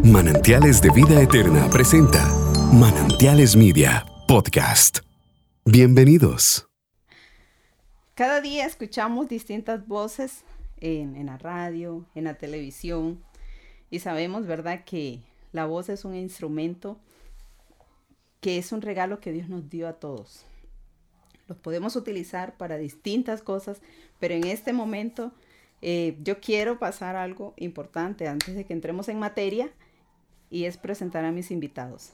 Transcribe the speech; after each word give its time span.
Manantiales 0.00 0.80
de 0.80 0.90
Vida 0.90 1.20
Eterna 1.20 1.68
presenta 1.70 2.26
Manantiales 2.72 3.54
Media 3.54 4.04
Podcast. 4.26 5.00
Bienvenidos. 5.64 6.66
Cada 8.14 8.40
día 8.40 8.66
escuchamos 8.66 9.28
distintas 9.28 9.86
voces 9.86 10.44
en, 10.80 11.24
la 11.26 11.36
radio, 11.36 12.04
en 12.16 12.24
la 12.24 12.34
televisión, 12.34 13.22
y 13.90 14.00
sabemos, 14.00 14.46
¿verdad?, 14.46 14.84
que 14.84 15.20
la 15.52 15.66
voz 15.66 15.88
es 15.88 16.04
un 16.04 16.16
instrumento 16.16 16.98
que 18.40 18.58
es 18.58 18.72
un 18.72 18.80
regalo 18.82 19.20
que 19.20 19.30
Dios 19.30 19.48
nos 19.48 19.68
dio 19.68 19.86
a 19.86 19.92
todos. 19.92 20.46
Los 21.46 21.58
podemos 21.58 21.94
utilizar 21.94 22.56
para 22.56 22.76
distintas 22.76 23.42
cosas, 23.42 23.80
pero 24.18 24.34
en 24.34 24.44
este 24.44 24.72
momento 24.72 25.32
eh, 25.80 26.16
yo 26.22 26.40
quiero 26.40 26.78
pasar 26.80 27.14
algo 27.14 27.54
importante 27.56 28.26
antes 28.26 28.56
de 28.56 28.64
que 28.64 28.72
entremos 28.72 29.08
en 29.08 29.20
materia 29.20 29.70
y 30.52 30.66
es 30.66 30.76
presentar 30.76 31.24
a 31.24 31.32
mis 31.32 31.50
invitados. 31.50 32.12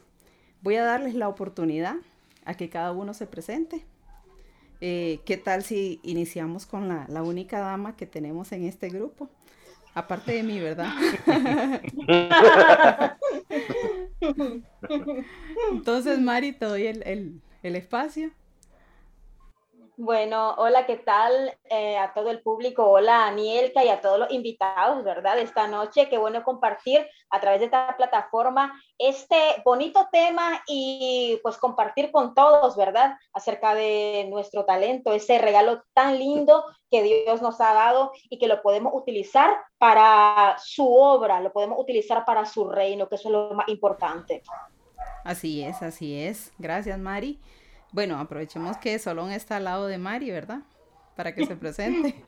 Voy 0.62 0.76
a 0.76 0.84
darles 0.84 1.14
la 1.14 1.28
oportunidad 1.28 1.96
a 2.44 2.54
que 2.54 2.70
cada 2.70 2.92
uno 2.92 3.12
se 3.12 3.26
presente. 3.26 3.84
Eh, 4.80 5.18
¿Qué 5.26 5.36
tal 5.36 5.64
si 5.64 5.98
iniciamos 6.04 6.64
con 6.64 6.88
la, 6.88 7.04
la, 7.08 7.24
única 7.24 7.58
dama 7.58 7.96
que 7.96 8.06
tenemos 8.06 8.52
en 8.52 8.62
este 8.64 8.88
grupo? 8.90 9.28
Aparte 9.92 10.32
de 10.32 10.44
mí, 10.44 10.60
¿verdad? 10.60 10.92
Entonces, 15.72 16.20
Mari, 16.20 16.52
te 16.52 16.66
doy 16.66 16.86
el, 16.86 17.02
el, 17.04 17.40
el 17.64 17.74
espacio. 17.74 18.30
Bueno, 20.00 20.54
hola, 20.58 20.86
¿qué 20.86 20.96
tal 20.96 21.58
eh, 21.64 21.98
a 21.98 22.14
todo 22.14 22.30
el 22.30 22.40
público? 22.40 22.84
Hola, 22.88 23.26
Anielka 23.26 23.84
y 23.84 23.88
a 23.88 24.00
todos 24.00 24.16
los 24.20 24.30
invitados, 24.30 25.02
¿verdad? 25.02 25.40
Esta 25.40 25.66
noche, 25.66 26.08
qué 26.08 26.16
bueno 26.16 26.44
compartir 26.44 27.04
a 27.30 27.40
través 27.40 27.58
de 27.58 27.64
esta 27.64 27.96
plataforma 27.96 28.80
este 28.96 29.36
bonito 29.64 30.08
tema 30.12 30.62
y 30.68 31.40
pues 31.42 31.56
compartir 31.56 32.12
con 32.12 32.32
todos, 32.32 32.76
¿verdad? 32.76 33.16
Acerca 33.32 33.74
de 33.74 34.28
nuestro 34.30 34.64
talento, 34.64 35.12
ese 35.12 35.38
regalo 35.38 35.82
tan 35.94 36.16
lindo 36.16 36.64
que 36.92 37.02
Dios 37.02 37.42
nos 37.42 37.60
ha 37.60 37.74
dado 37.74 38.12
y 38.30 38.38
que 38.38 38.46
lo 38.46 38.62
podemos 38.62 38.92
utilizar 38.94 39.56
para 39.78 40.54
su 40.62 40.94
obra, 40.94 41.40
lo 41.40 41.52
podemos 41.52 41.76
utilizar 41.76 42.24
para 42.24 42.44
su 42.44 42.70
reino, 42.70 43.08
que 43.08 43.16
eso 43.16 43.30
es 43.30 43.32
lo 43.32 43.50
más 43.52 43.68
importante. 43.68 44.44
Así 45.24 45.60
es, 45.64 45.82
así 45.82 46.22
es. 46.22 46.52
Gracias, 46.56 47.00
Mari. 47.00 47.40
Bueno, 47.92 48.18
aprovechemos 48.18 48.76
que 48.76 48.98
Solón 48.98 49.30
está 49.30 49.56
al 49.56 49.64
lado 49.64 49.86
de 49.86 49.98
Mari, 49.98 50.30
¿verdad? 50.30 50.60
Para 51.16 51.34
que 51.34 51.46
se 51.46 51.56
presente. 51.56 52.24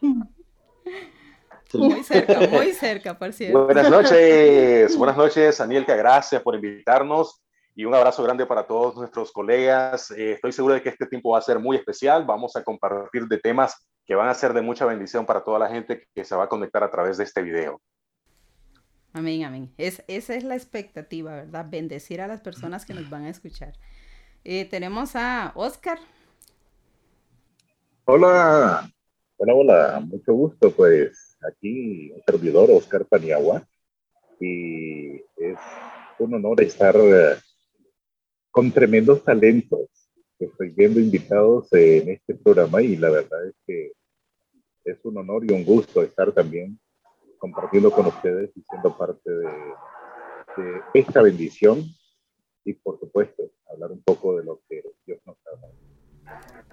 Muy 1.74 2.02
cerca, 2.02 2.40
muy 2.48 2.72
cerca, 2.72 3.16
por 3.16 3.32
cierto. 3.32 3.66
Buenas 3.66 3.88
noches, 3.88 4.96
buenas 4.96 5.16
noches, 5.16 5.60
Anielka, 5.60 5.94
gracias 5.94 6.42
por 6.42 6.56
invitarnos 6.56 7.40
y 7.76 7.84
un 7.84 7.94
abrazo 7.94 8.22
grande 8.24 8.44
para 8.44 8.66
todos 8.66 8.96
nuestros 8.96 9.32
colegas. 9.32 10.10
Eh, 10.10 10.32
estoy 10.32 10.52
seguro 10.52 10.74
de 10.74 10.82
que 10.82 10.88
este 10.88 11.06
tiempo 11.06 11.30
va 11.30 11.38
a 11.38 11.42
ser 11.42 11.58
muy 11.58 11.76
especial. 11.76 12.24
Vamos 12.24 12.56
a 12.56 12.64
compartir 12.64 13.26
de 13.26 13.38
temas 13.38 13.86
que 14.04 14.14
van 14.14 14.28
a 14.28 14.34
ser 14.34 14.52
de 14.52 14.62
mucha 14.62 14.84
bendición 14.84 15.24
para 15.24 15.44
toda 15.44 15.58
la 15.58 15.68
gente 15.68 16.08
que 16.14 16.24
se 16.24 16.34
va 16.34 16.44
a 16.44 16.48
conectar 16.48 16.82
a 16.82 16.90
través 16.90 17.16
de 17.16 17.24
este 17.24 17.42
video. 17.42 17.80
Amén, 19.12 19.44
amén. 19.44 19.72
Es, 19.78 20.04
esa 20.08 20.34
es 20.34 20.44
la 20.44 20.56
expectativa, 20.56 21.34
¿verdad? 21.34 21.66
Bendecir 21.68 22.20
a 22.20 22.26
las 22.26 22.40
personas 22.40 22.84
que 22.84 22.94
nos 22.94 23.08
van 23.08 23.24
a 23.24 23.30
escuchar. 23.30 23.72
Eh, 24.42 24.64
tenemos 24.64 25.16
a 25.16 25.52
Oscar. 25.54 25.98
Hola, 28.06 28.90
hola, 29.36 29.54
hola, 29.54 30.00
mucho 30.00 30.32
gusto, 30.32 30.70
pues 30.70 31.36
aquí 31.46 32.10
un 32.10 32.22
servidor, 32.24 32.70
Oscar 32.70 33.04
Paniagua, 33.04 33.62
y 34.40 35.16
es 35.36 35.58
un 36.18 36.34
honor 36.34 36.62
estar 36.62 36.96
uh, 36.96 37.38
con 38.50 38.72
tremendos 38.72 39.22
talentos. 39.22 39.88
Que 40.38 40.46
estoy 40.46 40.70
viendo 40.70 41.00
invitados 41.00 41.70
en 41.74 42.08
este 42.08 42.34
programa 42.34 42.80
y 42.80 42.96
la 42.96 43.10
verdad 43.10 43.46
es 43.46 43.54
que 43.66 43.92
es 44.84 44.96
un 45.04 45.18
honor 45.18 45.44
y 45.44 45.52
un 45.52 45.66
gusto 45.66 46.02
estar 46.02 46.32
también 46.32 46.80
compartiendo 47.36 47.90
con 47.90 48.06
ustedes 48.06 48.50
y 48.56 48.62
siendo 48.62 48.96
parte 48.96 49.30
de 49.30 49.50
esta 50.94 51.20
bendición 51.20 51.84
y 52.64 52.74
por 52.74 52.98
supuesto 52.98 53.42
hablar 53.72 53.92
un 53.92 54.02
poco 54.02 54.36
de 54.36 54.44
lo 54.44 54.60
que 54.68 54.82
Dios 55.06 55.18
nos 55.26 55.36
ha 55.46 55.60
dado. 55.60 55.74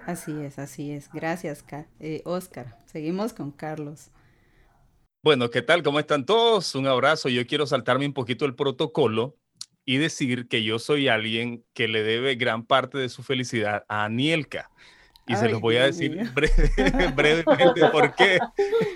Así 0.06 0.32
es, 0.40 0.58
así 0.58 0.92
es. 0.92 1.10
Gracias, 1.12 1.64
eh, 2.00 2.22
Oscar. 2.24 2.78
Seguimos 2.86 3.32
con 3.32 3.50
Carlos. 3.50 4.10
Bueno, 5.22 5.50
¿qué 5.50 5.62
tal? 5.62 5.82
¿Cómo 5.82 5.98
están 5.98 6.24
todos? 6.24 6.74
Un 6.74 6.86
abrazo. 6.86 7.28
Yo 7.28 7.46
quiero 7.46 7.66
saltarme 7.66 8.06
un 8.06 8.14
poquito 8.14 8.44
el 8.44 8.54
protocolo 8.54 9.36
y 9.84 9.96
decir 9.96 10.48
que 10.48 10.62
yo 10.62 10.78
soy 10.78 11.08
alguien 11.08 11.64
que 11.72 11.88
le 11.88 12.02
debe 12.02 12.36
gran 12.36 12.64
parte 12.64 12.98
de 12.98 13.08
su 13.08 13.22
felicidad 13.22 13.84
a 13.88 14.04
Anielka. 14.04 14.70
Y 15.26 15.34
Ay, 15.34 15.40
se 15.40 15.48
los 15.48 15.60
voy 15.60 15.76
a 15.76 15.84
decir 15.84 16.16
breve, 16.32 17.12
brevemente 17.16 17.88
por 17.90 18.14
qué. 18.14 18.38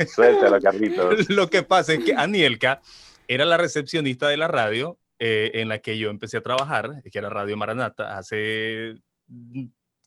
Suéltalo, 0.07 0.61
Carlitos. 0.61 1.29
Lo 1.31 1.51
que 1.51 1.63
pasa 1.63 1.95
es 1.95 2.05
que 2.05 2.15
Anielka 2.15 2.81
era 3.27 3.45
la 3.45 3.57
recepcionista 3.57 4.29
de 4.29 4.37
la 4.37 4.49
radio 4.49 4.99
eh, 5.25 5.61
en 5.61 5.69
la 5.69 5.79
que 5.79 5.97
yo 5.97 6.11
empecé 6.11 6.39
a 6.39 6.41
trabajar, 6.41 7.01
que 7.01 7.17
era 7.17 7.31
Radio 7.31 7.57
Maranata, 7.57 8.19
hace 8.19 8.97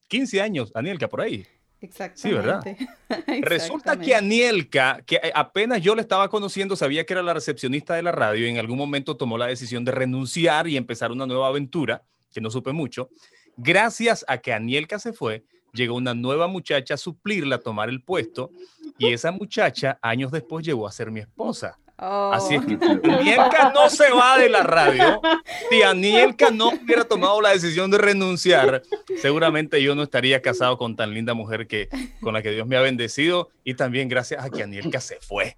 15 0.09 0.41
años, 0.41 0.73
Anielka, 0.75 1.07
por 1.07 1.21
ahí. 1.21 1.47
Exactamente. 1.79 2.21
Sí, 2.21 2.33
¿verdad? 2.33 2.67
Exactamente. 2.67 3.47
Resulta 3.49 3.97
que 3.97 4.13
Anielka, 4.13 5.01
que 5.05 5.21
apenas 5.33 5.81
yo 5.81 5.95
le 5.95 6.01
estaba 6.01 6.27
conociendo, 6.27 6.75
sabía 6.75 7.05
que 7.05 7.13
era 7.13 7.23
la 7.23 7.33
recepcionista 7.33 7.95
de 7.95 8.03
la 8.03 8.11
radio 8.11 8.45
y 8.45 8.49
en 8.49 8.57
algún 8.57 8.77
momento 8.77 9.15
tomó 9.15 9.37
la 9.37 9.47
decisión 9.47 9.85
de 9.85 9.93
renunciar 9.93 10.67
y 10.67 10.75
empezar 10.75 11.13
una 11.13 11.25
nueva 11.25 11.47
aventura, 11.47 12.03
que 12.33 12.41
no 12.41 12.51
supe 12.51 12.73
mucho. 12.73 13.07
Gracias 13.55 14.25
a 14.27 14.39
que 14.39 14.51
Anielka 14.51 14.99
se 14.99 15.13
fue, 15.13 15.45
llegó 15.71 15.95
una 15.95 16.13
nueva 16.13 16.49
muchacha 16.49 16.95
a 16.95 16.97
suplirla, 16.97 17.55
a 17.55 17.59
tomar 17.59 17.87
el 17.87 18.03
puesto, 18.03 18.51
y 18.97 19.13
esa 19.13 19.31
muchacha 19.31 19.97
años 20.01 20.33
después 20.33 20.65
llegó 20.65 20.89
a 20.89 20.91
ser 20.91 21.09
mi 21.09 21.21
esposa. 21.21 21.79
Oh. 21.97 22.31
Así 22.33 22.55
es 22.55 22.65
que 22.65 22.73
Anielka 22.73 23.71
no 23.73 23.89
se 23.89 24.11
va 24.11 24.37
de 24.37 24.49
la 24.49 24.63
radio. 24.63 25.21
Si 25.69 25.81
Anielka 25.81 26.51
no 26.51 26.69
hubiera 26.69 27.05
tomado 27.05 27.39
la 27.39 27.49
decisión 27.49 27.89
de 27.89 27.97
renunciar, 27.97 28.83
seguramente 29.21 29.81
yo 29.81 29.95
no 29.95 30.03
estaría 30.03 30.41
casado 30.41 30.77
con 30.77 30.95
tan 30.97 31.13
linda 31.13 31.33
mujer 31.33 31.67
que 31.67 31.87
con 32.21 32.33
la 32.33 32.41
que 32.41 32.51
Dios 32.51 32.67
me 32.67 32.75
ha 32.75 32.81
bendecido 32.81 33.49
y 33.63 33.75
también 33.75 34.09
gracias 34.09 34.43
a 34.43 34.49
que 34.49 34.63
Anielka 34.63 34.99
se 34.99 35.19
fue. 35.21 35.55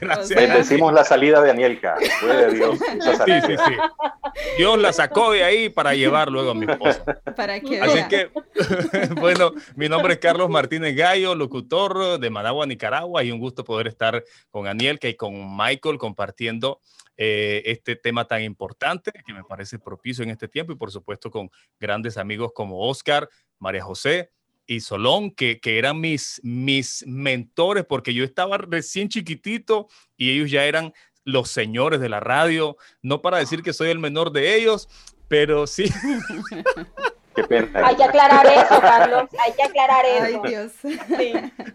Gracias. 0.00 0.38
Bendecimos 0.38 0.92
la 0.92 1.04
salida 1.04 1.40
de 1.40 1.50
Anielka. 1.50 1.96
Fue 2.20 2.36
de 2.36 2.54
Dios. 2.54 2.78
Sí, 3.24 3.32
sí, 3.46 3.56
sí. 3.56 3.74
Dios 4.56 4.78
la 4.78 4.92
sacó 4.92 5.32
de 5.32 5.44
ahí 5.44 5.68
para 5.68 5.94
llevar 5.94 6.30
luego 6.30 6.50
a 6.50 6.54
mi 6.54 6.66
esposa. 6.66 7.20
Para 7.36 7.60
que 7.60 7.80
Así 7.80 8.00
que, 8.08 8.30
bueno, 9.20 9.52
mi 9.76 9.88
nombre 9.88 10.14
es 10.14 10.18
Carlos 10.18 10.50
Martínez 10.50 10.96
Gallo, 10.96 11.34
locutor 11.34 12.18
de 12.18 12.30
Managua, 12.30 12.66
Nicaragua, 12.66 13.22
y 13.22 13.30
un 13.30 13.38
gusto 13.38 13.64
poder 13.64 13.86
estar 13.86 14.24
con 14.50 14.66
Anielka 14.66 15.08
y 15.08 15.14
con 15.14 15.56
Michael 15.68 15.98
compartiendo 15.98 16.80
eh, 17.16 17.62
este 17.66 17.96
tema 17.96 18.26
tan 18.26 18.42
importante 18.42 19.12
que 19.26 19.32
me 19.32 19.44
parece 19.44 19.78
propicio 19.78 20.24
en 20.24 20.30
este 20.30 20.48
tiempo 20.48 20.72
y 20.72 20.76
por 20.76 20.90
supuesto 20.90 21.30
con 21.30 21.50
grandes 21.78 22.16
amigos 22.16 22.52
como 22.54 22.88
Oscar, 22.88 23.28
María 23.58 23.82
José 23.82 24.30
y 24.66 24.80
Solón, 24.80 25.30
que, 25.30 25.60
que 25.60 25.78
eran 25.78 26.00
mis, 26.00 26.40
mis 26.44 27.04
mentores 27.06 27.84
porque 27.84 28.14
yo 28.14 28.24
estaba 28.24 28.58
recién 28.58 29.08
chiquitito 29.08 29.88
y 30.16 30.30
ellos 30.30 30.50
ya 30.50 30.64
eran 30.64 30.92
los 31.24 31.50
señores 31.50 32.00
de 32.00 32.08
la 32.08 32.20
radio, 32.20 32.76
no 33.02 33.20
para 33.20 33.38
decir 33.38 33.62
que 33.62 33.72
soy 33.72 33.90
el 33.90 33.98
menor 33.98 34.32
de 34.32 34.56
ellos, 34.56 34.88
pero 35.28 35.66
sí. 35.66 35.90
Qué 37.38 37.44
pena. 37.44 37.86
Hay 37.86 37.94
que 37.94 38.02
aclarar 38.04 38.46
eso, 38.46 38.80
Carlos. 38.80 39.28
Hay 39.44 39.52
que 39.52 39.62
aclarar 39.62 40.04
eso. 40.04 40.42
Ay, 40.42 40.50
Dios. 40.50 40.72
Sí. 40.82 41.32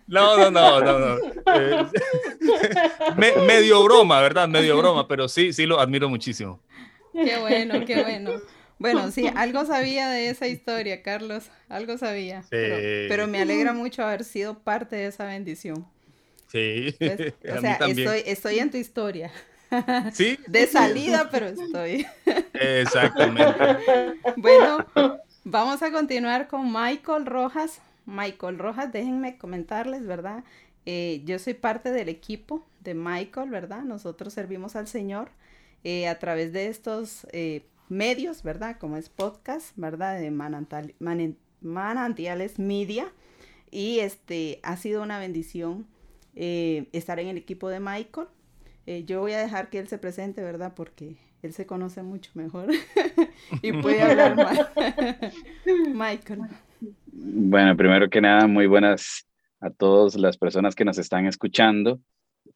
No, 0.07 0.37
no, 0.37 0.51
no, 0.51 0.81
no, 0.81 0.99
no. 0.99 1.17
Eh, 1.55 1.85
me, 3.17 3.31
medio 3.45 3.81
broma, 3.83 4.19
¿verdad? 4.19 4.47
Medio 4.47 4.77
broma, 4.77 5.07
pero 5.07 5.29
sí, 5.29 5.53
sí 5.53 5.65
lo 5.65 5.79
admiro 5.79 6.09
muchísimo. 6.09 6.59
Qué 7.13 7.37
bueno, 7.37 7.85
qué 7.85 8.03
bueno. 8.03 8.41
Bueno, 8.77 9.09
sí, 9.11 9.29
algo 9.35 9.65
sabía 9.65 10.09
de 10.09 10.29
esa 10.29 10.47
historia, 10.47 11.01
Carlos. 11.01 11.49
Algo 11.69 11.97
sabía. 11.97 12.41
Sí. 12.41 12.49
Pero, 12.49 12.75
pero 13.07 13.27
me 13.27 13.41
alegra 13.41 13.71
mucho 13.71 14.03
haber 14.03 14.25
sido 14.25 14.59
parte 14.59 14.97
de 14.97 15.05
esa 15.07 15.25
bendición. 15.25 15.87
Sí. 16.51 16.93
Pues, 16.99 17.33
o 17.57 17.61
sea, 17.61 17.79
estoy, 17.87 18.23
estoy 18.25 18.59
en 18.59 18.71
tu 18.71 18.77
historia. 18.77 19.31
Sí. 20.13 20.37
De 20.45 20.67
salida, 20.67 21.29
pero 21.31 21.47
estoy. 21.47 22.05
Exactamente. 22.53 23.73
Bueno, 24.37 24.85
vamos 25.43 25.81
a 25.83 25.91
continuar 25.91 26.47
con 26.47 26.71
Michael 26.71 27.25
Rojas. 27.25 27.81
Michael 28.05 28.59
Rojas, 28.59 28.91
déjenme 28.91 29.37
comentarles, 29.37 30.05
¿verdad? 30.05 30.43
Eh, 30.85 31.21
yo 31.25 31.39
soy 31.39 31.53
parte 31.53 31.91
del 31.91 32.09
equipo 32.09 32.65
de 32.81 32.93
Michael, 32.93 33.49
¿verdad? 33.49 33.83
Nosotros 33.83 34.33
servimos 34.33 34.75
al 34.75 34.87
Señor 34.87 35.29
eh, 35.83 36.07
a 36.07 36.19
través 36.19 36.51
de 36.53 36.67
estos 36.67 37.25
eh, 37.31 37.65
medios, 37.89 38.43
¿verdad? 38.43 38.77
Como 38.77 38.97
es 38.97 39.09
podcast, 39.09 39.71
¿verdad? 39.77 40.19
De 40.19 40.31
Manantiales 41.61 42.59
Media. 42.59 43.11
Y 43.71 43.99
este 43.99 44.59
ha 44.63 44.77
sido 44.77 45.01
una 45.01 45.19
bendición 45.19 45.87
estar 46.35 47.19
en 47.19 47.27
el 47.27 47.37
equipo 47.37 47.69
de 47.69 47.79
Michael. 47.79 48.27
Yo 49.05 49.21
voy 49.21 49.33
a 49.33 49.39
dejar 49.39 49.69
que 49.69 49.79
él 49.79 49.87
se 49.87 49.99
presente, 49.99 50.41
¿verdad? 50.41 50.73
Porque 50.75 51.15
él 51.43 51.53
se 51.53 51.65
conoce 51.65 52.01
mucho 52.01 52.31
mejor 52.35 52.69
y 53.61 53.73
puede 53.73 54.01
hablar 54.01 54.35
más. 54.35 54.59
Michael. 55.93 56.41
Bueno, 57.05 57.75
primero 57.75 58.09
que 58.09 58.21
nada, 58.21 58.47
muy 58.47 58.65
buenas 58.65 59.27
a 59.59 59.69
todas 59.69 60.15
las 60.15 60.37
personas 60.37 60.73
que 60.73 60.85
nos 60.85 60.97
están 60.97 61.25
escuchando. 61.27 61.99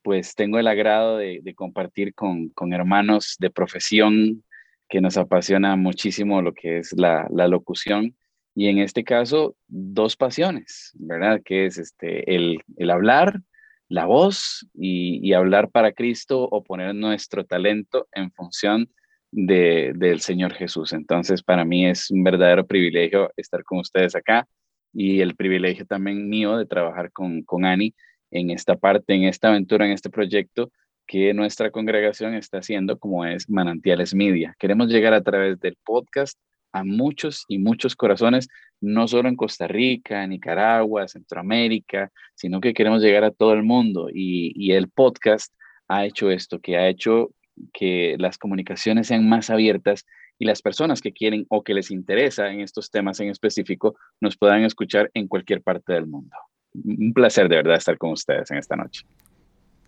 Pues 0.02 0.36
tengo 0.36 0.58
el 0.58 0.68
agrado 0.68 1.18
de, 1.18 1.54
compartir 1.54 2.14
con, 2.14 2.50
con, 2.50 2.74
hermanos 2.74 3.36
de 3.40 3.50
profesión 3.50 4.44
que 4.90 5.02
nos 5.02 5.18
apasiona 5.18 5.76
muchísimo 5.76 6.42
lo 6.42 6.54
que 6.54 6.80
es 6.80 6.94
la, 6.94 7.28
la 7.30 7.48
locución 7.50 8.16
y 8.56 8.70
en 8.70 8.80
este 8.80 9.04
caso 9.04 9.56
dos 9.68 10.16
pasiones, 10.16 10.94
¿verdad? 10.96 11.42
Que 11.44 11.66
es 11.66 11.78
este, 11.78 12.34
el, 12.34 12.64
el 12.78 12.90
hablar 12.90 13.42
la 13.90 14.06
voz 14.06 14.68
y, 14.74 15.34
hablar 15.34 15.70
para 15.70 15.92
Cristo 15.92 16.44
o 16.44 16.64
poner 16.64 16.94
nuestro 16.96 17.46
talento 17.46 18.08
en 18.12 18.32
función 18.32 18.90
de, 19.32 19.94
del 19.96 20.20
Señor 20.22 20.54
Jesús. 20.54 20.94
Entonces, 20.94 21.44
para 21.44 21.66
mí 21.66 21.86
es 21.86 22.12
un 22.12 22.24
verdadero 22.24 22.66
privilegio 22.66 23.32
estar 23.38 23.64
con 23.64 23.80
ustedes 23.80 24.16
acá 24.16 24.48
y 24.94 25.22
el 25.22 25.36
privilegio 25.36 25.86
también 25.86 26.28
mío 26.28 26.58
de 26.58 26.66
trabajar 26.66 27.12
con, 27.12 27.44
con 27.44 27.66
Ani 27.66 27.94
en 28.32 28.50
esta 28.50 28.76
parte, 28.76 29.14
en 29.14 29.24
esta 29.24 29.50
aventura, 29.50 29.86
en 29.86 29.92
este 29.92 30.10
proyecto 30.10 30.72
que 31.06 31.34
nuestra 31.34 31.72
congregación 31.72 32.34
está 32.34 32.58
haciendo, 32.58 33.00
como 33.00 33.26
es 33.26 33.50
Manantiales 33.50 34.14
Media. 34.14 34.56
Queremos 34.60 34.90
llegar 34.90 35.14
a 35.14 35.24
través 35.24 35.60
del 35.60 35.78
podcast 35.86 36.38
a 36.78 36.84
muchos 36.84 37.46
y 37.48 37.58
muchos 37.58 37.96
corazones, 37.96 38.48
no 38.82 39.08
solo 39.08 39.30
en 39.30 39.36
Costa 39.36 39.68
Rica, 39.68 40.26
Nicaragua, 40.28 41.08
Centroamérica, 41.08 42.12
sino 42.36 42.62
que 42.62 42.74
queremos 42.74 43.02
llegar 43.02 43.24
a 43.24 43.32
todo 43.32 43.54
el 43.54 43.64
mundo. 43.64 44.10
Y, 44.14 44.72
el 44.72 44.90
podcast 44.90 45.54
ha 45.88 46.06
hecho 46.06 46.30
esto, 46.30 46.60
que 46.60 46.78
ha 46.78 46.88
hecho 46.88 47.32
que 47.74 48.16
las 48.20 48.38
comunicaciones 48.38 49.08
sean 49.08 49.28
más 49.28 49.50
abiertas 49.50 50.06
y 50.38 50.46
las 50.46 50.62
personas 50.62 51.02
que 51.02 51.12
quieren 51.12 51.48
o 51.50 51.64
que 51.64 51.74
les 51.74 51.90
interesa 51.90 52.52
en 52.52 52.62
estos 52.62 52.92
temas 52.92 53.20
en 53.20 53.30
específico 53.30 53.96
nos 54.22 54.38
puedan 54.38 54.64
escuchar 54.64 55.10
en 55.16 55.28
cualquier 55.28 55.64
parte 55.64 55.94
del 55.94 56.06
mundo. 56.06 56.36
Un 56.76 57.14
placer 57.14 57.50
de 57.50 57.56
verdad 57.56 57.78
estar 57.78 57.98
con 57.98 58.12
ustedes 58.12 58.52
en 58.52 58.58
esta 58.58 58.76
noche. 58.76 59.04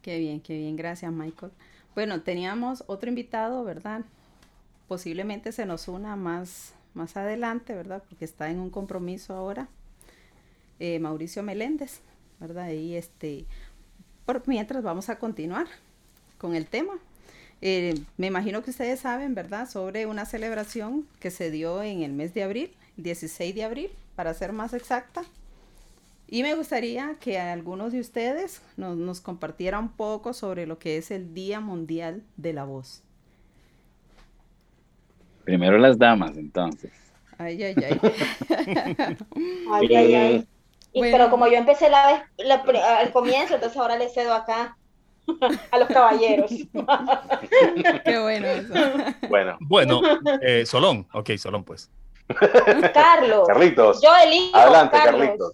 Qué 0.01 0.17
bien, 0.17 0.41
qué 0.41 0.57
bien. 0.57 0.75
Gracias, 0.75 1.11
Michael. 1.11 1.51
Bueno, 1.93 2.21
teníamos 2.21 2.83
otro 2.87 3.09
invitado, 3.09 3.63
¿verdad? 3.63 4.01
Posiblemente 4.87 5.51
se 5.51 5.67
nos 5.67 5.87
una 5.87 6.15
más 6.15 6.73
más 6.93 7.17
adelante, 7.17 7.73
¿verdad? 7.73 8.03
Porque 8.07 8.25
está 8.25 8.49
en 8.49 8.59
un 8.59 8.69
compromiso 8.69 9.33
ahora. 9.33 9.67
Eh, 10.79 10.99
Mauricio 10.99 11.43
Meléndez, 11.43 11.99
¿verdad? 12.39 12.69
Y 12.71 12.95
este, 12.95 13.45
por 14.25 14.47
mientras 14.47 14.83
vamos 14.83 15.09
a 15.09 15.19
continuar 15.19 15.67
con 16.37 16.55
el 16.55 16.65
tema. 16.65 16.93
Eh, 17.61 17.99
me 18.17 18.27
imagino 18.27 18.63
que 18.63 18.71
ustedes 18.71 19.01
saben, 19.01 19.35
¿verdad? 19.35 19.69
Sobre 19.69 20.05
una 20.05 20.25
celebración 20.25 21.05
que 21.19 21.31
se 21.31 21.51
dio 21.51 21.83
en 21.83 22.03
el 22.03 22.13
mes 22.13 22.33
de 22.33 22.43
abril, 22.43 22.71
16 22.97 23.53
de 23.53 23.63
abril, 23.63 23.91
para 24.15 24.33
ser 24.33 24.53
más 24.53 24.73
exacta. 24.73 25.23
Y 26.27 26.43
me 26.43 26.55
gustaría 26.55 27.15
que 27.19 27.39
algunos 27.39 27.91
de 27.91 27.99
ustedes 27.99 28.61
nos, 28.77 28.95
nos 28.95 29.19
compartieran 29.19 29.85
un 29.85 29.89
poco 29.89 30.33
sobre 30.33 30.67
lo 30.67 30.79
que 30.79 30.97
es 30.97 31.11
el 31.11 31.33
Día 31.33 31.59
Mundial 31.59 32.23
de 32.37 32.53
la 32.53 32.65
Voz. 32.65 33.01
Primero 35.43 35.77
las 35.77 35.97
damas, 35.97 36.37
entonces. 36.37 36.91
Ay, 37.37 37.63
ay, 37.63 37.75
ay. 37.77 37.99
ay, 39.71 39.95
ay, 39.95 40.15
ay. 40.15 40.47
Pero 40.93 41.29
como 41.29 41.47
yo 41.47 41.55
empecé 41.55 41.89
la, 41.89 42.27
al 42.99 43.11
comienzo, 43.11 43.55
entonces 43.55 43.77
ahora 43.77 43.97
le 43.97 44.09
cedo 44.09 44.33
acá 44.33 44.77
a 45.71 45.77
los 45.77 45.87
caballeros. 45.87 46.51
Qué 48.05 48.19
bueno 48.19 48.47
eso. 48.47 48.73
Bueno, 49.29 49.57
bueno 49.61 50.01
eh, 50.41 50.65
Solón. 50.65 51.07
Ok, 51.13 51.31
Solón, 51.37 51.63
pues. 51.63 51.89
Carlos. 52.93 53.47
Carlitos. 53.47 54.01
Yo 54.01 54.09
elijo. 54.23 54.55
Adelante, 54.55 54.97
Carlitos. 55.03 55.51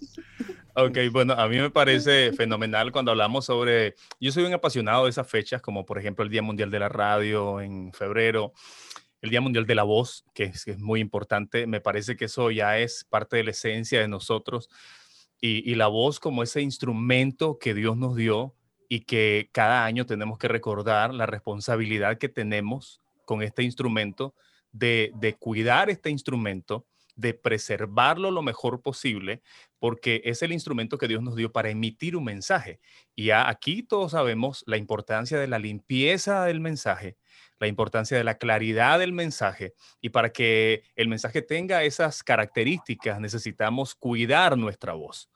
Ok, 0.78 0.98
bueno, 1.10 1.32
a 1.32 1.48
mí 1.48 1.58
me 1.58 1.70
parece 1.70 2.32
fenomenal 2.34 2.92
cuando 2.92 3.10
hablamos 3.10 3.46
sobre, 3.46 3.94
yo 4.20 4.30
soy 4.30 4.44
un 4.44 4.52
apasionado 4.52 5.04
de 5.04 5.10
esas 5.10 5.26
fechas, 5.26 5.62
como 5.62 5.86
por 5.86 5.98
ejemplo 5.98 6.22
el 6.22 6.30
Día 6.30 6.42
Mundial 6.42 6.70
de 6.70 6.78
la 6.78 6.90
Radio 6.90 7.62
en 7.62 7.94
febrero, 7.94 8.52
el 9.26 9.30
Día 9.30 9.40
Mundial 9.40 9.66
de 9.66 9.74
la 9.74 9.82
Voz, 9.82 10.24
que 10.32 10.44
es, 10.44 10.78
muy 10.78 11.00
importante. 11.00 11.66
Me 11.66 11.80
parece 11.80 12.16
que 12.16 12.26
eso 12.26 12.50
ya 12.50 12.78
es 12.78 13.04
parte 13.04 13.36
de 13.36 13.44
la 13.44 13.50
esencia 13.50 14.00
de 14.00 14.08
nosotros. 14.08 14.68
Y, 15.40 15.74
la 15.74 15.88
voz 15.88 16.18
como 16.18 16.42
ese 16.42 16.62
instrumento 16.62 17.58
que 17.58 17.74
Dios 17.74 17.96
nos 17.96 18.16
dio 18.16 18.54
y 18.88 19.00
que 19.00 19.50
cada 19.52 19.84
año 19.84 20.06
tenemos 20.06 20.38
que 20.38 20.48
recordar 20.48 21.12
la 21.12 21.26
responsabilidad 21.26 22.18
que 22.18 22.28
tenemos 22.28 23.00
con 23.26 23.42
este 23.42 23.62
instrumento, 23.62 24.34
de, 24.72 25.12
de 25.16 25.34
cuidar 25.34 25.90
este 25.90 26.10
instrumento, 26.10 26.86
de 27.16 27.34
preservarlo 27.34 28.30
lo 28.30 28.42
mejor 28.42 28.80
posible, 28.80 29.42
porque 29.78 30.22
es 30.24 30.42
el 30.42 30.52
instrumento 30.52 30.98
que 30.98 31.08
Dios 31.08 31.22
nos 31.22 31.36
dio 31.36 31.52
para 31.52 31.70
emitir 31.70 32.16
un 32.16 32.24
mensaje. 32.24 32.80
Y 33.14 33.30
aquí 33.30 33.82
todos 33.82 34.12
sabemos 34.12 34.64
la 34.66 34.76
importancia 34.76 35.38
de 35.38 35.48
la 35.48 35.58
limpieza 35.58 36.44
del 36.44 36.60
mensaje, 36.60 37.16
la 37.58 37.66
importancia 37.66 38.16
de 38.16 38.24
la 38.24 38.38
claridad 38.38 38.98
del 38.98 39.12
mensaje. 39.12 39.74
Y 40.00 40.10
para 40.10 40.30
que 40.30 40.82
el 40.94 41.08
mensaje 41.08 41.42
tenga 41.42 41.84
esas 41.84 42.22
características, 42.22 43.20
necesitamos 43.20 43.94
cuidar 43.94 44.56
nuestra 44.58 44.92
voz. 44.92 45.30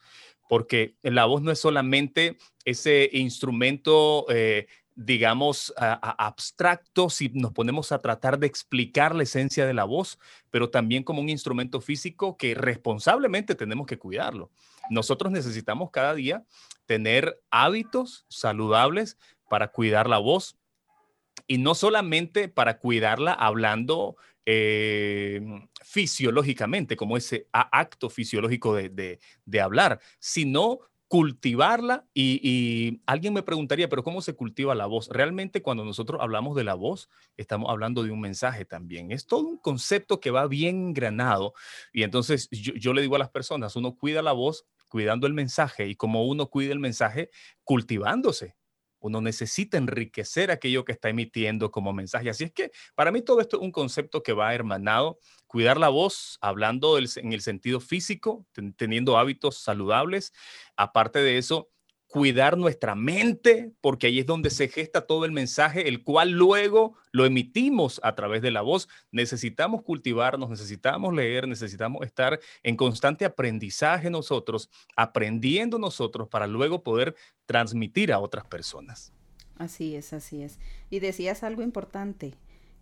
Porque 0.49 0.97
la 1.03 1.27
voz 1.27 1.43
no 1.43 1.53
es 1.53 1.61
solamente 1.61 2.37
ese 2.65 3.09
instrumento 3.13 4.27
eh, 4.29 4.67
digamos, 5.03 5.73
abstracto 5.79 7.09
si 7.09 7.31
nos 7.31 7.53
ponemos 7.53 7.91
a 7.91 8.01
tratar 8.01 8.39
de 8.39 8.47
explicar 8.47 9.15
la 9.15 9.23
esencia 9.23 9.65
de 9.65 9.73
la 9.73 9.85
voz, 9.85 10.19
pero 10.51 10.69
también 10.69 11.05
como 11.05 11.23
un 11.23 11.31
instrumento 11.31 11.81
físico 11.81 12.37
que 12.37 12.55
responsablemente 12.55 13.55
tenemos 13.55 13.87
que 13.87 13.99
cuidarlo. 13.99 14.51
Nosotros 14.91 15.33
necesitamos 15.33 15.91
cada 15.91 16.15
día 16.15 16.45
tener 16.85 17.41
hábitos 17.51 18.27
saludables 18.29 19.17
para 19.49 19.69
cuidar 19.69 20.07
la 20.07 20.19
voz 20.19 20.59
y 21.51 21.59
no 21.59 21.75
solamente 21.75 22.49
para 22.49 22.79
cuidarla 22.79 23.33
hablando 23.33 24.15
eh, 24.47 25.41
fisiológicamente, 25.83 26.95
como 26.95 27.17
ese 27.17 27.49
acto 27.51 28.09
fisiológico 28.09 28.73
de, 28.77 29.19
de 29.45 29.61
hablar, 29.61 29.99
sino 30.21 30.79
cultivarla 31.09 32.07
y, 32.15 33.03
alguien 33.05 33.35
me 33.35 33.43
preguntaría, 33.43 33.89
pero 33.89 34.05
¿cómo 34.05 34.23
se 34.23 34.37
cultiva 34.37 34.77
la 34.77 34.87
voz? 34.87 35.09
Realmente 35.09 35.61
cuando 35.61 35.85
nosotros 35.85 36.21
hablamos 36.23 36.55
de 36.55 36.63
la 36.63 36.75
voz, 36.75 37.09
estamos 37.37 37.69
hablando 37.69 38.05
de 38.05 38.13
un 38.13 38.21
mensaje 38.21 38.65
también. 38.65 39.11
Es 39.11 39.27
todo 39.27 39.41
un 39.41 39.59
concepto 39.59 40.21
que 40.21 40.31
va 40.31 40.47
bien 40.47 40.95
granado 40.95 41.53
y 41.93 42.05
entonces 42.05 42.49
yo, 42.53 42.75
yo 42.75 42.93
le 42.93 43.03
digo 43.03 43.17
a 43.17 43.19
las 43.19 43.31
personas, 43.31 43.75
uno 43.75 43.97
cuida 43.97 44.23
la 44.23 44.31
voz 44.31 44.67
cuidando 44.87 45.27
el 45.27 45.35
mensaje 45.35 45.89
y 45.89 45.97
como 45.97 46.29
uno 46.29 46.47
cuida 46.47 46.73
el 46.73 46.79
mensaje, 46.79 47.31
cultivándose, 47.65 48.55
uno 49.01 49.21
necesita 49.21 49.79
enriquecer 49.79 50.51
aquello 50.51 50.85
que 50.85 50.93
está 50.93 51.09
emitiendo 51.09 51.71
como 51.71 51.93
mensaje. 51.93 52.31
Así 52.31 52.45
es 52.45 52.53
que 52.53 52.71
para 52.95 53.11
mí 53.11 53.23
todo 53.23 53.41
esto 53.41 53.57
es 53.57 53.63
un 53.63 53.73
concepto 53.73 54.23
que 54.23 54.33
va 54.33 54.55
hermanado. 54.55 55.19
Cuidar 55.47 55.79
la 55.79 55.89
voz, 55.89 56.39
hablando 56.41 56.99
en 56.99 57.33
el 57.33 57.41
sentido 57.41 57.81
físico, 57.81 58.47
teniendo 58.77 59.19
hábitos 59.19 59.59
saludables. 59.59 60.33
Aparte 60.77 61.19
de 61.19 61.39
eso, 61.39 61.71
cuidar 62.11 62.59
nuestra 62.59 62.97
mente, 62.97 63.73
porque 63.81 64.09
ahí 64.09 64.19
es 64.19 64.27
donde 64.27 64.51
se 64.51 64.67
gesta 64.67 65.07
todo 65.07 65.25
el 65.25 65.31
mensaje, 65.31 65.89
el 65.89 66.03
cual 66.03 66.33
luego 66.33 66.97
lo 67.13 67.25
emitimos 67.25 68.01
a 68.03 68.17
través 68.17 68.43
de 68.43 68.51
la 68.51 68.63
voz. 68.63 68.89
Necesitamos 69.13 69.83
cultivarnos, 69.83 70.51
necesitamos 70.51 71.15
leer, 71.15 71.47
necesitamos 71.47 72.05
estar 72.05 72.41
en 72.65 72.77
constante 72.77 73.25
aprendizaje 73.25 74.11
nosotros, 74.11 74.71
aprendiendo 74.97 75.79
nosotros 75.79 76.29
para 76.29 76.49
luego 76.49 76.83
poder 76.83 77.15
transmitir 77.47 78.13
a 78.13 78.19
otras 78.19 78.45
personas. 78.45 79.13
Así 79.57 79.95
es, 79.95 80.13
así 80.13 80.43
es. 80.43 80.59
Y 80.91 80.99
decías 80.99 81.45
algo 81.45 81.63
importante, 81.63 82.35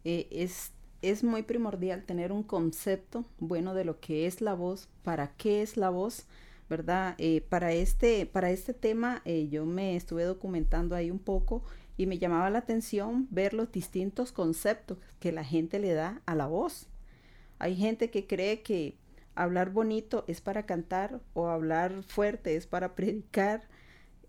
eh, 0.05 0.27
es, 0.31 0.73
es 1.03 1.23
muy 1.23 1.43
primordial 1.43 2.05
tener 2.05 2.33
un 2.33 2.43
concepto 2.43 3.27
bueno 3.39 3.75
de 3.75 3.85
lo 3.85 4.01
que 4.01 4.27
es 4.27 4.41
la 4.41 4.55
voz, 4.55 4.89
para 5.03 5.35
qué 5.37 5.61
es 5.61 5.77
la 5.77 5.91
voz 5.91 6.27
¿verdad? 6.69 7.15
Eh, 7.19 7.41
para, 7.49 7.73
este, 7.73 8.27
para 8.27 8.51
este 8.51 8.75
tema 8.75 9.23
eh, 9.25 9.49
yo 9.49 9.65
me 9.65 9.97
estuve 9.97 10.25
documentando 10.25 10.95
ahí 10.95 11.11
un 11.11 11.19
poco 11.19 11.63
y 11.97 12.07
me 12.07 12.19
llamaba 12.19 12.51
la 12.51 12.61
atención 12.61 13.27
ver 13.31 13.55
los 13.55 13.73
distintos 13.73 14.33
conceptos 14.33 14.99
que 15.19 15.33
la 15.33 15.45
gente 15.45 15.79
le 15.79 15.93
da 15.93 16.23
a 16.27 16.35
la 16.35 16.47
voz. 16.47 16.87
Hay 17.59 17.77
gente 17.77 18.11
que 18.11 18.27
cree 18.27 18.63
que 18.63 18.97
hablar 19.35 19.71
bonito 19.71 20.25
es 20.29 20.41
para 20.41 20.67
cantar 20.67 21.21
o 21.35 21.49
hablar 21.49 22.03
fuerte 22.03 22.57
es 22.57 22.67
para 22.67 22.95
predicar. 22.95 23.63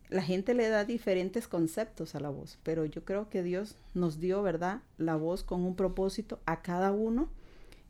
La 0.10 0.24
gente 0.24 0.55
le 0.55 0.69
da 0.69 0.86
diferentes 0.86 1.48
conceptos 1.48 2.15
a 2.15 2.19
la 2.19 2.29
voz, 2.29 2.58
pero 2.63 2.86
yo 2.86 3.05
creo 3.05 3.29
que 3.29 3.43
Dios 3.43 3.75
nos 3.93 4.19
dio, 4.19 4.41
¿verdad? 4.41 4.81
La 4.98 5.15
voz 5.15 5.43
con 5.43 5.63
un 5.63 5.75
propósito 5.75 6.39
a 6.46 6.63
cada 6.63 6.91
uno 6.91 7.29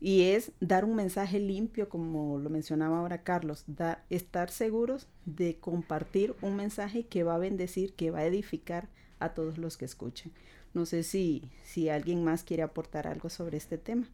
y 0.00 0.30
es 0.30 0.52
dar 0.60 0.86
un 0.86 0.94
mensaje 0.96 1.38
limpio, 1.38 1.88
como 1.90 2.38
lo 2.38 2.48
mencionaba 2.48 2.98
ahora 2.98 3.22
Carlos, 3.22 3.66
estar 4.08 4.50
seguros 4.50 5.06
de 5.26 5.58
compartir 5.60 6.34
un 6.40 6.56
mensaje 6.56 7.06
que 7.06 7.22
va 7.22 7.34
a 7.34 7.38
bendecir, 7.38 7.94
que 7.94 8.10
va 8.10 8.20
a 8.20 8.24
edificar 8.24 8.88
a 9.18 9.34
todos 9.34 9.58
los 9.58 9.76
que 9.76 9.84
escuchen. 9.84 10.32
No 10.72 10.86
sé 10.86 11.02
si, 11.02 11.50
si 11.64 11.90
alguien 11.90 12.24
más 12.24 12.44
quiere 12.44 12.62
aportar 12.62 13.06
algo 13.06 13.28
sobre 13.28 13.58
este 13.58 13.76
tema. 13.76 14.06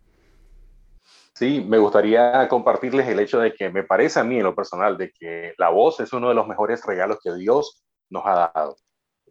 Sí, 1.35 1.64
me 1.64 1.78
gustaría 1.78 2.49
compartirles 2.49 3.07
el 3.07 3.21
hecho 3.21 3.38
de 3.38 3.55
que 3.55 3.71
me 3.71 3.85
parece 3.85 4.19
a 4.19 4.25
mí 4.25 4.38
en 4.38 4.43
lo 4.43 4.57
personal 4.57 4.99
de 4.99 5.12
que 5.12 5.55
la 5.59 5.69
voz 5.69 6.00
es 6.00 6.12
uno 6.12 6.28
de 6.28 6.35
los 6.35 6.49
mejores 6.49 6.85
regalos 6.85 7.19
que 7.23 7.33
Dios 7.35 7.85
nos 8.11 8.25
ha 8.26 8.50
dado. 8.55 8.76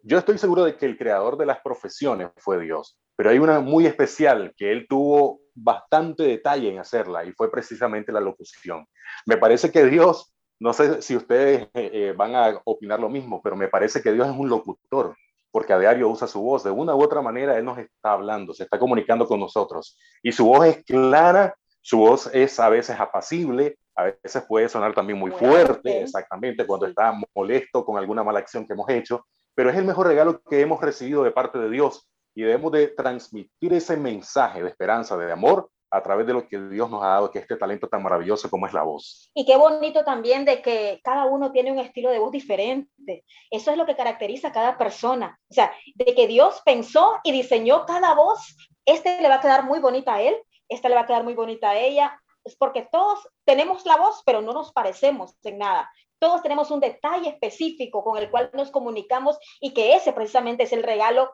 Yo 0.02 0.16
estoy 0.18 0.38
seguro 0.38 0.64
de 0.64 0.76
que 0.76 0.86
el 0.86 0.96
creador 0.96 1.36
de 1.36 1.46
las 1.46 1.60
profesiones 1.60 2.30
fue 2.36 2.60
Dios, 2.60 2.98
pero 3.16 3.30
hay 3.30 3.38
una 3.38 3.60
muy 3.60 3.86
especial 3.86 4.54
que 4.56 4.70
él 4.70 4.86
tuvo 4.88 5.40
bastante 5.56 6.22
detalle 6.22 6.70
en 6.70 6.78
hacerla 6.78 7.24
y 7.24 7.32
fue 7.32 7.50
precisamente 7.50 8.12
la 8.12 8.20
locución. 8.20 8.86
Me 9.24 9.36
parece 9.36 9.72
que 9.72 9.84
Dios, 9.86 10.32
no 10.60 10.72
sé 10.72 11.02
si 11.02 11.16
ustedes 11.16 11.68
eh, 11.74 11.90
eh, 11.92 12.14
van 12.16 12.34
a 12.36 12.60
opinar 12.64 13.00
lo 13.00 13.08
mismo, 13.08 13.40
pero 13.42 13.56
me 13.56 13.68
parece 13.68 14.02
que 14.02 14.12
Dios 14.12 14.28
es 14.28 14.36
un 14.36 14.48
locutor 14.48 15.16
porque 15.50 15.72
a 15.72 15.78
diario 15.78 16.10
usa 16.10 16.28
su 16.28 16.42
voz. 16.42 16.62
De 16.64 16.70
una 16.70 16.94
u 16.94 17.02
otra 17.02 17.22
manera, 17.22 17.56
Él 17.56 17.64
nos 17.64 17.78
está 17.78 18.12
hablando, 18.12 18.52
se 18.52 18.64
está 18.64 18.78
comunicando 18.78 19.26
con 19.26 19.40
nosotros. 19.40 19.98
Y 20.22 20.30
su 20.30 20.44
voz 20.44 20.66
es 20.66 20.84
clara, 20.84 21.56
su 21.80 21.96
voz 21.96 22.28
es 22.34 22.60
a 22.60 22.68
veces 22.68 23.00
apacible, 23.00 23.78
a 23.94 24.04
veces 24.04 24.44
puede 24.46 24.68
sonar 24.68 24.92
también 24.92 25.18
muy 25.18 25.30
fuerte, 25.30 26.02
exactamente, 26.02 26.66
cuando 26.66 26.86
está 26.86 27.18
molesto 27.34 27.86
con 27.86 27.96
alguna 27.96 28.22
mala 28.22 28.40
acción 28.40 28.66
que 28.66 28.74
hemos 28.74 28.90
hecho, 28.90 29.24
pero 29.54 29.70
es 29.70 29.76
el 29.76 29.86
mejor 29.86 30.08
regalo 30.08 30.42
que 30.42 30.60
hemos 30.60 30.78
recibido 30.82 31.24
de 31.24 31.30
parte 31.30 31.58
de 31.58 31.70
Dios 31.70 32.06
y 32.36 32.42
debemos 32.42 32.70
de 32.70 32.88
transmitir 32.88 33.72
ese 33.72 33.96
mensaje 33.96 34.62
de 34.62 34.68
esperanza, 34.68 35.16
de 35.16 35.32
amor, 35.32 35.70
a 35.90 36.02
través 36.02 36.26
de 36.26 36.34
lo 36.34 36.46
que 36.46 36.60
Dios 36.68 36.90
nos 36.90 37.02
ha 37.02 37.08
dado, 37.08 37.30
que 37.30 37.38
este 37.38 37.56
talento 37.56 37.88
tan 37.88 38.02
maravilloso 38.02 38.50
como 38.50 38.66
es 38.66 38.74
la 38.74 38.82
voz. 38.82 39.30
Y 39.32 39.46
qué 39.46 39.56
bonito 39.56 40.04
también 40.04 40.44
de 40.44 40.60
que 40.60 41.00
cada 41.02 41.24
uno 41.24 41.50
tiene 41.50 41.72
un 41.72 41.78
estilo 41.78 42.10
de 42.10 42.18
voz 42.18 42.30
diferente. 42.30 43.24
Eso 43.50 43.70
es 43.70 43.78
lo 43.78 43.86
que 43.86 43.96
caracteriza 43.96 44.48
a 44.48 44.52
cada 44.52 44.76
persona. 44.76 45.40
O 45.48 45.54
sea, 45.54 45.72
de 45.94 46.14
que 46.14 46.26
Dios 46.26 46.60
pensó 46.66 47.14
y 47.24 47.32
diseñó 47.32 47.86
cada 47.86 48.14
voz. 48.14 48.54
Este 48.84 49.18
le 49.22 49.28
va 49.28 49.36
a 49.36 49.40
quedar 49.40 49.64
muy 49.64 49.80
bonita 49.80 50.16
a 50.16 50.22
él, 50.22 50.36
esta 50.68 50.90
le 50.90 50.94
va 50.94 51.02
a 51.02 51.06
quedar 51.06 51.24
muy 51.24 51.34
bonita 51.34 51.70
a 51.70 51.78
ella. 51.78 52.20
Es 52.44 52.54
porque 52.54 52.86
todos 52.92 53.26
tenemos 53.46 53.86
la 53.86 53.96
voz, 53.96 54.22
pero 54.26 54.42
no 54.42 54.52
nos 54.52 54.72
parecemos 54.72 55.34
en 55.42 55.56
nada. 55.56 55.90
Todos 56.18 56.42
tenemos 56.42 56.70
un 56.70 56.80
detalle 56.80 57.30
específico 57.30 58.04
con 58.04 58.18
el 58.18 58.30
cual 58.30 58.50
nos 58.52 58.70
comunicamos 58.70 59.38
y 59.60 59.72
que 59.72 59.94
ese 59.94 60.12
precisamente 60.12 60.64
es 60.64 60.72
el 60.72 60.82
regalo 60.82 61.30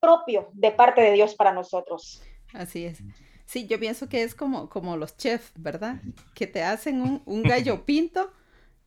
propio 0.00 0.48
de 0.52 0.70
parte 0.70 1.00
de 1.00 1.12
Dios 1.12 1.34
para 1.34 1.52
nosotros. 1.52 2.22
Así 2.52 2.84
es. 2.84 2.98
Sí, 3.46 3.66
yo 3.66 3.78
pienso 3.78 4.08
que 4.08 4.22
es 4.22 4.34
como, 4.34 4.68
como 4.68 4.96
los 4.96 5.16
chefs, 5.16 5.52
¿verdad? 5.56 5.96
Que 6.34 6.46
te 6.46 6.62
hacen 6.62 7.02
un, 7.02 7.22
un 7.26 7.42
gallo 7.42 7.84
pinto 7.84 8.30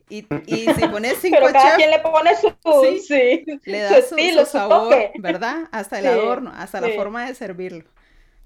y, 0.10 0.26
y, 0.46 0.68
si 0.74 0.88
pones 0.88 1.18
cinco 1.20 1.38
Pero 1.40 1.52
cada 1.52 1.76
quien 1.78 1.90
le 1.90 2.00
pone 2.00 2.32
su, 2.36 2.54
sí, 3.02 3.44
le 3.66 3.80
da 3.80 3.90
su, 4.02 4.16
estilo, 4.16 4.46
su 4.46 4.52
sabor, 4.52 4.96
¿verdad? 5.18 5.68
Hasta 5.72 6.00
el 6.00 6.06
adorno, 6.06 6.52
hasta 6.54 6.80
la 6.80 6.90
forma 6.90 7.26
de 7.26 7.34
servirlo. 7.34 7.86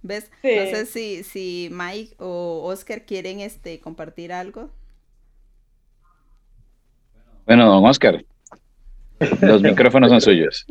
¿Ves? 0.02 0.32
No 0.42 0.50
sé 0.50 0.86
si, 0.86 1.24
si 1.24 1.70
Mike 1.72 2.16
o 2.20 2.62
Oscar 2.64 3.06
quieren 3.06 3.42
este, 3.42 3.82
compartir 3.82 4.32
algo. 4.32 4.70
Bueno, 7.46 7.66
don 7.66 7.86
Oscar, 7.86 8.24
los 9.42 9.62
micrófonos 9.62 10.10
son 10.12 10.22
suyos. 10.22 10.66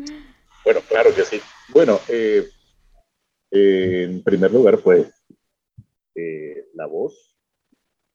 Bueno, 0.64 0.80
claro 0.88 1.14
que 1.14 1.24
sí. 1.24 1.40
Bueno, 1.72 1.98
eh, 2.08 2.48
en 3.50 4.22
primer 4.22 4.52
lugar, 4.52 4.78
pues, 4.78 5.10
eh, 6.14 6.68
la 6.74 6.86
voz, 6.86 7.36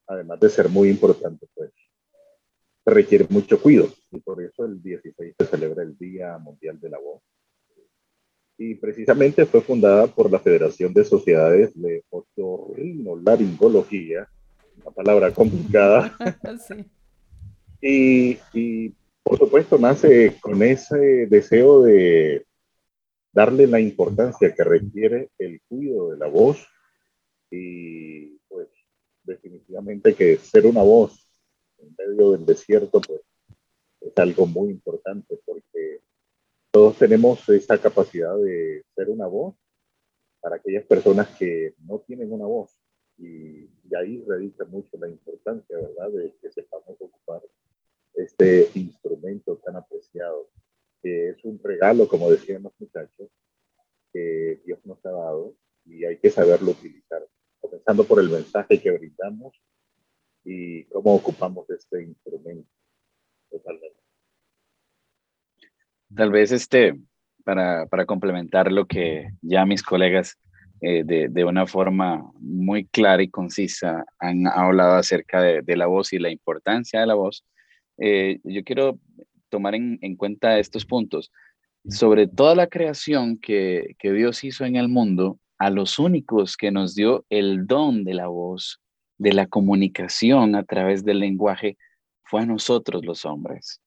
además 0.08 0.40
de 0.40 0.50
ser 0.50 0.70
muy 0.70 0.90
importante, 0.90 1.46
pues, 1.54 1.72
requiere 2.86 3.28
mucho 3.30 3.62
cuidado. 3.62 3.94
Y 4.12 4.20
por 4.20 4.42
eso 4.44 4.66
el 4.66 4.82
16 4.82 5.36
se 5.38 5.46
celebra 5.46 5.84
el 5.84 5.98
Día 5.98 6.38
Mundial 6.38 6.80
de 6.80 6.90
la 6.90 7.00
Voz. 7.00 7.22
Y 8.58 8.76
precisamente 8.76 9.46
fue 9.46 9.62
fundada 9.62 10.08
por 10.08 10.32
la 10.32 10.40
Federación 10.40 10.94
de 10.94 11.06
Sociedades 11.06 11.72
de 11.76 12.04
Otorrinolaringología, 12.10 14.30
una 14.82 14.92
palabra 14.92 15.34
complicada. 15.34 16.16
sí. 16.68 16.86
Y, 17.82 18.38
y 18.54 18.94
por 19.24 19.38
supuesto 19.38 19.78
nace 19.78 20.38
con 20.40 20.62
ese 20.62 21.26
deseo 21.28 21.82
de 21.82 22.46
darle 23.34 23.68
la 23.68 23.80
importancia 23.80 24.54
que 24.54 24.64
requiere 24.64 25.32
el 25.40 25.60
cuidado 25.68 26.12
de 26.12 26.18
la 26.18 26.28
voz 26.28 26.66
y 27.50 28.38
pues 28.48 28.70
definitivamente 29.24 30.14
que 30.14 30.38
ser 30.38 30.66
una 30.66 30.84
voz 30.84 31.30
en 31.80 31.94
medio 31.98 32.32
del 32.32 32.46
desierto 32.46 33.02
pues 33.02 33.22
es 34.02 34.18
algo 34.18 34.46
muy 34.46 34.70
importante 34.70 35.40
porque 35.46 36.02
todos 36.72 36.98
tenemos 36.98 37.48
esa 37.50 37.78
capacidad 37.80 38.38
de 38.38 38.86
ser 38.96 39.10
una 39.10 39.28
voz 39.28 39.56
para 40.40 40.58
aquellas 40.58 40.86
personas 40.86 41.28
que 41.38 41.74
no 41.80 42.00
tienen 42.00 42.32
una 42.32 42.46
voz 42.46 42.72
y, 43.18 43.70
y 43.90 43.96
ahí 43.98 44.24
radica 44.28 44.66
mucho 44.66 44.98
la 44.98 45.08
importancia, 45.08 45.78
¿verdad?, 45.78 46.10
de 46.12 46.34
que 46.42 46.52
sepamos 46.52 46.98
ocupar 47.00 47.42
este 48.16 48.70
instrumento 48.76 49.58
tan 49.58 49.76
apreciado, 49.76 50.50
que 51.04 51.30
es 51.30 51.44
un 51.44 51.60
regalo, 51.62 52.08
como 52.08 52.32
decían 52.32 52.64
los 52.64 52.74
muchachos, 52.80 53.30
que 54.14 54.62
Dios 54.66 54.80
nos 54.86 55.06
ha 55.06 55.12
dado 55.12 55.54
y 55.86 56.06
hay 56.06 56.18
que 56.18 56.30
saberlo 56.30 56.72
utilizar, 56.72 57.28
comenzando 57.60 58.06
por 58.06 58.22
el 58.22 58.30
mensaje 58.30 58.80
que 58.80 58.92
brindamos 58.92 59.54
y 60.46 60.86
cómo 60.86 61.14
ocupamos 61.14 61.70
este 61.70 62.04
instrumento. 62.04 62.70
Tal 66.16 66.32
vez 66.32 66.52
este, 66.52 66.98
para, 67.44 67.86
para 67.88 68.06
complementar 68.06 68.72
lo 68.72 68.86
que 68.86 69.30
ya 69.42 69.66
mis 69.66 69.84
colegas 69.84 70.40
eh, 70.82 71.04
de, 71.04 71.28
de, 71.30 71.46
una 71.46 71.66
forma 71.66 72.32
muy 72.40 72.86
clara 72.88 73.24
y 73.24 73.30
concisa 73.30 74.06
han 74.20 74.48
hablado 74.48 74.96
acerca 74.96 75.42
de, 75.42 75.62
de 75.62 75.78
la 75.78 75.88
voz 75.88 76.14
y 76.14 76.20
la 76.20 76.30
importancia 76.30 77.00
de 77.00 77.08
la 77.08 77.16
voz, 77.16 77.46
eh, 77.98 78.40
yo 78.44 78.64
quiero 78.64 79.00
tomar 79.54 79.76
en, 79.76 80.16
cuenta 80.16 80.58
estos 80.58 80.84
puntos. 80.84 81.32
Sobre 81.88 82.28
toda 82.28 82.56
la 82.56 82.66
creación 82.66 83.38
que, 83.38 83.96
Dios 84.02 84.44
hizo 84.44 84.66
en 84.66 84.76
el 84.78 84.90
mundo, 84.90 85.38
a 85.60 85.70
los 85.70 86.00
únicos 86.00 86.58
que 86.58 86.72
nos 86.72 86.96
dio 86.96 87.24
el 87.30 87.68
don 87.68 88.04
de 88.04 88.16
la 88.16 88.28
voz, 88.28 88.82
de 89.20 89.32
la 89.32 89.46
comunicación 89.46 90.56
a 90.56 90.64
través 90.64 91.06
del 91.06 91.20
lenguaje, 91.20 91.78
fue 92.24 92.42
a 92.42 92.46
nosotros 92.48 93.06
los 93.06 93.26
hombres. 93.26 93.80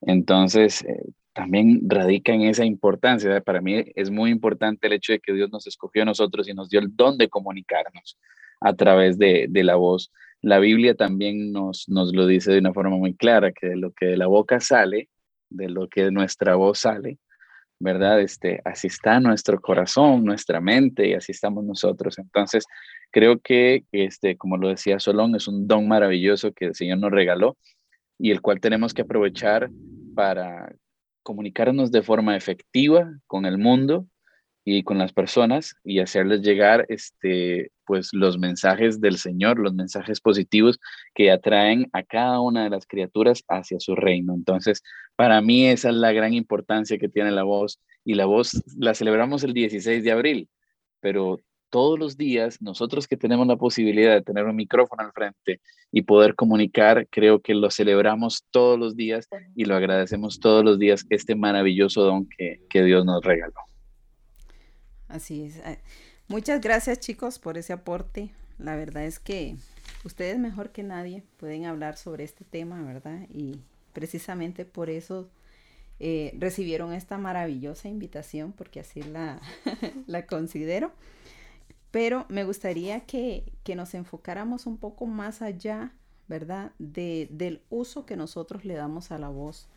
Entonces, 0.00 0.82
eh, 0.82 1.04
también 1.32 1.82
radica 1.86 2.34
en 2.34 2.42
esa 2.42 2.64
importancia. 2.64 3.40
Para 3.42 3.60
mí 3.60 3.84
es 3.94 4.10
muy 4.10 4.30
importante 4.32 4.88
el 4.88 4.94
hecho 4.94 5.12
de 5.12 5.20
que 5.20 5.32
Dios 5.32 5.50
nos 5.52 5.68
escogió 5.68 6.02
a 6.02 6.06
nosotros 6.06 6.48
y 6.48 6.54
nos 6.54 6.68
dio 6.68 6.80
el 6.80 6.96
don 6.96 7.16
de 7.16 7.28
comunicarnos 7.28 8.18
a 8.60 8.74
través 8.74 9.18
de, 9.18 9.46
de 9.48 9.62
la 9.62 9.76
voz 9.76 10.10
la 10.42 10.58
Biblia 10.58 10.96
también 10.96 11.52
nos, 11.52 11.88
nos 11.88 12.12
lo 12.12 12.26
dice 12.26 12.52
de 12.52 12.58
una 12.58 12.74
forma 12.74 12.96
muy 12.96 13.14
clara, 13.14 13.52
que 13.52 13.68
de 13.68 13.76
lo 13.76 13.92
que 13.92 14.06
de 14.06 14.16
la 14.16 14.26
boca 14.26 14.58
sale, 14.58 15.08
de 15.54 15.68
lo 15.68 15.88
que 15.88 16.10
nuestra 16.10 16.54
voz 16.54 16.80
sale, 16.80 17.18
¿verdad? 17.78 18.20
Este, 18.20 18.60
así 18.64 18.86
está 18.86 19.20
nuestro 19.20 19.60
corazón, 19.60 20.24
nuestra 20.24 20.60
mente 20.60 21.08
y 21.08 21.14
así 21.14 21.32
estamos 21.32 21.64
nosotros. 21.64 22.18
Entonces, 22.18 22.64
creo 23.10 23.40
que, 23.40 23.84
este, 23.92 24.36
como 24.36 24.56
lo 24.56 24.68
decía 24.68 25.00
Solón, 25.00 25.34
es 25.34 25.48
un 25.48 25.66
don 25.66 25.88
maravilloso 25.88 26.52
que 26.52 26.66
el 26.66 26.74
Señor 26.74 26.98
nos 26.98 27.10
regaló 27.10 27.56
y 28.18 28.30
el 28.30 28.40
cual 28.40 28.60
tenemos 28.60 28.94
que 28.94 29.02
aprovechar 29.02 29.70
para 30.14 30.74
comunicarnos 31.22 31.90
de 31.90 32.02
forma 32.02 32.36
efectiva 32.36 33.10
con 33.26 33.46
el 33.46 33.58
mundo 33.58 34.06
y 34.64 34.82
con 34.82 34.98
las 34.98 35.12
personas 35.12 35.74
y 35.84 35.98
hacerles 35.98 36.42
llegar 36.42 36.86
este, 36.88 37.72
pues, 37.84 38.10
los 38.12 38.38
mensajes 38.38 39.00
del 39.00 39.18
Señor, 39.18 39.58
los 39.58 39.74
mensajes 39.74 40.20
positivos 40.20 40.78
que 41.14 41.30
atraen 41.30 41.88
a 41.92 42.02
cada 42.02 42.40
una 42.40 42.64
de 42.64 42.70
las 42.70 42.86
criaturas 42.86 43.42
hacia 43.48 43.80
su 43.80 43.94
reino. 43.96 44.34
Entonces, 44.34 44.82
para 45.16 45.40
mí 45.40 45.66
esa 45.66 45.90
es 45.90 45.96
la 45.96 46.12
gran 46.12 46.32
importancia 46.34 46.98
que 46.98 47.08
tiene 47.08 47.32
la 47.32 47.42
voz 47.42 47.80
y 48.04 48.14
la 48.14 48.26
voz 48.26 48.62
la 48.76 48.94
celebramos 48.94 49.42
el 49.44 49.52
16 49.52 50.04
de 50.04 50.12
abril, 50.12 50.48
pero 51.00 51.38
todos 51.70 51.98
los 51.98 52.18
días, 52.18 52.60
nosotros 52.60 53.08
que 53.08 53.16
tenemos 53.16 53.46
la 53.46 53.56
posibilidad 53.56 54.12
de 54.12 54.20
tener 54.20 54.44
un 54.44 54.54
micrófono 54.54 55.02
al 55.02 55.12
frente 55.12 55.60
y 55.90 56.02
poder 56.02 56.34
comunicar, 56.34 57.08
creo 57.08 57.40
que 57.40 57.54
lo 57.54 57.70
celebramos 57.70 58.44
todos 58.50 58.78
los 58.78 58.94
días 58.94 59.26
y 59.56 59.64
lo 59.64 59.74
agradecemos 59.74 60.38
todos 60.38 60.62
los 60.64 60.78
días, 60.78 61.06
este 61.08 61.34
maravilloso 61.34 62.02
don 62.02 62.28
que, 62.28 62.60
que 62.68 62.82
Dios 62.82 63.06
nos 63.06 63.24
regaló. 63.24 63.71
Así 65.12 65.44
es. 65.44 65.60
Ah, 65.64 65.76
muchas 66.26 66.62
gracias 66.62 66.98
chicos 66.98 67.38
por 67.38 67.58
ese 67.58 67.74
aporte. 67.74 68.30
La 68.58 68.76
verdad 68.76 69.04
es 69.04 69.18
que 69.18 69.56
ustedes 70.04 70.38
mejor 70.38 70.70
que 70.70 70.82
nadie 70.82 71.22
pueden 71.36 71.66
hablar 71.66 71.98
sobre 71.98 72.24
este 72.24 72.44
tema, 72.46 72.82
¿verdad? 72.82 73.26
Y 73.28 73.60
precisamente 73.92 74.64
por 74.64 74.88
eso 74.88 75.28
eh, 76.00 76.34
recibieron 76.38 76.94
esta 76.94 77.18
maravillosa 77.18 77.88
invitación, 77.88 78.52
porque 78.52 78.80
así 78.80 79.02
la, 79.02 79.38
la 80.06 80.26
considero. 80.26 80.92
Pero 81.90 82.24
me 82.30 82.44
gustaría 82.44 83.00
que, 83.00 83.44
que, 83.64 83.76
nos 83.76 83.92
enfocáramos 83.92 84.64
un 84.64 84.78
poco 84.78 85.04
más 85.04 85.42
allá, 85.42 85.92
¿verdad? 86.26 86.72
De, 86.78 87.28
del 87.30 87.60
uso 87.68 88.06
que 88.06 88.16
nosotros 88.16 88.64
le 88.64 88.74
damos 88.74 89.10
a 89.10 89.18
la 89.18 89.28
voz. 89.28 89.68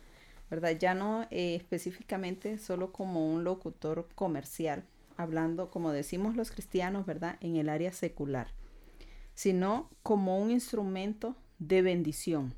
¿verdad? 0.50 0.76
Ya 0.78 0.94
no 0.94 1.26
eh, 1.30 1.56
específicamente 1.56 2.58
solo 2.58 2.92
como 2.92 3.30
un 3.30 3.44
locutor 3.44 4.08
comercial, 4.14 4.84
hablando, 5.16 5.70
como 5.70 5.92
decimos 5.92 6.36
los 6.36 6.50
cristianos, 6.50 7.06
¿verdad? 7.06 7.36
En 7.40 7.56
el 7.56 7.68
área 7.68 7.92
secular, 7.92 8.48
sino 9.34 9.90
como 10.02 10.38
un 10.38 10.50
instrumento 10.50 11.36
de 11.58 11.82
bendición. 11.82 12.54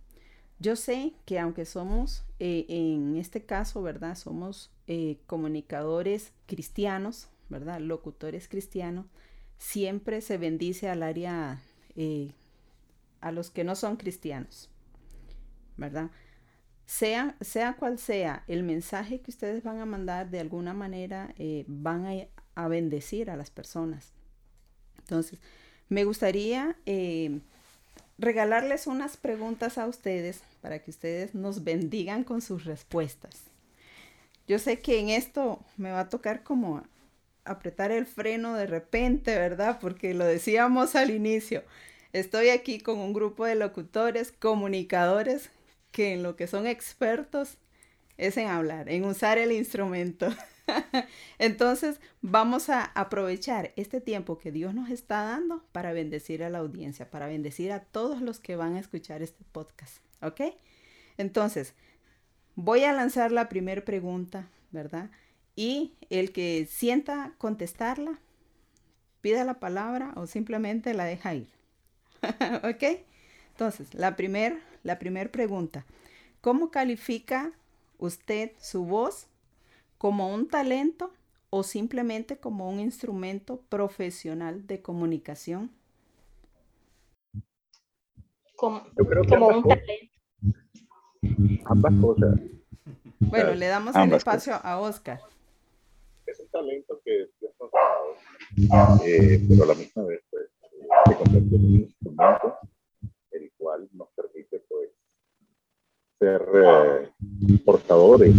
Yo 0.59 0.77
sé 0.77 1.13
que 1.25 1.39
aunque 1.39 1.65
somos, 1.65 2.25
eh, 2.41 2.67
en 2.69 3.17
este 3.17 3.45
caso, 3.45 3.83
¿verdad? 3.83 4.17
Somos 4.17 4.71
eh, 4.87 5.19
comunicadores 5.27 6.33
cristianos, 6.47 7.29
¿verdad? 7.49 7.81
Locutores 7.81 8.49
cristianos, 8.49 9.07
siempre 9.59 10.21
se 10.21 10.39
bendice 10.39 10.89
al 10.89 11.03
área, 11.03 11.61
a 13.21 13.33
los 13.33 13.51
que 13.51 13.65
no 13.65 13.75
son 13.75 13.97
cristianos, 13.97 14.71
¿verdad? 15.77 16.11
sea, 16.89 17.37
sea 17.43 17.77
cual 17.77 17.99
sea 17.99 18.45
el 18.49 18.63
mensaje 18.63 19.21
que 19.21 19.31
ustedes 19.31 19.63
van 19.63 19.79
a 19.79 19.85
mandar, 19.85 20.31
de 20.31 20.41
alguna 20.41 20.73
manera 20.73 21.35
eh, 21.37 21.67
van 21.69 22.07
a, 22.07 22.13
bendecir 22.67 23.31
a 23.31 23.37
las 23.37 23.51
personas. 23.51 24.13
Entonces, 24.99 25.39
me 25.89 26.05
gustaría 26.05 26.77
eh, 26.87 27.41
regalarles 28.19 28.87
unas 28.87 29.17
preguntas 29.17 29.79
a 29.79 29.87
ustedes 29.87 30.43
para 30.61 30.81
que 30.81 30.91
ustedes 30.91 31.35
nos 31.35 31.63
bendigan 31.63 32.25
con 32.25 32.41
sus 32.41 32.65
respuestas. 32.65 33.45
Yo 34.49 34.59
sé 34.59 34.81
que 34.81 34.99
en 34.99 35.11
esto 35.11 35.65
me 35.77 35.93
va 35.93 36.01
a 36.01 36.09
tocar 36.09 36.43
como 36.43 36.83
apretar 37.45 37.93
el 37.93 38.07
freno 38.07 38.55
de 38.55 38.67
repente, 38.67 39.39
¿verdad? 39.39 39.79
Porque 39.81 40.15
lo 40.15 40.25
decíamos 40.25 40.97
al 40.97 41.11
inicio. 41.11 41.63
Estoy 42.13 42.49
aquí 42.49 42.81
con 42.81 42.99
un 42.99 43.13
grupo 43.13 43.45
de 43.45 43.55
locutores, 43.55 44.33
comunicadores 44.33 45.51
que 45.93 46.15
en 46.15 46.23
lo 46.23 46.37
que 46.37 46.47
son 46.47 46.67
expertos 46.67 47.59
es 48.17 48.37
en 48.37 48.49
hablar, 48.49 48.89
en 48.89 49.05
usar 49.05 49.39
el 49.39 49.53
instrumento. 49.53 50.29
Entonces, 51.39 52.01
vamos 52.23 52.69
a 52.69 52.85
aprovechar 52.85 53.73
este 53.77 54.01
tiempo 54.01 54.39
que 54.39 54.53
Dios 54.53 54.75
nos 54.75 54.91
está 54.91 55.23
dando 55.23 55.65
para 55.73 55.93
bendecir 55.93 56.43
a 56.43 56.51
la 56.51 56.59
audiencia, 56.59 57.11
para 57.11 57.27
bendecir 57.27 57.73
a 57.73 57.81
todos 57.81 58.21
los 58.21 58.39
que 58.39 58.57
van 58.57 58.77
a 58.77 58.81
escuchar 58.81 59.23
este 59.23 59.45
podcast. 59.53 59.99
¿Ok? 60.23 60.41
Entonces, 61.17 61.75
voy 62.55 62.85
a 62.85 62.93
lanzar 62.93 63.33
la 63.33 63.49
primera 63.49 63.85
pregunta, 63.85 64.49
¿verdad? 64.71 65.11
Y 65.57 65.95
el 66.11 66.33
que 66.33 66.69
sienta 66.71 67.33
contestarla, 67.39 68.19
pida 69.21 69.45
la 69.45 69.61
palabra 69.61 70.13
o 70.17 70.27
simplemente 70.27 70.95
la 70.95 71.05
deja 71.05 71.35
ir. 71.35 71.49
¿Ok? 72.65 73.01
Entonces, 73.53 73.93
la 73.95 74.15
primera 74.15 74.59
la 74.89 74.99
primera 74.99 75.31
pregunta, 75.31 75.85
¿cómo 76.41 76.71
califica 76.71 77.53
usted 77.99 78.53
su 78.59 78.85
voz 78.85 79.27
como 79.99 80.33
un 80.33 80.49
talento 80.49 81.13
o 81.51 81.63
simplemente 81.63 82.39
como 82.39 82.71
un 82.71 82.81
instrumento 82.81 83.61
profesional 83.69 84.67
de 84.67 84.81
comunicación? 84.81 85.71
Como, 88.57 88.83
un 88.97 89.63
talento. 89.69 90.15
Ambas 91.67 91.95
cosas. 92.01 92.41
Bueno, 93.21 93.55
le 93.55 93.67
damos 93.67 93.95
el 93.95 94.13
espacio 94.13 94.55
a 94.55 94.81
Oscar. 94.81 95.21
Es 96.27 96.41
un 96.41 96.49
talento 96.49 97.01
que 97.05 97.29
nos 97.41 97.73
ha 97.73 97.79
dado, 97.79 99.01
eh, 99.05 99.45
pero 99.49 99.65
a 99.65 99.67
la 99.67 99.75
misma 99.75 100.05
vez 100.05 100.21
pues, 100.31 100.45
se 101.07 101.17
convierte 101.17 101.57
en 101.57 101.65
un 101.65 101.75
instrumento 101.81 102.57
el 103.31 103.53
cual 103.57 103.89
nos 103.93 104.09
permite 104.11 104.61
pues 104.69 104.91
ser 106.19 106.43
eh, 106.55 107.59
portadores 107.65 108.35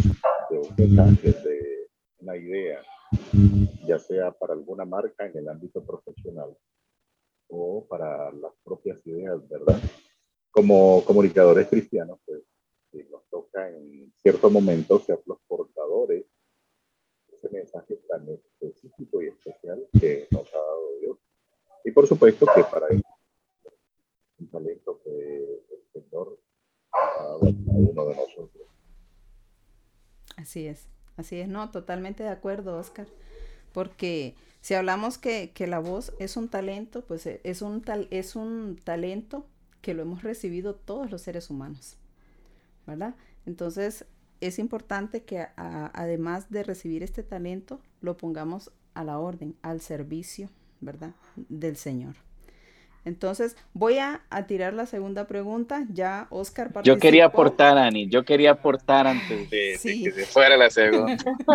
un 0.62 0.76
mensaje, 0.78 1.32
de 1.32 1.90
una 2.20 2.38
idea, 2.38 2.82
ya 3.86 4.00
sea 4.00 4.32
para 4.32 4.54
alguna 4.54 4.86
marca 4.86 5.26
en 5.26 5.38
el 5.38 5.50
ámbito 5.50 5.84
profesional 5.84 6.56
o 7.48 7.86
para 7.88 8.32
las 8.32 8.54
propias 8.64 9.06
ideas, 9.08 9.48
¿verdad? 9.50 9.80
Como 10.52 11.04
comunicadores 11.06 11.68
cristianos, 11.68 12.20
pues 12.26 12.42
nos 13.10 13.26
toca 13.30 13.70
en 13.70 14.12
cierto 14.22 14.50
momento 14.50 15.00
ser 15.00 15.22
los 15.26 15.40
portadores 15.48 16.26
de 17.28 17.38
ese 17.38 17.50
mensaje 17.50 17.96
tan 18.08 18.28
específico 18.30 19.22
y 19.22 19.28
especial 19.28 19.88
que 20.00 20.28
nos 20.32 20.54
ha 20.54 20.58
dado 20.58 20.98
Dios. 21.00 21.18
Y 21.86 21.92
por 21.92 22.08
supuesto 22.08 22.46
que 22.54 22.64
para 22.64 22.88
eso 22.88 23.04
un 24.40 24.50
talento 24.50 25.02
que 25.04 25.10
el 25.12 25.84
Señor 25.92 26.40
ha 26.92 27.24
dado 27.24 27.46
a 27.46 27.50
uno 27.50 28.06
de 28.06 28.16
nosotros. 28.16 28.69
Así 30.40 30.68
es, 30.68 30.88
así 31.18 31.38
es, 31.42 31.50
no, 31.50 31.70
totalmente 31.70 32.24
de 32.24 32.30
acuerdo, 32.30 32.78
Oscar, 32.78 33.08
porque 33.74 34.36
si 34.62 34.74
hablamos 34.74 35.18
que, 35.18 35.52
que 35.52 35.68
la 35.68 35.80
voz 35.80 36.14
es 36.18 36.38
un 36.38 36.48
talento, 36.48 37.04
pues 37.04 37.26
eh, 37.26 37.42
es 37.44 37.62
un, 37.62 37.82
tal, 37.82 38.08
es 38.10 38.38
un 38.38 38.80
talento 38.82 39.46
que 39.82 39.94
lo 39.94 40.02
hemos 40.02 40.24
recibido 40.24 40.76
todos 40.76 41.12
los 41.12 41.22
seres 41.22 41.50
humanos, 41.50 41.98
¿verdad? 42.88 43.16
Entonces, 43.46 44.06
es 44.40 44.60
importante 44.60 45.24
que 45.24 45.48
además 45.58 46.50
de 46.50 46.64
recibir 46.64 47.04
este 47.04 47.22
talento, 47.22 47.82
lo 48.00 48.16
pongamos 48.16 48.72
a 48.94 49.04
la 49.04 49.20
orden, 49.20 49.58
al 49.62 49.82
servicio, 49.82 50.50
¿verdad? 50.80 51.14
Del 51.36 51.76
Señor. 51.76 52.16
Entonces, 53.06 53.56
voy 53.74 53.98
a, 53.98 54.22
tirar 54.48 54.74
la 54.74 54.86
segunda 54.86 55.28
pregunta. 55.28 55.86
Ya 55.92 56.28
Oscar 56.30 56.72
participó. 56.72 56.96
Yo 56.96 57.00
quería 57.00 57.26
aportar, 57.26 57.78
Ani. 57.78 58.08
Yo 58.10 58.24
quería 58.24 58.52
aportar 58.52 59.08
antes 59.08 59.50
de, 59.50 59.80
que 59.82 60.12
se 60.12 60.26
fuera 60.26 60.58
la 60.58 60.70
segunda. 60.70 61.18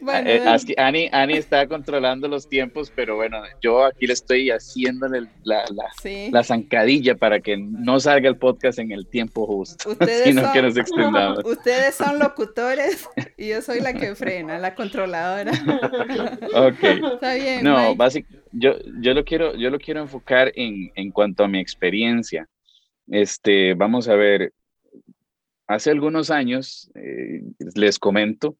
bueno, 0.00 0.30
eh, 0.30 0.42
Ani, 0.76 1.08
Ani 1.12 1.34
está 1.34 1.66
controlando 1.66 2.28
los 2.28 2.48
tiempos, 2.48 2.92
pero 2.94 3.16
bueno, 3.16 3.42
yo 3.60 3.84
aquí 3.84 4.06
le 4.06 4.12
estoy 4.12 4.50
haciéndole 4.50 5.26
la, 5.42 5.64
la, 5.70 5.86
la 6.30 6.44
zancadilla 6.44 7.14
para 7.14 7.40
que 7.40 7.56
no 7.56 8.00
salga 8.00 8.28
el 8.28 8.36
podcast 8.36 8.78
en 8.78 8.92
el 8.92 9.06
tiempo 9.06 9.46
justo, 9.46 9.90
ustedes 9.90 10.24
sino 10.24 10.52
que 10.52 10.62
nos 10.62 10.76
extendamos. 10.76 11.44
Ustedes 11.44 11.94
son 11.94 12.18
locutores 12.18 13.08
y 13.36 13.48
yo 13.48 13.62
soy 13.62 13.80
la 13.80 13.92
que 13.92 14.14
frena, 14.14 14.58
la 14.58 14.74
controladora. 14.74 15.52
ok. 16.54 16.82
Está 17.14 17.34
bien. 17.34 17.64
No, 17.64 17.94
básicamente 17.94 18.43
yo, 18.54 18.74
yo, 19.00 19.14
lo 19.14 19.24
quiero, 19.24 19.56
yo 19.56 19.70
lo 19.70 19.78
quiero 19.78 20.00
enfocar 20.00 20.52
en, 20.54 20.90
en 20.94 21.10
cuanto 21.10 21.44
a 21.44 21.48
mi 21.48 21.58
experiencia. 21.58 22.48
Este, 23.08 23.74
vamos 23.74 24.08
a 24.08 24.14
ver, 24.14 24.52
hace 25.66 25.90
algunos 25.90 26.30
años, 26.30 26.90
eh, 26.94 27.42
les 27.74 27.98
comento, 27.98 28.56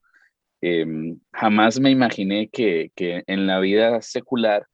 em, 0.60 1.18
jamás 1.32 1.80
me 1.80 1.90
imaginé 1.90 2.48
que, 2.48 2.90
que, 2.94 3.22
en 3.26 3.46
la 3.46 3.60
vida 3.60 4.00
secular 4.02 4.66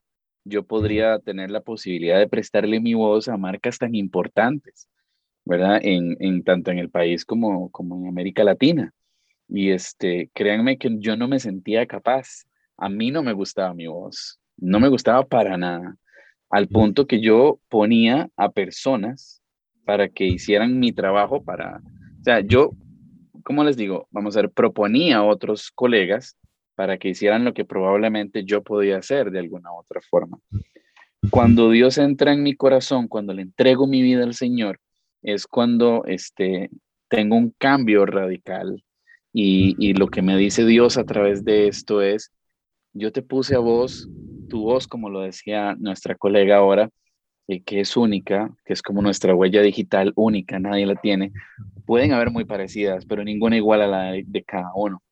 yo 0.44 0.64
podría 0.64 1.18
tener 1.18 1.50
la 1.50 1.60
posibilidad 1.60 2.18
de 2.18 2.28
prestarle 2.28 2.80
mi 2.80 2.94
voz 2.94 3.28
a 3.28 3.36
marcas 3.36 3.78
tan 3.78 3.94
importantes, 3.94 4.88
¿verdad? 5.44 5.80
En, 5.82 6.16
en 6.20 6.42
tanto 6.44 6.70
en 6.70 6.78
el 6.78 6.90
país 6.90 7.24
como, 7.24 7.70
como 7.70 7.96
en 7.96 8.08
América 8.08 8.44
Latina. 8.44 8.92
Y 9.48 9.70
este, 9.70 10.30
créanme 10.34 10.78
que 10.78 10.96
yo 10.98 11.16
no 11.16 11.28
me 11.28 11.40
sentía 11.40 11.86
capaz. 11.86 12.46
A 12.78 12.88
mí 12.88 13.10
no 13.10 13.22
me 13.22 13.32
gustaba 13.32 13.74
mi 13.74 13.86
voz 13.86 14.39
no 14.60 14.80
me 14.80 14.88
gustaba 14.88 15.24
para 15.26 15.56
nada, 15.56 15.96
al 16.50 16.68
punto 16.68 17.06
que 17.06 17.20
yo 17.20 17.60
ponía 17.68 18.28
a 18.36 18.50
personas 18.50 19.42
para 19.84 20.08
que 20.08 20.26
hicieran 20.26 20.78
mi 20.78 20.92
trabajo 20.92 21.42
para, 21.42 21.78
o 21.78 22.24
sea, 22.24 22.40
yo, 22.40 22.72
¿cómo 23.44 23.64
les 23.64 23.76
digo? 23.76 24.08
Vamos 24.10 24.36
a 24.36 24.42
ver, 24.42 24.50
proponía 24.50 25.18
a 25.18 25.24
otros 25.24 25.70
colegas 25.70 26.36
para 26.74 26.98
que 26.98 27.08
hicieran 27.08 27.44
lo 27.44 27.54
que 27.54 27.64
probablemente 27.64 28.44
yo 28.44 28.62
podía 28.62 28.98
hacer 28.98 29.30
de 29.30 29.38
alguna 29.38 29.72
otra 29.72 30.00
forma. 30.00 30.38
Cuando 31.30 31.70
Dios 31.70 31.98
entra 31.98 32.32
en 32.32 32.42
mi 32.42 32.54
corazón, 32.54 33.06
cuando 33.06 33.34
le 33.34 33.42
entrego 33.42 33.86
mi 33.86 34.02
vida 34.02 34.24
al 34.24 34.34
Señor, 34.34 34.80
es 35.22 35.46
cuando 35.46 36.04
este, 36.06 36.70
tengo 37.08 37.36
un 37.36 37.54
cambio 37.58 38.06
radical. 38.06 38.82
Y, 39.32 39.76
y 39.78 39.92
lo 39.92 40.08
que 40.08 40.22
me 40.22 40.36
dice 40.36 40.64
Dios 40.64 40.96
a 40.96 41.04
través 41.04 41.44
de 41.44 41.68
esto 41.68 42.00
es, 42.02 42.32
yo 42.92 43.12
te 43.12 43.22
puse 43.22 43.54
a 43.54 43.58
vos 43.58 44.08
tu 44.50 44.62
voz, 44.62 44.86
como 44.86 45.08
lo 45.08 45.20
decía 45.20 45.74
nuestra 45.78 46.14
colega 46.14 46.58
ahora, 46.58 46.90
eh, 47.48 47.62
que 47.62 47.80
es 47.80 47.96
única, 47.96 48.50
que 48.64 48.74
es 48.74 48.82
como 48.82 49.00
nuestra 49.00 49.34
huella 49.34 49.62
digital 49.62 50.12
única, 50.16 50.58
nadie 50.58 50.84
la 50.84 50.96
tiene, 50.96 51.32
pueden 51.86 52.12
haber 52.12 52.30
muy 52.30 52.44
parecidas, 52.44 53.06
pero 53.06 53.24
ninguna 53.24 53.56
igual 53.56 53.80
a 53.80 53.86
la 53.86 54.12
de, 54.12 54.44
cada 54.44 54.70
uno. 54.74 55.02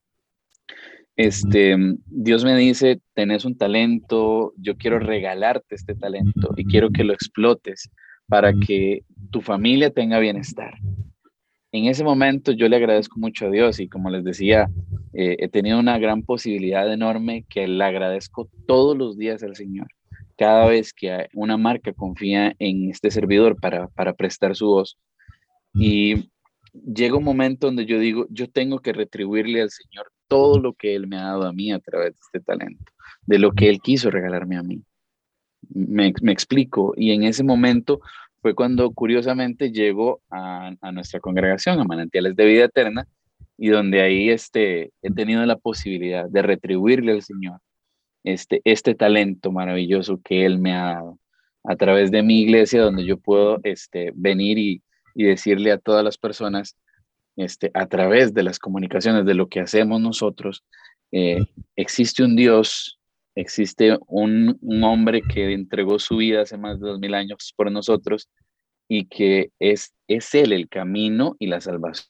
Este, 1.16 1.76
Dios 2.06 2.44
me 2.44 2.54
dice, 2.56 3.00
tenés 3.14 3.44
un 3.44 3.56
talento, 3.56 4.52
yo 4.56 4.76
quiero 4.76 4.98
regalarte 4.98 5.74
este 5.74 5.94
talento 5.94 6.52
y 6.56 6.64
quiero 6.64 6.90
que 6.90 7.02
lo 7.02 7.12
explotes 7.12 7.90
para 8.28 8.52
que 8.52 9.04
tu 9.30 9.40
familia 9.40 9.90
tenga 9.90 10.18
bienestar 10.18 10.74
en 11.72 11.86
ese 11.86 12.04
momento 12.04 12.52
yo 12.52 12.68
le 12.68 12.76
agradezco 12.76 13.18
mucho 13.18 13.46
a 13.46 13.50
Dios 13.50 13.78
y 13.80 13.88
como 13.88 14.10
les 14.10 14.24
decía, 14.24 14.68
eh, 15.12 15.36
he 15.38 15.48
tenido 15.48 15.78
una 15.78 15.98
gran 15.98 16.22
posibilidad 16.22 16.90
enorme 16.90 17.44
que 17.48 17.68
le 17.68 17.84
agradezco 17.84 18.48
todos 18.66 18.96
los 18.96 19.18
días 19.18 19.42
al 19.42 19.54
Señor. 19.54 19.88
Cada 20.36 20.66
vez 20.66 20.92
que 20.94 21.28
una 21.34 21.56
marca 21.56 21.92
confía 21.92 22.54
en 22.58 22.90
este 22.90 23.10
servidor 23.10 23.60
para, 23.60 23.88
prestar 24.14 24.54
su 24.54 24.66
voz. 24.66 24.96
Y 25.74 26.30
llega 26.72 27.16
un 27.16 27.24
momento 27.24 27.66
donde 27.66 27.84
yo 27.84 27.98
digo, 27.98 28.26
yo 28.30 28.48
tengo 28.48 28.78
que 28.78 28.92
retribuirle 28.92 29.62
al 29.62 29.70
Señor 29.70 30.10
todo 30.28 30.60
lo 30.60 30.74
que 30.74 30.94
Él 30.94 31.06
me 31.06 31.16
ha 31.16 31.24
dado 31.24 31.46
a 31.46 31.52
mí 31.52 31.72
a 31.72 31.80
través 31.80 32.12
de 32.12 32.18
este 32.20 32.40
talento, 32.40 32.92
de 33.26 33.38
lo 33.38 33.52
que 33.52 33.68
Él 33.68 33.80
quiso 33.80 34.10
regalarme 34.10 34.56
a 34.56 34.62
mí. 34.62 34.82
Me, 35.68 36.14
me 36.22 36.32
explico. 36.32 36.94
Y 36.96 37.10
en 37.10 37.24
ese 37.24 37.42
momento 37.42 38.00
fue 38.40 38.54
cuando 38.54 38.90
curiosamente 38.92 39.70
llego 39.70 40.20
a, 40.30 40.72
a, 40.80 40.92
nuestra 40.92 41.20
congregación, 41.20 41.80
a 41.80 41.84
Manantiales 41.84 42.36
de 42.36 42.44
Vida 42.44 42.64
Eterna, 42.64 43.06
y 43.56 43.68
donde 43.68 44.00
ahí 44.00 44.30
este, 44.30 44.92
he 45.02 45.10
tenido 45.10 45.44
la 45.44 45.56
posibilidad 45.56 46.28
de 46.28 46.42
retribuirle 46.42 47.12
al 47.12 47.22
Señor 47.22 47.60
este, 48.24 48.60
este 48.64 48.94
talento 48.94 49.50
maravilloso 49.50 50.20
que 50.22 50.44
Él 50.44 50.58
me 50.58 50.74
ha 50.74 50.94
dado 50.94 51.18
a 51.64 51.76
través 51.76 52.10
de 52.10 52.22
mi 52.22 52.42
iglesia, 52.42 52.82
donde 52.82 53.04
yo 53.04 53.18
puedo 53.18 53.60
este, 53.64 54.12
venir 54.14 54.58
y, 54.58 54.82
y 55.14 55.24
decirle 55.24 55.72
a 55.72 55.78
todas 55.78 56.04
las 56.04 56.16
personas, 56.16 56.76
este, 57.36 57.70
a 57.74 57.86
través 57.86 58.32
de 58.32 58.42
las 58.42 58.58
comunicaciones, 58.58 59.24
de 59.26 59.34
lo 59.34 59.48
que 59.48 59.60
hacemos 59.60 60.00
nosotros, 60.00 60.64
eh, 61.12 61.44
existe 61.76 62.22
un 62.22 62.36
Dios, 62.36 62.97
existe 63.40 63.96
un, 64.06 64.58
un, 64.60 64.84
hombre 64.84 65.22
que 65.22 65.52
entregó 65.52 65.98
su 65.98 66.16
vida 66.16 66.42
hace 66.42 66.58
más 66.58 66.80
de 66.80 66.88
dos 66.88 66.98
mil 66.98 67.14
años 67.14 67.52
por 67.56 67.70
nosotros 67.70 68.28
y 68.88 69.06
que 69.06 69.50
es, 69.58 69.94
es 70.08 70.34
Él 70.34 70.52
el 70.52 70.68
camino 70.68 71.36
y 71.38 71.46
la 71.46 71.60
salvación. 71.60 72.08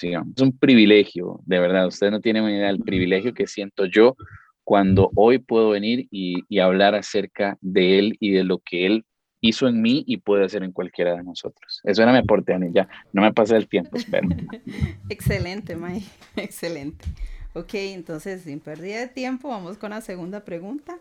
Es 0.00 0.42
un 0.42 0.58
privilegio, 0.58 1.40
de 1.46 1.60
verdad, 1.60 1.86
usted 1.86 2.10
no 2.10 2.20
tiene 2.20 2.40
idea 2.40 2.66
del 2.66 2.80
privilegio 2.80 3.34
que 3.34 3.46
siento 3.46 3.86
yo 3.86 4.16
cuando 4.64 5.10
hoy 5.14 5.38
puedo 5.38 5.70
venir 5.70 6.08
y, 6.10 6.42
y 6.48 6.58
hablar 6.58 6.96
acerca 6.96 7.56
de 7.60 7.98
Él 7.98 8.16
y 8.18 8.30
de 8.32 8.42
lo 8.42 8.58
que 8.58 8.86
Él 8.86 9.04
hizo 9.40 9.68
en 9.68 9.82
mí 9.82 10.04
y 10.06 10.16
puede 10.16 10.44
hacer 10.44 10.62
en 10.62 10.72
cualquiera 10.72 11.16
de 11.16 11.22
nosotros. 11.22 11.80
Eso 11.84 12.02
era 12.02 12.12
mi 12.12 12.18
aporte, 12.18 12.54
Ani. 12.54 12.72
Ya, 12.72 12.88
no 13.12 13.22
me 13.22 13.32
pase 13.32 13.56
el 13.56 13.68
tiempo, 13.68 13.96
espero. 13.96 14.28
Excelente, 15.08 15.76
May. 15.76 16.04
Excelente. 16.36 17.04
Ok, 17.54 17.74
entonces, 17.74 18.42
sin 18.42 18.60
pérdida 18.60 19.00
de 19.00 19.08
tiempo, 19.08 19.48
vamos 19.48 19.76
con 19.76 19.90
la 19.90 20.00
segunda 20.00 20.44
pregunta. 20.44 20.98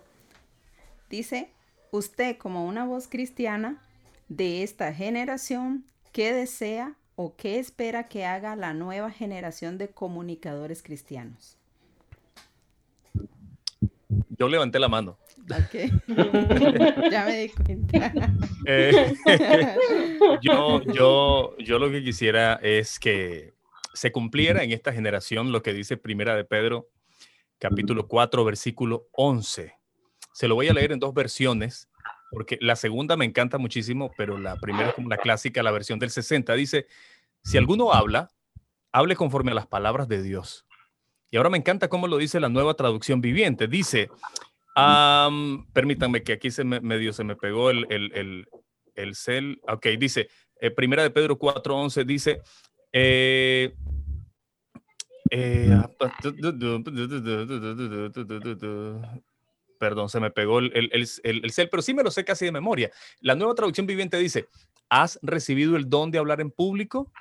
Dice, 1.09 1.49
usted 1.91 2.37
como 2.37 2.65
una 2.65 2.85
voz 2.85 3.07
cristiana 3.07 3.81
de 4.27 4.63
esta 4.63 4.93
generación, 4.93 5.85
¿qué 6.11 6.33
desea 6.33 6.95
o 7.15 7.35
qué 7.37 7.59
espera 7.59 8.09
que 8.09 8.25
haga 8.25 8.57
la 8.57 8.73
nueva 8.73 9.11
generación 9.11 9.77
de 9.77 9.89
comunicadores 9.89 10.83
cristianos? 10.83 11.57
Yo 14.37 14.49
levanté 14.49 14.79
la 14.79 14.89
mano. 14.89 15.17
Ok. 15.43 15.91
ya 17.11 17.25
me 17.25 17.37
di 17.37 17.49
cuenta. 17.49 18.13
Eh, 18.65 19.13
yo, 20.41 20.81
yo, 20.81 21.57
yo 21.59 21.79
lo 21.79 21.89
que 21.91 22.03
quisiera 22.03 22.59
es 22.61 22.99
que 22.99 23.53
se 23.93 24.11
cumpliera 24.11 24.63
en 24.63 24.71
esta 24.71 24.93
generación 24.93 25.51
lo 25.51 25.61
que 25.61 25.73
dice 25.73 25.97
Primera 25.97 26.35
de 26.35 26.43
Pedro, 26.43 26.89
capítulo 27.59 28.07
4, 28.07 28.43
versículo 28.45 29.07
11. 29.13 29.73
Se 30.33 30.47
lo 30.47 30.55
voy 30.55 30.69
a 30.69 30.73
leer 30.73 30.91
en 30.91 30.99
dos 30.99 31.13
versiones, 31.13 31.89
porque 32.31 32.57
la 32.61 32.75
segunda 32.75 33.17
me 33.17 33.25
encanta 33.25 33.57
muchísimo, 33.57 34.11
pero 34.17 34.37
la 34.37 34.55
primera 34.55 34.89
es 34.89 34.95
como 34.95 35.09
la 35.09 35.17
clásica, 35.17 35.63
la 35.63 35.71
versión 35.71 35.99
del 35.99 36.09
60. 36.09 36.53
Dice, 36.53 36.87
si 37.43 37.57
alguno 37.57 37.93
habla, 37.93 38.31
hable 38.91 39.15
conforme 39.15 39.51
a 39.51 39.55
las 39.55 39.67
palabras 39.67 40.07
de 40.07 40.21
Dios. 40.21 40.65
Y 41.29 41.37
ahora 41.37 41.49
me 41.49 41.57
encanta 41.57 41.89
cómo 41.89 42.07
lo 42.07 42.17
dice 42.17 42.39
la 42.39 42.49
nueva 42.49 42.73
traducción 42.73 43.21
viviente. 43.21 43.67
Dice, 43.67 44.09
Um, 44.75 45.65
permítanme 45.73 46.23
que 46.23 46.33
aquí 46.33 46.49
se 46.49 46.63
me 46.63 46.79
medio 46.79 47.11
se 47.11 47.25
me 47.25 47.35
pegó 47.35 47.69
el, 47.71 47.85
el, 47.89 48.11
el, 48.13 48.47
el 48.95 49.15
cel. 49.15 49.59
Ok, 49.67 49.87
dice, 49.99 50.29
eh, 50.59 50.71
primera 50.71 51.03
de 51.03 51.09
Pedro 51.09 51.37
4.11 51.37 52.05
dice, 52.05 52.41
eh, 52.93 53.73
eh, 55.29 55.77
perdón, 59.79 60.09
se 60.09 60.19
me 60.19 60.31
pegó 60.31 60.59
el, 60.59 60.71
el, 60.75 61.07
el, 61.23 61.51
cel, 61.51 61.69
pero 61.69 61.81
sí 61.81 61.93
me 61.93 62.03
lo 62.03 62.11
sé 62.11 62.23
casi 62.23 62.45
de 62.45 62.51
memoria. 62.51 62.91
La 63.19 63.35
nueva 63.35 63.55
traducción 63.55 63.87
viviente 63.87 64.17
dice, 64.17 64.47
¿has 64.89 65.19
recibido 65.21 65.75
el 65.75 65.89
don 65.89 66.11
de 66.11 66.19
hablar 66.19 66.41
en 66.41 66.51
público? 66.51 67.11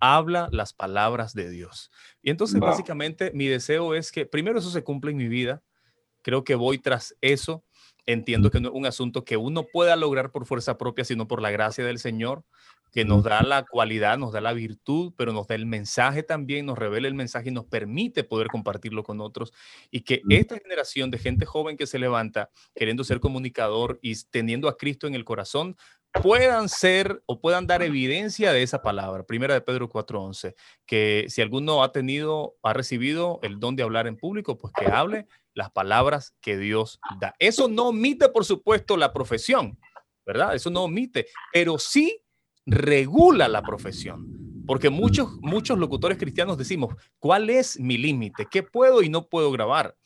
Habla 0.00 0.48
las 0.50 0.72
palabras 0.72 1.34
de 1.34 1.48
Dios. 1.50 1.90
Y 2.22 2.30
entonces, 2.30 2.58
wow. 2.58 2.70
básicamente, 2.70 3.30
mi 3.32 3.46
deseo 3.46 3.94
es 3.94 4.10
que 4.10 4.26
primero 4.26 4.58
eso 4.58 4.70
se 4.70 4.82
cumpla 4.82 5.10
en 5.10 5.16
mi 5.16 5.28
vida 5.28 5.62
Creo 6.22 6.44
que 6.44 6.54
voy 6.54 6.78
tras 6.78 7.16
eso. 7.20 7.64
Entiendo 8.06 8.50
que 8.50 8.60
no 8.60 8.68
es 8.68 8.74
un 8.74 8.86
asunto 8.86 9.24
que 9.24 9.36
uno 9.36 9.66
pueda 9.70 9.94
lograr 9.96 10.30
por 10.32 10.46
fuerza 10.46 10.78
propia, 10.78 11.04
sino 11.04 11.28
por 11.28 11.42
la 11.42 11.50
gracia 11.50 11.84
del 11.84 11.98
Señor, 11.98 12.44
que 12.92 13.06
nos 13.06 13.24
da 13.24 13.42
la 13.42 13.64
cualidad, 13.64 14.18
nos 14.18 14.32
da 14.32 14.40
la 14.42 14.52
virtud, 14.52 15.14
pero 15.16 15.32
nos 15.32 15.46
da 15.46 15.54
el 15.54 15.64
mensaje 15.64 16.22
también, 16.22 16.66
nos 16.66 16.78
revela 16.78 17.08
el 17.08 17.14
mensaje 17.14 17.48
y 17.48 17.52
nos 17.52 17.64
permite 17.64 18.22
poder 18.22 18.48
compartirlo 18.48 19.02
con 19.02 19.20
otros. 19.22 19.52
Y 19.90 20.02
que 20.02 20.20
esta 20.28 20.58
generación 20.58 21.10
de 21.10 21.18
gente 21.18 21.46
joven 21.46 21.78
que 21.78 21.86
se 21.86 21.98
levanta 21.98 22.50
queriendo 22.74 23.02
ser 23.02 23.18
comunicador 23.18 23.98
y 24.02 24.14
teniendo 24.30 24.68
a 24.68 24.76
Cristo 24.76 25.06
en 25.06 25.14
el 25.14 25.24
corazón, 25.24 25.76
puedan 26.20 26.68
ser 26.68 27.22
o 27.24 27.40
puedan 27.40 27.66
dar 27.66 27.82
evidencia 27.82 28.52
de 28.52 28.62
esa 28.62 28.82
palabra. 28.82 29.24
Primera 29.24 29.54
de 29.54 29.62
Pedro 29.62 29.88
4:11, 29.88 30.54
que 30.84 31.24
si 31.28 31.40
alguno 31.40 31.82
ha 31.82 31.92
tenido, 31.92 32.56
ha 32.62 32.74
recibido 32.74 33.40
el 33.42 33.58
don 33.58 33.74
de 33.74 33.82
hablar 33.82 34.06
en 34.06 34.18
público, 34.18 34.58
pues 34.58 34.74
que 34.74 34.86
hable 34.86 35.26
las 35.54 35.70
palabras 35.70 36.34
que 36.42 36.58
Dios 36.58 37.00
da. 37.18 37.34
Eso 37.38 37.68
no 37.68 37.88
omite, 37.88 38.28
por 38.28 38.44
supuesto, 38.44 38.98
la 38.98 39.14
profesión, 39.14 39.78
¿verdad? 40.26 40.54
Eso 40.54 40.68
no 40.68 40.84
omite, 40.84 41.26
pero 41.52 41.78
sí 41.78 42.22
regula 42.66 43.48
la 43.48 43.62
profesión. 43.62 44.64
Porque 44.66 44.90
muchos, 44.90 45.38
muchos 45.40 45.78
locutores 45.78 46.18
cristianos 46.18 46.56
decimos, 46.56 46.94
¿cuál 47.18 47.50
es 47.50 47.78
mi 47.80 47.98
límite? 47.98 48.46
¿Qué 48.50 48.62
puedo 48.62 49.02
y 49.02 49.08
no 49.08 49.28
puedo 49.28 49.50
grabar? 49.50 49.96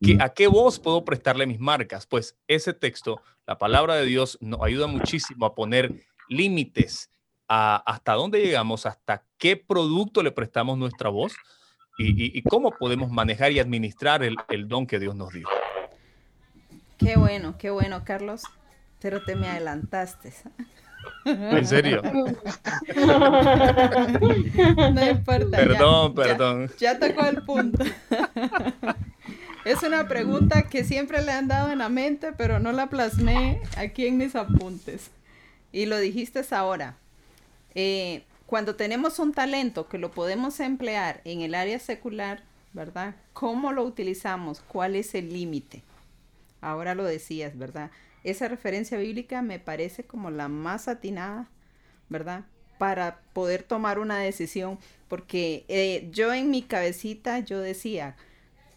¿Qué, 0.00 0.16
¿A 0.20 0.28
qué 0.28 0.46
voz 0.46 0.78
puedo 0.78 1.04
prestarle 1.04 1.46
mis 1.46 1.58
marcas? 1.58 2.06
Pues 2.06 2.38
ese 2.46 2.72
texto, 2.72 3.20
la 3.46 3.58
palabra 3.58 3.96
de 3.96 4.06
Dios, 4.06 4.38
nos 4.40 4.62
ayuda 4.62 4.86
muchísimo 4.86 5.44
a 5.44 5.54
poner 5.54 5.92
límites 6.28 7.10
a 7.48 7.76
hasta 7.86 8.12
dónde 8.12 8.40
llegamos, 8.40 8.86
hasta 8.86 9.24
qué 9.38 9.56
producto 9.56 10.22
le 10.22 10.30
prestamos 10.30 10.78
nuestra 10.78 11.08
voz, 11.08 11.34
y, 11.98 12.38
y, 12.38 12.42
cómo 12.42 12.70
podemos 12.70 13.10
manejar 13.10 13.50
y 13.50 13.58
administrar 13.58 14.22
el, 14.22 14.36
el, 14.50 14.68
don 14.68 14.86
que 14.86 15.00
Dios 15.00 15.16
nos 15.16 15.32
dio. 15.32 15.48
Qué 16.96 17.16
bueno, 17.16 17.58
qué 17.58 17.70
bueno, 17.70 18.04
Carlos, 18.04 18.42
pero 19.00 19.24
te 19.24 19.34
me 19.34 19.48
adelantaste. 19.48 20.32
¿En 21.24 21.66
serio? 21.66 22.02
no 24.92 25.10
importa. 25.10 25.56
Perdón, 25.56 26.14
ya, 26.14 26.22
perdón. 26.22 26.70
Ya, 26.78 26.92
ya 26.92 26.98
tocó 26.98 27.26
el 27.26 27.42
punto. 27.42 27.84
Es 29.64 29.82
una 29.82 30.08
pregunta 30.08 30.62
que 30.62 30.84
siempre 30.84 31.22
le 31.22 31.32
han 31.32 31.48
dado 31.48 31.70
en 31.70 31.78
la 31.78 31.90
mente, 31.90 32.32
pero 32.32 32.58
no 32.58 32.72
la 32.72 32.86
plasmé 32.88 33.60
aquí 33.76 34.06
en 34.06 34.16
mis 34.16 34.34
apuntes. 34.34 35.10
Y 35.72 35.84
lo 35.86 35.98
dijiste 35.98 36.40
ahora. 36.52 36.96
Eh, 37.74 38.22
cuando 38.46 38.76
tenemos 38.76 39.18
un 39.18 39.34
talento 39.34 39.88
que 39.88 39.98
lo 39.98 40.10
podemos 40.10 40.58
emplear 40.60 41.20
en 41.24 41.42
el 41.42 41.54
área 41.54 41.78
secular, 41.78 42.42
¿verdad? 42.72 43.14
¿Cómo 43.34 43.72
lo 43.72 43.82
utilizamos? 43.84 44.62
¿Cuál 44.66 44.96
es 44.96 45.14
el 45.14 45.32
límite? 45.34 45.82
Ahora 46.62 46.94
lo 46.94 47.04
decías, 47.04 47.58
¿verdad? 47.58 47.90
Esa 48.24 48.48
referencia 48.48 48.98
bíblica 48.98 49.42
me 49.42 49.58
parece 49.58 50.04
como 50.04 50.30
la 50.30 50.48
más 50.48 50.88
atinada, 50.88 51.48
¿verdad? 52.08 52.44
Para 52.78 53.20
poder 53.32 53.62
tomar 53.62 53.98
una 53.98 54.18
decisión, 54.18 54.78
porque 55.08 55.64
eh, 55.68 56.08
yo 56.12 56.32
en 56.32 56.50
mi 56.50 56.62
cabecita 56.62 57.40
yo 57.40 57.60
decía, 57.60 58.16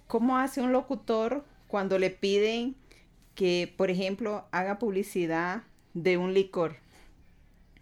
¿cómo 0.08 0.38
hace 0.38 0.62
un 0.62 0.72
locutor 0.72 1.46
cuando 1.68 2.00
le 2.00 2.10
piden 2.10 2.76
que, 3.36 3.74
por 3.78 3.90
ejemplo, 3.90 4.48
haga 4.52 4.80
publicidad 4.80 5.64
de 5.94 6.18
un 6.18 6.34
licor, 6.34 6.78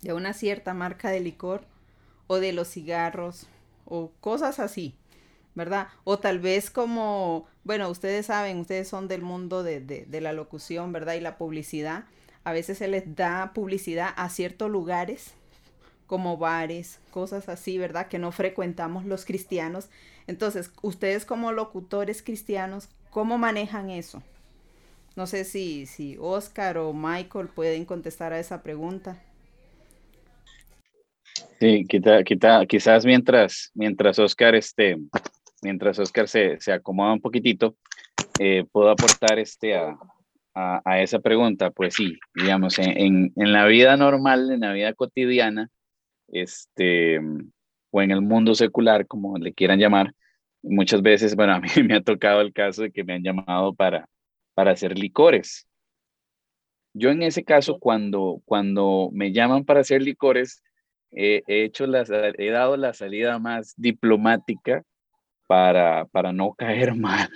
de 0.01 0.13
una 0.13 0.33
cierta 0.33 0.73
marca 0.73 1.09
de 1.09 1.19
licor? 1.19 1.65
o 2.29 2.39
de 2.39 2.53
los 2.53 2.67
cigarros 2.69 3.47
o 3.85 4.11
cosas 4.21 4.59
así, 4.59 4.95
¿verdad? 5.55 5.87
O 6.03 6.19
tal 6.19 6.37
vez 6.37 6.69
como, 6.69 7.47
bueno, 7.69 7.87
ustedes 7.91 8.25
saben, 8.25 8.57
ustedes 8.57 8.87
son 8.87 9.07
del 9.07 9.21
mundo 9.21 9.61
de, 9.61 9.79
de, 9.79 10.21
la 10.21 10.33
locución, 10.33 10.91
¿verdad? 10.91 11.13
Y 11.13 11.19
la 11.19 11.37
publicidad. 11.37 12.05
A 12.43 12.51
veces 12.51 12.79
se 12.79 12.87
les 12.87 13.15
da 13.15 13.51
publicidad 13.53 14.09
a 14.17 14.29
ciertos 14.29 14.71
lugares, 14.71 15.35
como 16.07 16.37
bares, 16.37 16.97
cosas 17.11 17.47
así, 17.47 17.77
¿verdad? 17.77 18.07
Que 18.07 18.17
no 18.17 18.31
frecuentamos 18.31 19.05
los 19.05 19.23
cristianos. 19.23 19.87
Entonces, 20.25 20.71
ustedes 20.81 21.25
como 21.25 21.51
locutores 21.51 22.23
cristianos, 22.23 22.89
¿cómo 23.11 23.37
manejan 23.37 23.91
eso? 23.91 24.23
No 25.15 25.27
sé 25.27 25.43
si, 25.43 25.85
si 25.85 26.17
Oscar 26.19 26.79
o 26.79 26.91
Michael 26.91 27.49
pueden 27.49 27.85
contestar 27.85 28.33
a 28.33 28.39
esa 28.39 28.63
pregunta. 28.63 29.21
Sí, 31.59 31.85
quita, 31.87 32.23
quita, 32.23 32.65
quizás 32.65 33.05
mientras, 33.05 33.69
mientras 33.75 34.17
Oscar, 34.17 34.55
este, 34.55 34.97
mientras 35.61 35.99
Oscar 35.99 36.27
se, 36.27 36.59
se 36.59 36.71
acomoda 36.71 37.13
un 37.13 37.21
poquitito, 37.21 37.75
eh, 38.39 38.65
puedo 38.71 38.89
aportar 38.89 39.39
este 39.39 39.75
a, 39.75 39.97
a, 40.53 40.81
a, 40.85 41.01
esa 41.01 41.19
pregunta. 41.19 41.71
Pues 41.71 41.95
sí, 41.95 42.17
digamos, 42.35 42.79
en, 42.79 43.31
en, 43.35 43.53
la 43.53 43.65
vida 43.65 43.97
normal, 43.97 44.51
en 44.51 44.61
la 44.61 44.73
vida 44.73 44.93
cotidiana, 44.93 45.69
este, 46.27 47.19
o 47.91 48.01
en 48.01 48.11
el 48.11 48.21
mundo 48.21 48.55
secular, 48.55 49.07
como 49.07 49.37
le 49.37 49.53
quieran 49.53 49.79
llamar, 49.79 50.13
muchas 50.61 51.01
veces, 51.01 51.35
bueno, 51.35 51.53
a 51.55 51.59
mí 51.59 51.69
me 51.83 51.95
ha 51.95 52.01
tocado 52.01 52.41
el 52.41 52.53
caso 52.53 52.83
de 52.83 52.91
que 52.91 53.03
me 53.03 53.13
han 53.13 53.23
llamado 53.23 53.73
para, 53.73 54.07
para 54.53 54.71
hacer 54.71 54.97
licores. 54.97 55.67
Yo 56.93 57.11
en 57.11 57.23
ese 57.23 57.43
caso, 57.43 57.79
cuando, 57.79 58.41
cuando 58.45 59.09
me 59.13 59.31
llaman 59.31 59.63
para 59.63 59.81
hacer 59.81 60.01
licores, 60.01 60.63
he 61.11 61.43
hecho 61.47 61.87
las, 61.87 62.09
he 62.09 62.49
dado 62.51 62.77
la 62.77 62.93
salida 62.93 63.39
más 63.39 63.73
diplomática 63.77 64.83
para, 65.49 66.05
para 66.05 66.31
no 66.31 66.53
caer 66.53 66.93
mal, 66.95 67.27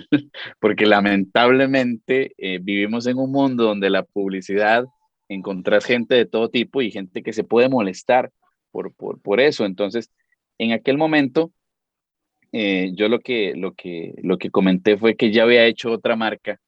porque 0.60 0.86
lamentablemente 0.86 2.34
eh, 2.38 2.60
vivimos 2.62 3.08
en 3.08 3.18
un 3.18 3.32
mundo 3.32 3.64
donde 3.64 3.90
la 3.90 4.04
publicidad 4.04 4.86
encontrás 5.30 5.84
gente 5.84 6.14
de 6.14 6.28
todo 6.28 6.52
tipo 6.52 6.84
y 6.84 6.92
gente 6.92 7.24
que 7.24 7.34
se 7.34 7.44
puede 7.44 7.70
molestar 7.70 8.32
por, 8.70 8.94
por, 8.94 9.20
por 9.20 9.40
eso. 9.40 9.66
Entonces, 9.66 10.12
en 10.60 10.74
aquel 10.74 11.00
momento, 11.00 11.52
eh, 12.52 12.92
yo 12.94 13.10
lo 13.10 13.20
que, 13.20 13.56
lo, 13.56 13.74
que, 13.74 14.14
lo 14.22 14.38
que 14.38 14.52
comenté 14.52 14.96
fue 14.96 15.16
que 15.16 15.32
ya 15.32 15.42
había 15.42 15.66
hecho 15.66 15.92
otra 15.92 16.16
marca, 16.16 16.60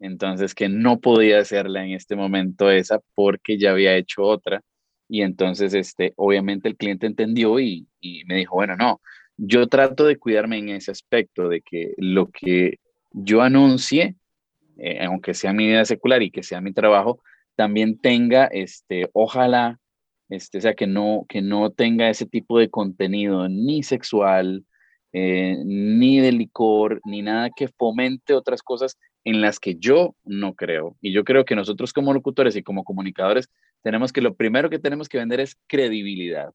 entonces 0.00 0.56
que 0.56 0.68
no 0.68 0.98
podía 0.98 1.38
hacerla 1.38 1.84
en 1.84 1.92
este 1.92 2.16
momento 2.16 2.68
esa 2.68 2.98
porque 3.14 3.58
ya 3.58 3.70
había 3.70 3.94
hecho 3.94 4.22
otra. 4.22 4.60
Y 5.08 5.22
entonces, 5.22 5.72
este, 5.72 6.14
obviamente 6.16 6.68
el 6.68 6.76
cliente 6.76 7.06
entendió 7.06 7.60
y, 7.60 7.86
y 8.00 8.24
me 8.24 8.38
dijo, 8.38 8.56
bueno, 8.56 8.74
no, 8.76 9.00
yo 9.42 9.66
trato 9.68 10.04
de 10.04 10.18
cuidarme 10.18 10.58
en 10.58 10.68
ese 10.68 10.90
aspecto, 10.90 11.48
de 11.48 11.62
que 11.62 11.94
lo 11.96 12.30
que 12.30 12.78
yo 13.12 13.40
anuncie, 13.40 14.16
eh, 14.76 15.02
aunque 15.04 15.32
sea 15.32 15.54
mi 15.54 15.66
vida 15.66 15.84
secular 15.86 16.22
y 16.22 16.30
que 16.30 16.42
sea 16.42 16.60
mi 16.60 16.72
trabajo, 16.72 17.22
también 17.56 17.98
tenga, 17.98 18.46
este, 18.46 19.08
ojalá, 19.14 19.78
este, 20.28 20.58
o 20.58 20.60
sea, 20.60 20.74
que 20.74 20.86
no, 20.86 21.24
que 21.26 21.40
no 21.40 21.70
tenga 21.70 22.10
ese 22.10 22.26
tipo 22.26 22.58
de 22.58 22.68
contenido 22.68 23.48
ni 23.48 23.82
sexual, 23.82 24.66
eh, 25.12 25.56
ni 25.64 26.20
de 26.20 26.32
licor, 26.32 27.00
ni 27.04 27.22
nada 27.22 27.48
que 27.54 27.68
fomente 27.68 28.34
otras 28.34 28.62
cosas 28.62 28.98
en 29.24 29.40
las 29.40 29.58
que 29.58 29.76
yo 29.76 30.14
no 30.22 30.54
creo. 30.54 30.96
Y 31.00 31.12
yo 31.12 31.24
creo 31.24 31.46
que 31.46 31.56
nosotros 31.56 31.94
como 31.94 32.12
locutores 32.12 32.56
y 32.56 32.62
como 32.62 32.84
comunicadores 32.84 33.48
tenemos 33.82 34.12
que 34.12 34.20
lo 34.20 34.34
primero 34.34 34.68
que 34.68 34.78
tenemos 34.78 35.08
que 35.08 35.18
vender 35.18 35.40
es 35.40 35.56
credibilidad. 35.66 36.52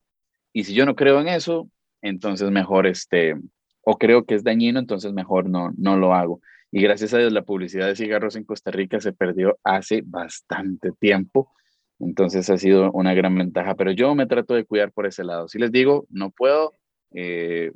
Y 0.54 0.66
si 0.66 0.74
yo 0.76 0.86
no 0.86 0.96
creo 0.96 1.20
en 1.20 1.28
eso, 1.30 1.68
entonces 2.02 2.52
mejor 2.52 2.88
este, 2.88 3.36
o 3.82 3.98
creo 3.98 4.26
que 4.26 4.36
es 4.36 4.44
dañino, 4.44 4.80
entonces 4.80 5.14
mejor 5.14 5.50
no, 5.50 5.72
no 5.78 5.98
lo 5.98 6.14
hago. 6.14 6.42
Y 6.72 6.82
gracias 6.82 7.14
a 7.14 7.20
Dios 7.20 7.32
la 7.32 7.44
publicidad 7.44 7.88
de 7.88 7.96
cigarros 7.96 8.36
en 8.36 8.44
Costa 8.44 8.72
Rica 8.72 9.00
se 9.00 9.14
perdió 9.14 9.58
hace 9.64 10.02
bastante 10.06 10.92
tiempo. 10.92 11.52
Entonces 12.00 12.50
ha 12.50 12.58
sido 12.58 12.92
una 12.92 13.14
gran 13.14 13.36
ventaja, 13.38 13.76
pero 13.76 13.92
yo 13.92 14.14
me 14.16 14.26
trato 14.26 14.54
de 14.54 14.66
cuidar 14.66 14.92
por 14.92 15.06
ese 15.06 15.24
lado. 15.24 15.48
Si 15.48 15.58
les 15.58 15.72
digo, 15.72 16.06
no 16.10 16.32
puedo, 16.32 16.76
eh, 17.14 17.72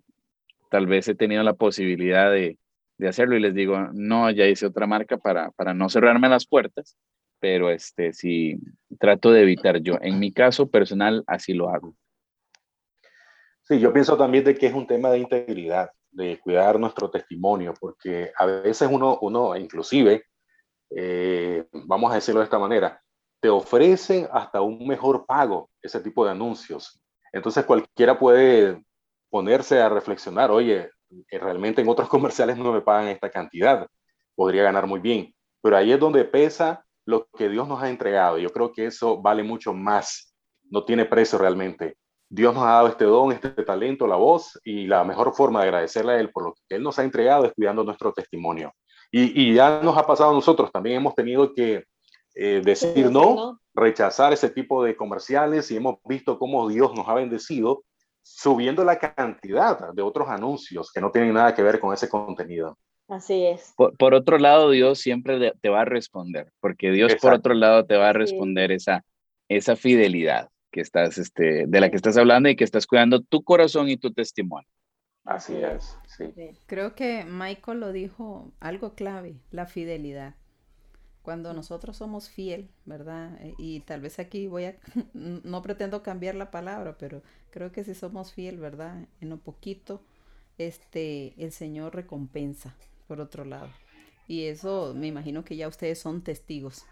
tal 0.70 0.88
vez 0.88 1.08
he 1.08 1.16
tenido 1.16 1.44
la 1.44 1.54
posibilidad 1.54 2.30
de, 2.32 2.58
de, 2.98 3.08
hacerlo 3.08 3.38
y 3.38 3.40
les 3.40 3.54
digo, 3.54 3.78
no, 3.94 4.30
ya 4.32 4.48
hice 4.48 4.66
otra 4.66 4.88
marca 4.88 5.18
para, 5.18 5.52
para 5.52 5.74
no 5.74 5.88
cerrarme 5.88 6.28
las 6.28 6.46
puertas, 6.46 6.98
pero 7.40 7.70
este 7.70 8.12
sí 8.12 8.58
trato 9.00 9.32
de 9.32 9.44
evitar 9.44 9.82
yo. 9.82 9.98
En 10.02 10.20
mi 10.20 10.34
caso 10.34 10.70
personal, 10.70 11.24
así 11.26 11.54
lo 11.54 11.70
hago. 11.70 11.96
Sí, 13.70 13.80
yo 13.80 13.94
pienso 13.94 14.18
también 14.18 14.44
de 14.44 14.56
que 14.56 14.66
es 14.66 14.74
un 14.74 14.88
tema 14.88 15.12
de 15.12 15.20
integridad, 15.20 15.92
de 16.10 16.40
cuidar 16.40 16.80
nuestro 16.80 17.12
testimonio, 17.12 17.72
porque 17.80 18.32
a 18.36 18.48
veces 18.48 18.90
uno, 18.92 19.20
uno 19.22 19.56
inclusive, 19.56 20.24
eh, 20.90 21.68
vamos 21.72 22.12
a 22.12 22.16
decirlo 22.16 22.40
de 22.40 22.46
esta 22.46 22.58
manera, 22.58 23.00
te 23.40 23.48
ofrecen 23.48 24.28
hasta 24.32 24.62
un 24.62 24.88
mejor 24.88 25.24
pago 25.28 25.70
ese 25.84 26.00
tipo 26.00 26.26
de 26.26 26.32
anuncios. 26.32 27.00
Entonces 27.32 27.64
cualquiera 27.64 28.18
puede 28.18 28.84
ponerse 29.30 29.80
a 29.80 29.88
reflexionar, 29.90 30.50
oye, 30.50 30.90
eh, 31.30 31.38
realmente 31.38 31.84
en 31.84 31.90
otros 31.90 32.10
comerciales 32.10 32.58
no 32.58 32.74
me 32.74 32.82
pagan 32.82 33.10
esta 33.10 33.30
cantidad, 33.30 33.86
podría 34.34 34.64
ganar 34.64 34.88
muy 34.88 35.00
bien, 35.00 35.32
pero 35.62 35.78
ahí 35.78 35.92
es 35.92 36.00
donde 36.00 36.26
pesa 36.26 36.84
lo 37.06 37.28
que 37.38 37.50
Dios 37.50 37.68
nos 37.68 37.84
ha 37.84 37.90
entregado. 37.92 38.40
Yo 38.40 38.50
creo 38.50 38.74
que 38.74 38.88
eso 38.88 39.22
vale 39.22 39.44
mucho 39.44 39.74
más, 39.76 40.34
no 40.72 40.86
tiene 40.86 41.06
precio 41.06 41.38
realmente. 41.38 41.98
Dios 42.30 42.54
nos 42.54 42.64
ha 42.64 42.74
dado 42.74 42.88
este 42.88 43.06
don, 43.06 43.32
este 43.32 43.50
talento, 43.50 44.06
la 44.06 44.16
voz, 44.16 44.60
y 44.64 44.86
la 44.86 45.04
mejor 45.04 45.34
forma 45.34 45.62
de 45.62 45.70
agradecerle 45.70 46.14
a 46.14 46.20
Él 46.20 46.30
por 46.30 46.44
lo 46.44 46.54
que 46.54 46.76
Él 46.76 46.84
nos 46.84 47.00
ha 47.00 47.04
entregado 47.04 47.46
es 47.46 47.54
cuidando 47.54 47.84
nuestro 47.84 48.14
testimonio. 48.14 48.74
Y, 49.12 49.56
ya 49.56 49.82
nos 49.82 49.98
ha 49.98 50.06
pasado 50.06 50.30
a 50.30 50.34
nosotros, 50.34 50.72
también 50.72 50.98
hemos 50.98 51.16
tenido 51.16 51.52
que 51.56 51.86
eh, 52.36 52.62
decir 52.64 53.10
no, 53.10 53.60
rechazar 53.74 54.32
ese 54.34 54.52
tipo 54.52 54.84
de 54.84 54.96
comerciales 54.96 55.72
y 55.72 55.78
hemos 55.78 55.96
visto 56.06 56.38
cómo 56.38 56.70
Dios 56.70 56.94
nos 56.94 57.08
ha 57.08 57.16
bendecido 57.16 57.84
subiendo 58.22 58.84
la 58.84 59.00
cantidad 59.00 59.92
de 59.94 60.02
otros 60.04 60.30
anuncios 60.30 60.92
que 60.94 61.02
no 61.02 61.10
tienen 61.10 61.34
nada 61.34 61.56
que 61.56 61.64
ver 61.64 61.80
con 61.80 61.92
ese 61.92 62.08
contenido. 62.08 62.78
Así 63.08 63.46
es. 63.46 63.74
Por, 63.76 64.14
otro 64.14 64.38
lado, 64.38 64.70
Dios 64.70 65.00
siempre 65.00 65.54
te 65.60 65.70
va 65.70 65.82
a 65.82 65.86
responder, 65.86 66.52
porque 66.60 66.92
Dios 66.92 67.16
por 67.16 67.34
otro 67.34 67.56
lado 67.56 67.88
te 67.88 67.98
va 67.98 68.10
a 68.10 68.14
responder 68.14 68.72
esa, 68.72 69.04
esa 69.48 69.76
fidelidad 69.76 70.50
que 70.72 70.82
estás, 70.82 71.18
este, 71.18 71.66
de 71.68 71.82
la 71.82 71.90
que 71.90 71.96
estás 71.96 72.18
hablando 72.18 72.50
y 72.50 72.56
que 72.56 72.64
estás 72.64 72.88
cuidando 72.88 73.22
tu 73.22 73.44
corazón 73.44 73.90
y 73.90 73.98
tu 73.98 74.14
testimonio. 74.14 74.68
Así 75.26 75.56
es, 75.56 75.98
sí. 76.08 76.34
Creo 76.66 76.96
que 76.96 77.24
Michael 77.26 77.80
lo 77.80 77.92
dijo 77.92 78.52
algo 78.60 78.96
clave, 78.96 79.36
la 79.52 79.66
fidelidad. 79.66 80.36
Cuando 81.22 81.54
nosotros 81.54 81.98
somos 81.98 82.30
fiel, 82.30 82.72
¿verdad? 82.86 83.38
Eh, 83.42 83.54
y 83.60 83.82
tal 83.82 84.02
vez 84.02 84.18
aquí 84.18 84.48
voy 84.48 84.66
a, 84.66 84.78
no 85.14 85.62
pretendo 85.62 86.02
cambiar 86.02 86.36
la 86.36 86.50
palabra, 86.50 86.98
pero 86.98 87.22
creo 87.52 87.72
que 87.72 87.84
si 87.84 87.94
somos 87.94 88.34
fiel, 88.34 88.58
¿verdad? 88.58 89.08
En 89.22 89.34
un 89.34 89.40
poquito, 89.40 90.02
este, 90.58 91.34
el 91.38 91.52
Señor 91.52 91.94
recompensa, 91.94 92.76
por 93.08 93.22
otro 93.22 93.46
lado. 93.46 93.70
Y 94.28 94.46
eso 94.46 94.94
me 94.96 95.08
imagino 95.08 95.44
que 95.44 95.56
ya 95.56 95.68
ustedes 95.68 96.00
son 96.00 96.24
testigos. 96.24 96.86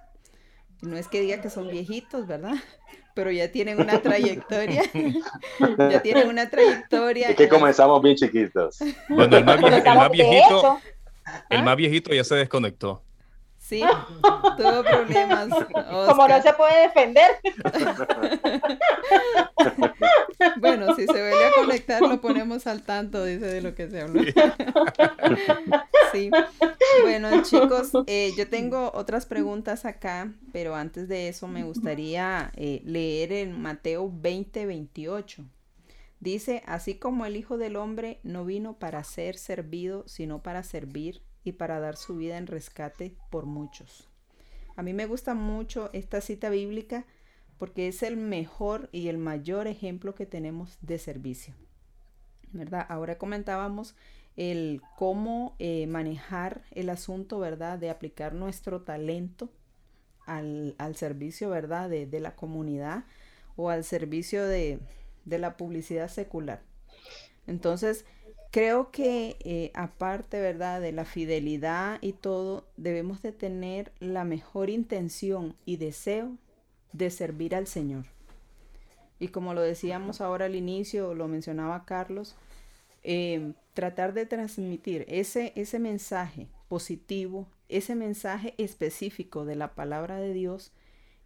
No 0.81 0.97
es 0.97 1.07
que 1.07 1.21
diga 1.21 1.41
que 1.41 1.49
son 1.49 1.67
viejitos, 1.69 2.27
¿verdad? 2.27 2.53
pero 3.17 3.31
ya 3.31 3.51
tienen 3.51 3.81
una 3.81 3.99
trayectoria. 3.99 4.83
ya 5.77 6.01
tienen 6.03 6.27
una 6.27 6.47
trayectoria. 6.51 7.29
Es 7.29 7.35
que 7.35 7.49
comenzamos 7.49 7.99
bien 8.03 8.15
chiquitos. 8.15 8.77
Bueno, 9.09 9.37
el 9.37 9.43
más, 9.43 9.59
viejito, 10.11 10.79
el 11.49 11.63
más 11.63 11.75
viejito 11.75 12.13
ya 12.13 12.23
se 12.23 12.35
desconectó. 12.35 13.01
Sí, 13.67 13.81
tuvo 14.57 14.81
problemas. 14.81 15.49
Como 16.07 16.27
no 16.27 16.41
se 16.41 16.53
puede 16.53 16.83
defender. 16.83 17.31
bueno, 20.61 20.95
si 20.95 21.05
se 21.05 21.11
vuelve 21.11 21.45
a 21.45 21.51
conectar, 21.53 22.01
lo 22.01 22.21
ponemos 22.21 22.65
al 22.65 22.83
tanto, 22.83 23.25
dice 23.25 23.45
de 23.45 23.61
lo 23.61 23.75
que 23.75 23.89
se 23.89 23.99
habló. 23.99 24.21
sí. 26.13 26.31
Bueno, 27.01 27.43
chicos, 27.43 27.91
eh, 28.07 28.31
yo 28.37 28.47
tengo 28.47 28.89
otras 28.93 29.25
preguntas 29.25 29.83
acá, 29.83 30.31
pero 30.53 30.73
antes 30.73 31.09
de 31.09 31.27
eso 31.27 31.49
me 31.49 31.65
gustaría 31.65 32.53
eh, 32.55 32.81
leer 32.85 33.33
en 33.33 33.61
Mateo 33.61 34.09
20, 34.13 34.65
28. 34.65 35.43
Dice, 36.21 36.63
así 36.65 36.95
como 36.95 37.25
el 37.25 37.35
Hijo 37.35 37.57
del 37.57 37.75
Hombre 37.75 38.21
no 38.23 38.45
vino 38.45 38.79
para 38.79 39.03
ser 39.03 39.35
servido, 39.37 40.07
sino 40.07 40.41
para 40.41 40.63
servir 40.63 41.26
y 41.47 41.53
para 41.53 41.79
dar 41.79 41.95
su 41.95 42.17
vida 42.17 42.37
en 42.37 42.47
rescate 42.47 43.15
por 43.29 43.45
muchos. 43.45 44.09
A 44.75 44.83
mí 44.83 44.93
me 44.93 45.05
gusta 45.05 45.33
mucho 45.33 45.89
esta 45.93 46.21
cita 46.21 46.49
bíblica 46.49 47.05
porque 47.57 47.87
es 47.87 48.03
el 48.03 48.17
mejor 48.17 48.89
y 48.91 49.07
el 49.07 49.17
mayor 49.17 49.67
ejemplo 49.67 50.13
que 50.13 50.25
tenemos 50.25 50.77
de 50.81 50.99
servicio. 50.99 51.55
¿Verdad? 52.51 52.85
Ahora 52.89 53.17
comentábamos 53.17 53.95
el 54.35 54.81
cómo 54.97 55.55
eh, 55.57 55.87
manejar 55.87 56.63
el 56.71 56.89
asunto, 56.89 57.39
¿verdad? 57.39 57.79
De 57.79 57.89
aplicar 57.89 58.33
nuestro 58.33 58.81
talento 58.81 59.49
al, 60.25 60.75
servicio, 60.95 61.49
¿verdad? 61.49 61.89
De, 61.89 62.05
de, 62.05 62.19
la 62.19 62.35
comunidad 62.35 63.05
o 63.55 63.69
al 63.69 63.83
servicio 63.83 64.45
de, 64.45 64.79
de 65.25 65.39
la 65.39 65.57
publicidad 65.57 66.09
secular. 66.09 66.61
Entonces, 67.47 68.05
creo 68.51 68.91
que 68.91 69.37
eh, 69.41 69.71
aparte, 69.73 70.39
¿verdad? 70.39 70.81
De 70.81 70.91
la 70.91 71.05
fidelidad 71.05 71.99
y 72.01 72.13
todo, 72.13 72.65
debemos 72.77 73.21
de 73.21 73.31
tener 73.31 73.91
la 73.99 74.23
mejor 74.23 74.69
intención 74.69 75.55
y 75.65 75.77
deseo 75.77 76.35
de 76.93 77.09
servir 77.09 77.55
al 77.55 77.67
Señor. 77.67 78.05
Y 79.19 79.29
como 79.29 79.53
lo 79.53 79.61
decíamos 79.61 80.21
ahora 80.21 80.45
al 80.45 80.55
inicio, 80.55 81.13
lo 81.13 81.27
mencionaba 81.27 81.85
Carlos, 81.85 82.35
eh, 83.03 83.53
tratar 83.73 84.13
de 84.13 84.25
transmitir 84.25 85.05
ese, 85.07 85.53
ese 85.55 85.79
mensaje 85.79 86.47
positivo, 86.67 87.47
ese 87.69 87.95
mensaje 87.95 88.53
específico 88.57 89.45
de 89.45 89.55
la 89.55 89.73
palabra 89.73 90.17
de 90.17 90.33
Dios. 90.33 90.71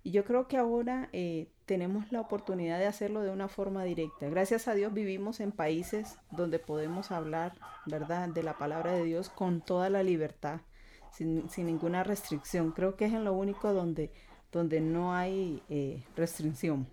Y 0.03 0.11
yo 0.11 0.25
creo 0.25 0.47
que 0.47 0.57
ahora 0.57 1.09
eh, 1.13 1.47
tenemos 1.65 2.11
la 2.11 2.21
oportunidad 2.21 2.79
de 2.79 2.87
hacerlo 2.87 3.21
de 3.21 3.29
una 3.29 3.47
forma 3.47 3.83
directa. 3.83 4.27
Gracias 4.29 4.67
a 4.67 4.73
Dios 4.73 4.93
vivimos 4.93 5.39
en 5.39 5.51
países 5.51 6.17
donde 6.31 6.59
podemos 6.59 7.11
hablar, 7.11 7.53
¿verdad?, 7.85 8.29
de 8.29 8.43
la 8.43 8.57
palabra 8.57 8.93
de 8.93 9.03
Dios 9.03 9.29
con 9.29 9.61
toda 9.61 9.89
la 9.89 10.01
libertad, 10.01 10.61
sin, 11.11 11.49
sin 11.49 11.67
ninguna 11.67 12.03
restricción. 12.03 12.71
Creo 12.71 12.95
que 12.95 13.05
es 13.05 13.13
en 13.13 13.23
lo 13.23 13.33
único 13.33 13.73
donde 13.73 14.11
donde 14.51 14.81
no 14.81 15.13
hay 15.13 15.63
eh, 15.69 16.03
restricción. 16.15 16.87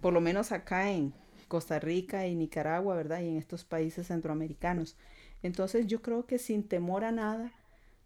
Por 0.00 0.12
lo 0.12 0.20
menos 0.20 0.52
acá 0.52 0.90
en, 0.90 1.14
Costa 1.48 1.78
Rica 1.78 2.26
y 2.26 2.34
Nicaragua, 2.34 2.96
¿verdad? 2.96 3.20
Y 3.20 3.28
en 3.28 3.36
estos 3.36 3.62
países 3.62 4.08
centroamericanos. 4.08 4.96
Entonces 5.44 5.86
yo 5.86 6.02
creo 6.02 6.26
que 6.26 6.40
sin 6.40 6.66
temor 6.66 7.04
a 7.04 7.12
nada, 7.12 7.52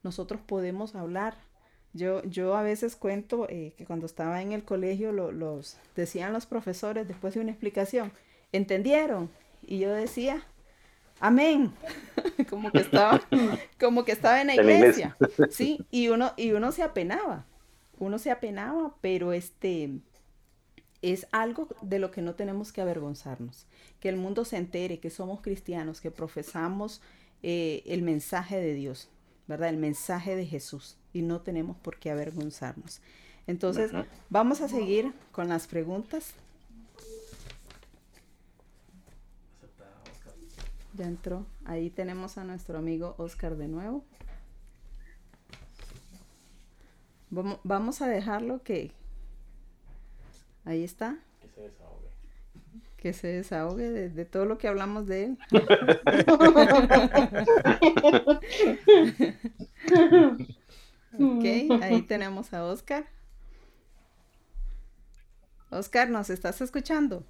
nosotros 0.02 0.42
podemos 0.42 0.94
hablar. 0.94 1.38
Yo, 1.92 2.22
yo 2.22 2.54
a 2.56 2.62
veces 2.62 2.94
cuento 2.94 3.48
eh, 3.48 3.72
que 3.76 3.84
cuando 3.84 4.06
estaba 4.06 4.42
en 4.42 4.52
el 4.52 4.62
colegio 4.62 5.10
los 5.12 5.76
decían 5.96 6.32
los 6.32 6.46
profesores 6.46 7.08
después 7.08 7.34
de 7.34 7.40
una 7.40 7.50
explicación, 7.50 8.12
¿entendieron? 8.52 9.28
Y 9.66 9.80
yo 9.80 9.92
decía, 9.92 10.44
amén, 11.18 11.72
como 12.48 12.70
que 12.70 12.78
estaba, 12.78 13.20
como 13.80 14.04
que 14.04 14.12
estaba 14.12 14.40
en 14.40 14.48
la 14.48 14.54
iglesia, 14.54 15.16
sí, 15.50 15.84
y 15.90 16.08
uno, 16.08 16.32
y 16.36 16.52
uno 16.52 16.70
se 16.70 16.84
apenaba, 16.84 17.44
uno 17.98 18.18
se 18.20 18.30
apenaba, 18.30 18.94
pero 19.00 19.32
este 19.32 19.90
es 21.02 21.26
algo 21.32 21.66
de 21.82 21.98
lo 21.98 22.12
que 22.12 22.22
no 22.22 22.34
tenemos 22.36 22.70
que 22.72 22.82
avergonzarnos, 22.82 23.66
que 23.98 24.08
el 24.08 24.16
mundo 24.16 24.44
se 24.44 24.58
entere 24.58 25.00
que 25.00 25.10
somos 25.10 25.40
cristianos, 25.40 26.00
que 26.00 26.12
profesamos 26.12 27.02
eh, 27.42 27.82
el 27.86 28.02
mensaje 28.02 28.60
de 28.60 28.74
Dios, 28.74 29.08
¿verdad? 29.48 29.70
El 29.70 29.78
mensaje 29.78 30.36
de 30.36 30.46
Jesús 30.46 30.99
y 31.12 31.22
no 31.22 31.40
tenemos 31.40 31.76
por 31.76 31.98
qué 31.98 32.10
avergonzarnos. 32.10 33.00
Entonces, 33.46 33.90
vamos 34.28 34.60
a 34.60 34.68
seguir 34.68 35.12
con 35.32 35.48
las 35.48 35.66
preguntas. 35.66 36.34
Ya 40.94 41.06
entró. 41.06 41.46
Ahí 41.64 41.90
tenemos 41.90 42.38
a 42.38 42.44
nuestro 42.44 42.78
amigo 42.78 43.14
Oscar 43.18 43.56
de 43.56 43.68
nuevo. 43.68 44.04
Vamos 47.30 48.02
a 48.02 48.08
dejarlo 48.08 48.62
que... 48.62 48.92
Ahí 50.64 50.84
está 50.84 51.18
que 53.00 53.12
se 53.14 53.28
desahogue 53.28 54.10
de, 54.10 54.24
todo 54.26 54.44
lo 54.44 54.58
que 54.58 54.68
hablamos 54.68 55.06
de 55.06 55.24
él. 55.24 55.38
ok, 61.20 61.82
ahí 61.82 62.02
tenemos 62.08 62.52
a 62.52 62.64
Oscar. 62.64 63.06
Oscar, 65.70 66.10
¿nos 66.10 66.30
estás 66.30 66.60
escuchando? 66.60 67.24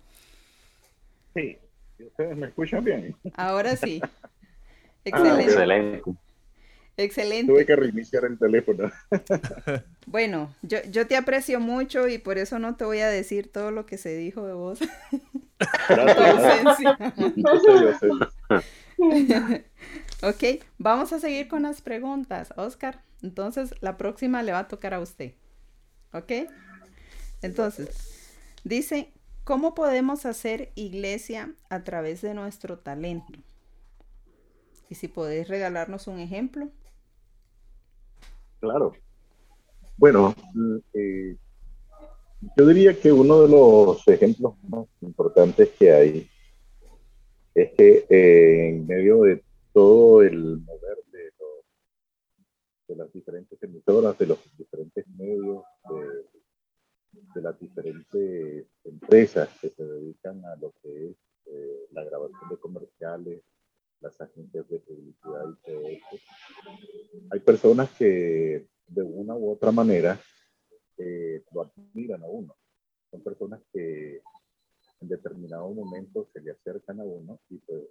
Sí, 1.35 1.59
ustedes 1.99 2.37
me 2.37 2.47
escuchan 2.47 2.85
bien. 2.85 3.17
Ahora 3.35 3.77
sí. 3.77 4.01
Excelente. 5.05 5.45
excelente. 5.45 6.03
Excelente. 6.97 7.53
Tuve 7.53 7.65
que 7.65 7.77
reiniciar 7.77 8.25
el 8.25 8.39
teléfono. 8.39 8.91
Bueno, 10.07 10.57
yo, 10.63 10.79
yo 10.91 11.07
te 11.07 11.17
aprecio 11.17 11.61
mucho 11.61 12.09
y 12.09 12.19
por 12.19 12.37
eso 12.37 12.59
no 12.59 12.75
te 12.75 12.85
voy 12.85 12.99
a 12.99 13.09
decir 13.09 13.53
todo 13.53 13.71
lo 13.71 13.87
que 13.87 13.97
se 13.97 14.17
dijo 14.17 14.45
de 14.45 14.55
vos. 14.55 14.81
ok, 20.23 20.65
vamos 20.79 21.13
a 21.13 21.21
seguir 21.21 21.47
con 21.47 21.63
las 21.63 21.81
preguntas, 21.81 22.53
Oscar. 22.57 23.03
Entonces, 23.23 23.75
la 23.81 23.97
próxima 23.97 24.43
le 24.43 24.53
va 24.53 24.61
a 24.61 24.69
tocar 24.69 24.95
a 24.95 25.01
usted. 25.01 25.35
¿Ok? 26.13 26.33
Entonces, 27.43 28.35
dice, 28.65 29.13
¿cómo 29.45 29.75
podemos 29.75 30.27
hacer 30.27 30.73
iglesia 30.75 31.55
a 31.69 31.85
través 31.85 32.23
de 32.23 32.35
nuestro 32.35 32.79
talento? 32.79 33.39
Y 34.89 34.95
si 34.97 35.09
podéis 35.09 35.49
regalarnos 35.49 36.07
un 36.07 36.19
ejemplo. 36.19 36.69
Claro. 38.61 38.93
Bueno, 39.97 40.35
eh, 40.95 41.37
yo 42.57 42.67
diría 42.67 42.99
que 42.99 43.13
uno 43.13 43.43
de 43.43 43.49
los 43.49 44.07
ejemplos 44.09 44.55
más 44.69 44.87
importantes 45.03 45.71
que 45.79 45.93
hay 45.93 46.31
es 47.55 47.73
que 47.73 48.07
eh, 48.09 48.69
en 48.69 48.87
medio 48.87 49.23
de 49.23 49.43
todo 49.73 50.23
el 50.23 50.59
mover 50.59 51.00
de, 52.91 52.95
de, 52.95 52.97
las 52.97 53.13
diferentes 53.13 53.63
emisoras, 53.63 54.19
de 54.19 54.27
los 54.27 54.39
diferentes 54.57 55.07
medios, 55.09 55.65
de, 57.35 57.43
las 57.43 57.59
diferentes 57.59 58.67
empresas 58.85 59.49
que 59.61 59.71
se 59.71 59.85
dedican 59.85 60.45
a 60.45 60.57
lo 60.57 60.73
que 60.83 61.11
es 61.11 61.17
eh, 61.47 61.87
la 61.93 62.05
grabación 62.05 62.49
de 62.49 62.57
comerciales, 62.59 63.43
las 64.01 64.21
agencias 64.21 64.69
de 64.69 64.79
publicidad 64.79 65.45
y 65.51 65.71
todo 65.71 65.89
eso, 65.89 66.19
hay 67.31 67.41
personas 67.41 67.91
que 67.93 68.67
de 68.87 69.03
una 69.03 69.35
u 69.37 69.51
otra 69.53 69.73
manera 69.73 70.19
eh, 70.99 71.45
lo 71.53 71.63
admiran 71.63 72.23
a 72.23 72.27
uno. 72.27 72.57
Son 73.11 73.23
personas 73.23 73.61
que 73.73 74.23
en 75.01 75.09
determinado 75.09 75.69
momento 75.71 76.29
se 76.33 76.41
le 76.41 76.53
acercan 76.53 77.01
a 77.01 77.05
uno 77.05 77.41
y 77.49 77.59
pues 77.59 77.85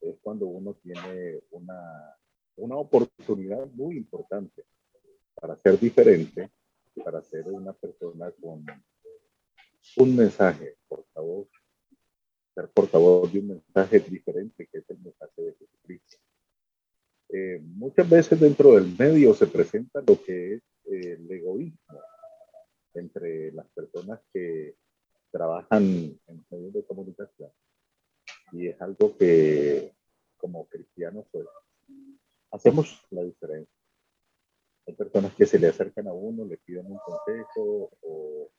es 0.00 0.16
cuando 0.22 0.46
uno 0.46 0.74
tiene 0.82 1.40
una, 1.50 2.16
una 2.60 2.76
oportunidad 2.76 3.66
muy 3.72 3.96
importante 3.96 4.64
para 5.34 5.56
ser 5.56 5.78
diferente, 5.78 6.50
para 7.04 7.22
ser 7.22 7.46
una 7.46 7.72
persona 7.72 8.30
con 8.32 8.64
un 9.96 10.16
mensaje, 10.16 10.76
portavoz, 10.86 11.48
ser 12.54 12.68
portavoz 12.68 13.32
de 13.32 13.38
un 13.40 13.48
mensaje 13.48 14.00
diferente 14.00 14.68
que 14.70 14.78
es 14.78 14.90
el 14.90 14.98
mensaje 14.98 15.42
de 15.42 15.54
Jesucristo. 15.54 16.16
Eh, 17.30 17.60
muchas 17.62 18.08
veces 18.08 18.40
dentro 18.40 18.74
del 18.74 18.94
medio 18.98 19.32
se 19.34 19.46
presenta 19.46 20.02
lo 20.06 20.20
que 20.22 20.54
es 20.54 20.62
eh, 20.86 21.12
el 21.18 21.30
egoísmo 21.30 22.00
entre 22.94 23.52
las 23.52 23.68
personas 23.68 24.20
que 24.32 24.74
trabajan 25.30 25.82
en 26.26 26.46
medios 26.50 26.72
de 26.72 26.84
comunicación 26.84 27.50
y 28.52 28.66
es 28.66 28.80
algo 28.80 29.16
que 29.16 29.92
como 30.36 30.66
cristianos 30.66 31.26
pues, 31.30 31.46
hacemos 32.50 33.02
la 33.10 33.22
diferencia. 33.22 33.74
Hay 34.86 34.94
personas 34.94 35.34
que 35.34 35.46
se 35.46 35.58
le 35.58 35.68
acercan 35.68 36.08
a 36.08 36.12
uno, 36.12 36.44
le 36.44 36.56
piden 36.58 36.86
un 36.86 36.98
consejo 36.98 37.90
o 38.02 38.50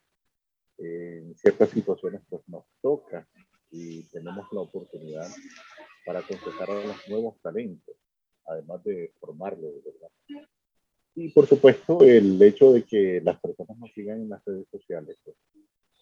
en 0.77 1.36
ciertas 1.36 1.69
situaciones 1.69 2.21
pues 2.30 2.41
nos 2.47 2.65
toca 2.82 3.27
y 3.69 4.04
tenemos 4.10 4.47
la 4.51 4.62
oportunidad 4.62 5.27
para 6.06 6.19
aconsejar 6.19 6.71
a 6.71 6.84
los 6.84 7.08
nuevos 7.10 7.39
talentos 7.41 7.95
además 8.51 8.84
de 8.84 9.13
formarlo, 9.19 9.71
¿verdad? 9.86 10.47
Y 11.15 11.30
por 11.30 11.47
supuesto, 11.47 12.01
el 12.01 12.41
hecho 12.41 12.71
de 12.71 12.84
que 12.84 13.21
las 13.21 13.39
personas 13.39 13.77
nos 13.77 13.91
sigan 13.93 14.21
en 14.21 14.30
las 14.30 14.43
redes 14.45 14.67
sociales, 14.69 15.17
pues, 15.23 15.36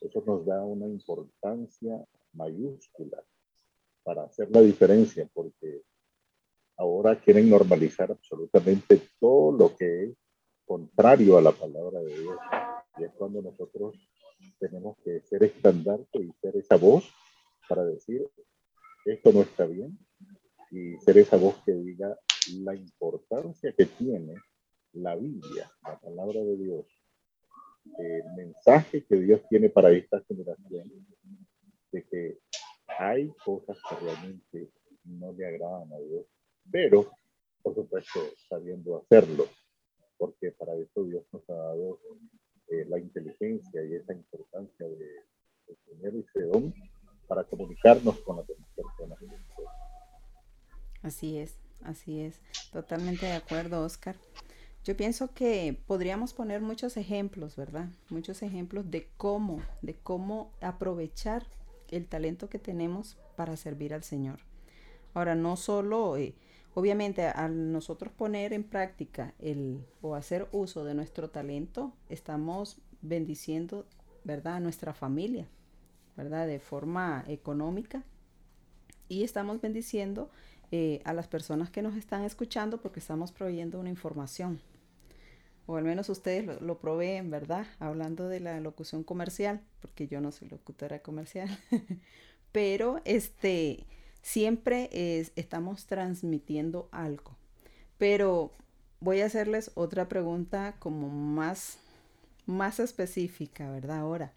eso 0.01 0.23
nos 0.25 0.45
da 0.45 0.63
una 0.63 0.87
importancia 0.87 2.05
mayúscula 2.33 3.21
para 4.03 4.23
hacer 4.23 4.49
la 4.51 4.61
diferencia, 4.61 5.27
porque 5.33 5.58
ahora 6.79 7.19
quieren 7.19 7.49
normalizar 7.49 8.09
absolutamente 8.09 9.01
todo 9.19 9.51
lo 9.51 9.75
que 9.75 10.05
es 10.05 10.17
contrario 10.65 11.37
a 11.37 11.41
la 11.41 11.51
palabra 11.51 11.99
de 11.99 12.19
Dios. 12.19 12.37
Y 12.97 13.03
es 13.03 13.11
cuando 13.17 13.41
nosotros 13.41 13.95
tenemos 14.59 14.97
que 15.03 15.21
ser 15.21 15.43
estandarte 15.43 16.19
y 16.19 16.31
ser 16.41 16.55
esa 16.55 16.77
voz 16.77 17.03
para 17.67 17.83
decir, 17.83 18.25
esto 19.05 19.33
no 19.33 19.41
está 19.41 19.65
bien, 19.65 19.97
y 20.71 20.95
ser 20.97 21.17
esa 21.17 21.35
voz 21.35 21.55
que 21.65 21.73
diga, 21.73 22.17
la 22.61 22.75
importancia 22.75 23.73
que 23.73 23.85
tiene 23.85 24.35
la 24.93 25.15
Biblia, 25.15 25.69
la 25.83 25.99
palabra 25.99 26.41
de 26.41 26.57
Dios, 26.57 26.85
el 27.97 28.23
mensaje 28.37 29.03
que 29.05 29.17
Dios 29.17 29.41
tiene 29.49 29.69
para 29.69 29.91
esta 29.91 30.21
generación, 30.27 30.89
de 31.91 32.03
que 32.05 32.39
hay 32.97 33.31
cosas 33.43 33.77
que 33.89 33.95
realmente 33.95 34.71
no 35.03 35.33
le 35.33 35.45
agradan 35.45 35.91
a 35.91 35.99
Dios, 35.99 36.25
pero 36.71 37.11
por 37.61 37.75
supuesto 37.75 38.19
sabiendo 38.47 38.97
hacerlo, 38.97 39.47
porque 40.17 40.51
para 40.51 40.75
eso 40.75 41.03
Dios 41.03 41.23
nos 41.31 41.49
ha 41.49 41.53
dado 41.53 41.99
eh, 42.67 42.85
la 42.87 42.99
inteligencia 42.99 43.83
y 43.83 43.95
esa 43.95 44.13
importancia 44.13 44.87
de, 44.87 44.95
de 45.67 45.75
tener 45.85 46.15
ese 46.15 46.45
don 46.45 46.73
para 47.27 47.43
comunicarnos 47.43 48.19
con 48.21 48.37
las 48.37 48.47
demás 48.47 48.69
personas. 48.75 49.19
Así 51.01 51.37
es. 51.37 51.59
Así 51.83 52.19
es, 52.19 52.41
totalmente 52.71 53.25
de 53.25 53.33
acuerdo, 53.33 53.83
Oscar. 53.83 54.15
Yo 54.83 54.97
pienso 54.97 55.33
que 55.33 55.77
podríamos 55.87 56.33
poner 56.33 56.61
muchos 56.61 56.97
ejemplos, 56.97 57.55
¿verdad? 57.55 57.89
Muchos 58.09 58.41
ejemplos 58.43 58.89
de 58.91 59.07
cómo, 59.17 59.61
de 59.81 59.95
cómo 59.95 60.51
aprovechar 60.61 61.45
el 61.89 62.07
talento 62.07 62.49
que 62.49 62.59
tenemos 62.59 63.17
para 63.35 63.55
servir 63.55 63.93
al 63.93 64.03
Señor. 64.03 64.39
Ahora, 65.13 65.35
no 65.35 65.55
solo, 65.57 66.17
eh, 66.17 66.35
obviamente, 66.73 67.25
al 67.25 67.71
nosotros 67.71 68.11
poner 68.13 68.53
en 68.53 68.63
práctica 68.63 69.33
el 69.39 69.85
o 70.01 70.15
hacer 70.15 70.47
uso 70.51 70.83
de 70.83 70.93
nuestro 70.93 71.29
talento, 71.29 71.93
estamos 72.09 72.81
bendiciendo, 73.01 73.85
¿verdad?, 74.23 74.55
a 74.55 74.59
nuestra 74.59 74.93
familia, 74.93 75.47
¿verdad?, 76.15 76.47
de 76.47 76.59
forma 76.59 77.23
económica 77.27 78.03
y 79.09 79.23
estamos 79.23 79.59
bendiciendo 79.59 80.29
eh, 80.71 81.01
a 81.03 81.13
las 81.13 81.27
personas 81.27 81.71
que 81.71 81.81
nos 81.81 81.95
están 81.95 82.23
escuchando 82.23 82.79
porque 82.79 82.99
estamos 82.99 83.31
proveyendo 83.31 83.79
una 83.79 83.89
información. 83.89 84.61
O 85.65 85.77
al 85.77 85.83
menos 85.83 86.09
ustedes 86.09 86.61
lo, 86.61 86.79
proveen, 86.79 87.29
¿verdad? 87.29 87.65
Hablando 87.79 88.27
de 88.27 88.39
la 88.39 88.59
locución 88.59 89.03
comercial, 89.03 89.61
porque 89.81 90.07
yo 90.07 90.21
no 90.21 90.31
soy 90.31 90.49
locutora 90.49 90.99
comercial. 90.99 91.49
pero 92.51 93.01
este, 93.05 93.85
siempre 94.21 94.89
estamos 95.35 95.85
transmitiendo 95.85 96.89
algo. 96.91 97.35
Pero 97.97 98.51
voy 98.99 99.21
a 99.21 99.25
hacerles 99.25 99.71
otra 99.75 100.07
pregunta 100.07 100.75
como 100.79 101.09
más, 101.09 101.77
más 102.45 102.79
específica, 102.79 103.69
¿verdad? 103.69 103.99
Ahora, 103.99 104.33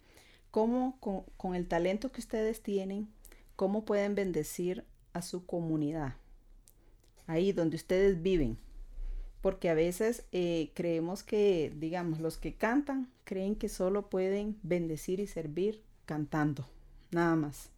¿cómo 0.51 0.97
con, 1.37 1.55
el 1.55 1.67
talento 1.67 2.11
que 2.11 2.21
ustedes 2.21 2.61
tienen, 2.61 3.07
cómo 3.55 3.85
pueden 3.85 4.15
bendecir 4.15 4.85
a 5.13 5.21
su 5.21 5.45
comunidad? 5.45 6.15
Ahí 7.27 7.51
donde 7.51 7.75
ustedes 7.75 8.21
viven. 8.21 8.57
Porque 9.41 9.69
a 9.69 9.73
veces 9.73 10.23
eh, 10.31 10.71
creemos 10.73 11.21
que, 11.23 11.73
digamos, 11.75 12.21
los 12.21 12.37
que 12.37 12.53
cantan 12.55 13.09
creen 13.25 13.55
que 13.55 13.67
solo 13.67 14.09
pueden 14.09 14.57
bendecir 14.63 15.19
y 15.19 15.27
servir 15.27 15.83
cantando, 16.05 16.65
nada 17.11 17.35
más. 17.35 17.72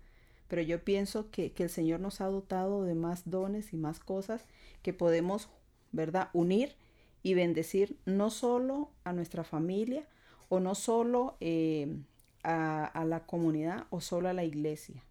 Pero 0.47 0.61
yo 0.61 0.83
pienso 0.83 1.31
que, 1.31 1.51
que 1.51 1.63
el 1.63 1.69
Señor 1.69 1.99
nos 1.99 2.21
ha 2.21 2.27
dotado 2.27 2.83
de 2.83 2.95
más 2.95 3.29
dones 3.29 3.73
y 3.73 3.77
más 3.77 3.99
cosas 3.99 4.45
que 4.81 4.93
podemos 4.93 5.49
¿verdad? 5.95 6.29
Unir 6.33 6.75
y 7.23 7.33
bendecir 7.33 7.97
no 8.05 8.29
solo 8.29 8.91
a 9.03 9.13
nuestra 9.13 9.43
familia 9.43 10.07
o 10.49 10.59
no 10.59 10.75
solo 10.75 11.37
eh, 11.39 11.97
a, 12.43 13.03
la 13.07 13.25
comunidad 13.25 13.87
o 13.89 14.01
solo 14.01 14.29
a 14.29 14.33
la 14.33 14.43
iglesia. 14.43 15.03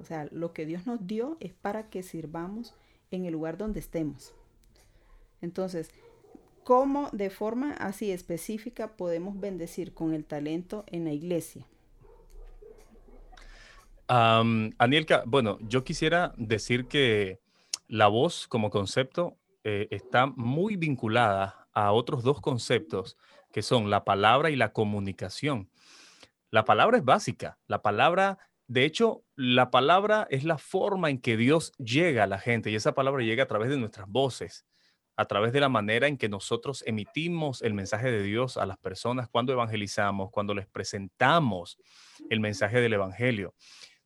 O 0.00 0.04
sea, 0.04 0.26
lo 0.32 0.52
que 0.52 0.66
Dios 0.66 0.86
nos 0.86 1.06
dio 1.06 1.36
es 1.38 1.52
para 1.52 1.88
que 1.88 2.02
sirvamos 2.02 2.74
en 3.12 3.26
el 3.26 3.34
lugar 3.34 3.58
donde 3.58 3.78
estemos. 3.78 4.34
Entonces, 5.40 5.90
¿cómo 6.64 7.10
de 7.12 7.30
forma 7.30 7.72
así 7.74 8.10
específica 8.10 8.96
podemos 8.96 9.38
bendecir 9.38 9.94
con 9.94 10.14
el 10.14 10.24
talento 10.24 10.84
en 10.88 11.04
la 11.04 11.12
iglesia? 11.12 11.66
Anielka, 14.14 15.22
bueno, 15.24 15.58
yo 15.62 15.84
quisiera 15.84 16.34
decir 16.36 16.86
que 16.86 17.40
la 17.88 18.08
voz 18.08 18.46
como 18.46 18.68
concepto 18.68 19.38
eh, 19.64 19.88
está 19.90 20.26
muy 20.26 20.76
vinculada 20.76 21.66
a 21.72 21.92
otros 21.92 22.22
dos 22.22 22.42
conceptos 22.42 23.16
que 23.54 23.62
son 23.62 23.88
la 23.88 24.04
palabra 24.04 24.50
y 24.50 24.56
la 24.56 24.74
comunicación. 24.74 25.70
La 26.50 26.66
palabra 26.66 26.98
es 26.98 27.04
básica. 27.04 27.58
La 27.66 27.80
palabra, 27.80 28.38
de 28.66 28.84
hecho, 28.84 29.24
la 29.34 29.70
palabra 29.70 30.26
es 30.28 30.44
la 30.44 30.58
forma 30.58 31.08
en 31.08 31.18
que 31.18 31.38
Dios 31.38 31.72
llega 31.78 32.24
a 32.24 32.26
la 32.26 32.38
gente 32.38 32.70
y 32.70 32.74
esa 32.74 32.92
palabra 32.92 33.24
llega 33.24 33.44
a 33.44 33.48
través 33.48 33.70
de 33.70 33.78
nuestras 33.78 34.06
voces, 34.08 34.66
a 35.16 35.24
través 35.24 35.54
de 35.54 35.60
la 35.60 35.70
manera 35.70 36.06
en 36.06 36.18
que 36.18 36.28
nosotros 36.28 36.84
emitimos 36.86 37.62
el 37.62 37.72
mensaje 37.72 38.10
de 38.10 38.22
Dios 38.22 38.58
a 38.58 38.66
las 38.66 38.76
personas 38.76 39.30
cuando 39.30 39.54
evangelizamos, 39.54 40.30
cuando 40.30 40.52
les 40.52 40.66
presentamos 40.66 41.78
el 42.28 42.40
mensaje 42.40 42.82
del 42.82 42.92
Evangelio. 42.92 43.54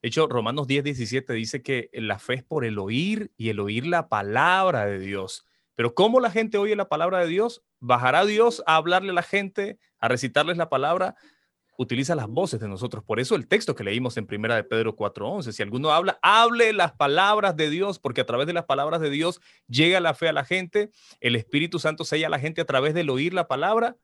De 0.03 0.09
hecho, 0.09 0.27
Romanos 0.29 0.67
10, 0.67 0.85
17 0.85 1.33
dice 1.33 1.63
que 1.63 1.91
la 1.93 2.19
fe 2.19 2.35
es 2.35 2.45
por 2.45 2.65
el 2.65 2.79
oír 2.79 3.33
y 3.37 3.49
el 3.49 3.61
oír 3.61 3.87
la 3.87 4.09
palabra 4.09 4.87
de 4.87 4.99
Dios. 4.99 5.47
Pero 5.75 5.95
¿cómo 5.95 6.21
la 6.21 6.31
gente 6.31 6.59
oye 6.59 6.75
la 6.75 6.89
palabra 6.89 7.21
de 7.21 7.29
Dios? 7.29 7.63
¿Bajará 7.81 8.25
Dios 8.25 8.63
a 8.67 8.77
hablarle 8.77 9.11
a 9.11 9.15
la 9.15 9.23
gente, 9.23 9.79
a 9.99 10.09
recitarles 10.09 10.57
la 10.57 10.69
palabra? 10.69 11.17
Utiliza 11.79 12.15
las 12.15 12.29
voces 12.29 12.61
de 12.61 12.69
nosotros. 12.69 13.05
Por 13.05 13.21
eso 13.21 13.35
el 13.35 13.47
texto 13.47 13.75
que 13.75 13.85
leímos 13.85 14.17
en 14.17 14.27
primera 14.27 14.57
de 14.57 14.65
Pedro 14.65 14.97
4.11, 14.97 15.53
si 15.53 15.63
alguno 15.63 15.91
habla, 15.91 16.19
hable 16.23 16.73
las 16.73 16.93
palabras 16.93 17.55
de 17.57 17.69
Dios, 17.69 17.99
porque 17.99 18.23
a 18.23 18.27
través 18.27 18.47
de 18.47 18.55
las 18.55 18.65
palabras 18.65 19.03
de 19.03 19.11
Dios 19.11 19.43
llega 19.69 20.01
la 20.01 20.15
fe 20.15 20.29
a 20.29 20.33
la 20.33 20.47
gente, 20.47 20.91
el 21.21 21.37
Espíritu 21.37 21.79
Santo 21.79 22.05
sella 22.05 22.29
a 22.29 22.31
la 22.31 22.39
gente 22.39 22.63
a 22.63 22.65
través 22.65 22.95
del 22.95 23.11
oír 23.11 23.35
la 23.35 23.47
palabra. 23.47 23.97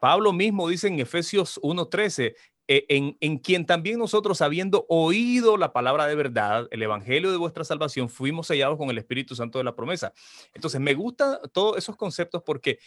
Pablo 0.00 0.32
mismo 0.32 0.68
dice 0.68 0.88
en 0.88 1.00
Efesios 1.00 1.60
1.13, 1.62 2.34
eh, 2.66 2.86
en, 2.88 3.38
quien 3.38 3.66
también 3.66 3.98
nosotros, 3.98 4.40
habiendo 4.40 4.86
oído 4.88 5.58
la 5.58 5.72
palabra 5.72 6.06
de 6.06 6.14
verdad, 6.14 6.66
el 6.70 6.82
evangelio 6.82 7.30
de 7.30 7.36
vuestra 7.36 7.64
salvación, 7.64 8.08
fuimos 8.08 8.46
sellados 8.46 8.78
con 8.78 8.88
el 8.88 8.96
Espíritu 8.96 9.34
Santo 9.34 9.58
de 9.58 9.64
la 9.64 9.76
promesa. 9.76 10.14
Entonces, 10.54 10.80
me 10.80 10.94
gustan 10.94 11.36
todos 11.52 11.76
esos 11.76 11.96
conceptos 11.96 12.42
porque 12.42 12.78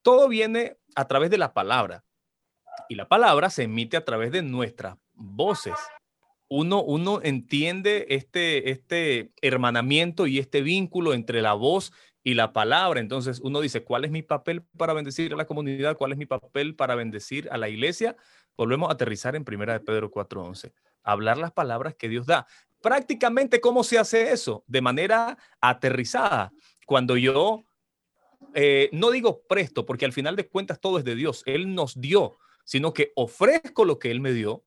todo 0.00 0.28
viene 0.28 0.78
a 0.94 1.06
través 1.06 1.30
de 1.30 1.38
la 1.38 1.52
palabra 1.52 2.04
y 2.88 2.94
la 2.94 3.08
palabra 3.08 3.50
se 3.50 3.64
emite 3.64 3.96
a 3.96 4.04
través 4.04 4.32
de 4.32 4.42
nuestras 4.42 4.96
voces. 5.12 5.74
Uno, 6.48 6.82
uno 6.82 7.20
entiende 7.22 8.06
este, 8.10 8.70
este 8.70 9.32
hermanamiento 9.42 10.26
y 10.26 10.38
este 10.38 10.62
vínculo 10.62 11.12
entre 11.12 11.42
la 11.42 11.54
voz 11.54 11.92
y 12.22 12.34
la 12.34 12.52
palabra. 12.52 13.00
Entonces 13.00 13.40
uno 13.42 13.60
dice, 13.60 13.84
¿cuál 13.84 14.04
es 14.04 14.10
mi 14.10 14.22
papel 14.22 14.62
para 14.76 14.92
bendecir 14.92 15.32
a 15.32 15.36
la 15.36 15.46
comunidad? 15.46 15.96
¿Cuál 15.96 16.12
es 16.12 16.18
mi 16.18 16.26
papel 16.26 16.74
para 16.74 16.94
bendecir 16.94 17.48
a 17.50 17.58
la 17.58 17.68
iglesia? 17.68 18.16
Volvemos 18.56 18.88
a 18.88 18.92
aterrizar 18.92 19.36
en 19.36 19.44
primera 19.44 19.72
de 19.72 19.80
Pedro 19.80 20.10
4:11. 20.10 20.72
Hablar 21.02 21.38
las 21.38 21.52
palabras 21.52 21.94
que 21.94 22.08
Dios 22.08 22.26
da. 22.26 22.46
Prácticamente, 22.80 23.60
¿cómo 23.60 23.84
se 23.84 23.98
hace 23.98 24.32
eso? 24.32 24.64
De 24.66 24.80
manera 24.80 25.38
aterrizada. 25.60 26.52
Cuando 26.86 27.16
yo, 27.16 27.64
eh, 28.54 28.90
no 28.92 29.10
digo 29.10 29.42
presto, 29.48 29.86
porque 29.86 30.04
al 30.04 30.12
final 30.12 30.36
de 30.36 30.48
cuentas 30.48 30.80
todo 30.80 30.98
es 30.98 31.04
de 31.04 31.14
Dios. 31.14 31.42
Él 31.46 31.74
nos 31.74 32.00
dio, 32.00 32.38
sino 32.64 32.92
que 32.92 33.12
ofrezco 33.16 33.84
lo 33.84 33.98
que 33.98 34.10
Él 34.10 34.20
me 34.20 34.32
dio 34.32 34.65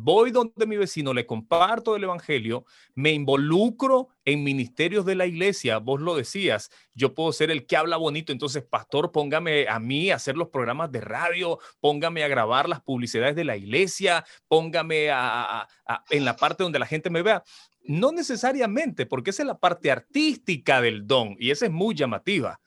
voy 0.00 0.30
donde 0.30 0.66
mi 0.66 0.76
vecino, 0.76 1.12
le 1.12 1.26
comparto 1.26 1.96
el 1.96 2.04
Evangelio, 2.04 2.64
me 2.94 3.12
involucro 3.12 4.08
en 4.24 4.44
ministerios 4.44 5.04
de 5.04 5.16
la 5.16 5.26
iglesia, 5.26 5.78
vos 5.78 6.00
lo 6.00 6.14
decías, 6.14 6.70
yo 6.94 7.14
puedo 7.14 7.32
ser 7.32 7.50
el 7.50 7.66
que 7.66 7.76
habla 7.76 7.96
bonito, 7.96 8.32
entonces, 8.32 8.62
pastor, 8.62 9.10
póngame 9.10 9.66
a 9.68 9.80
mí 9.80 10.10
a 10.10 10.16
hacer 10.16 10.36
los 10.36 10.48
programas 10.48 10.92
de 10.92 11.00
radio, 11.00 11.58
póngame 11.80 12.22
a 12.22 12.28
grabar 12.28 12.68
las 12.68 12.80
publicidades 12.80 13.34
de 13.34 13.44
la 13.44 13.56
iglesia, 13.56 14.24
póngame 14.46 15.10
a, 15.10 15.66
en 16.10 16.24
la 16.24 16.36
parte 16.36 16.62
donde 16.62 16.78
la 16.78 16.86
gente 16.86 17.10
me 17.10 17.22
vea. 17.22 17.42
No 17.82 18.12
necesariamente, 18.12 19.06
porque 19.06 19.30
esa 19.30 19.42
es 19.42 19.46
la 19.48 19.58
parte 19.58 19.90
artística 19.90 20.80
del 20.80 21.06
don 21.06 21.36
y 21.38 21.50
esa 21.50 21.66
es 21.66 21.72
muy 21.72 21.94
llamativa, 21.94 22.60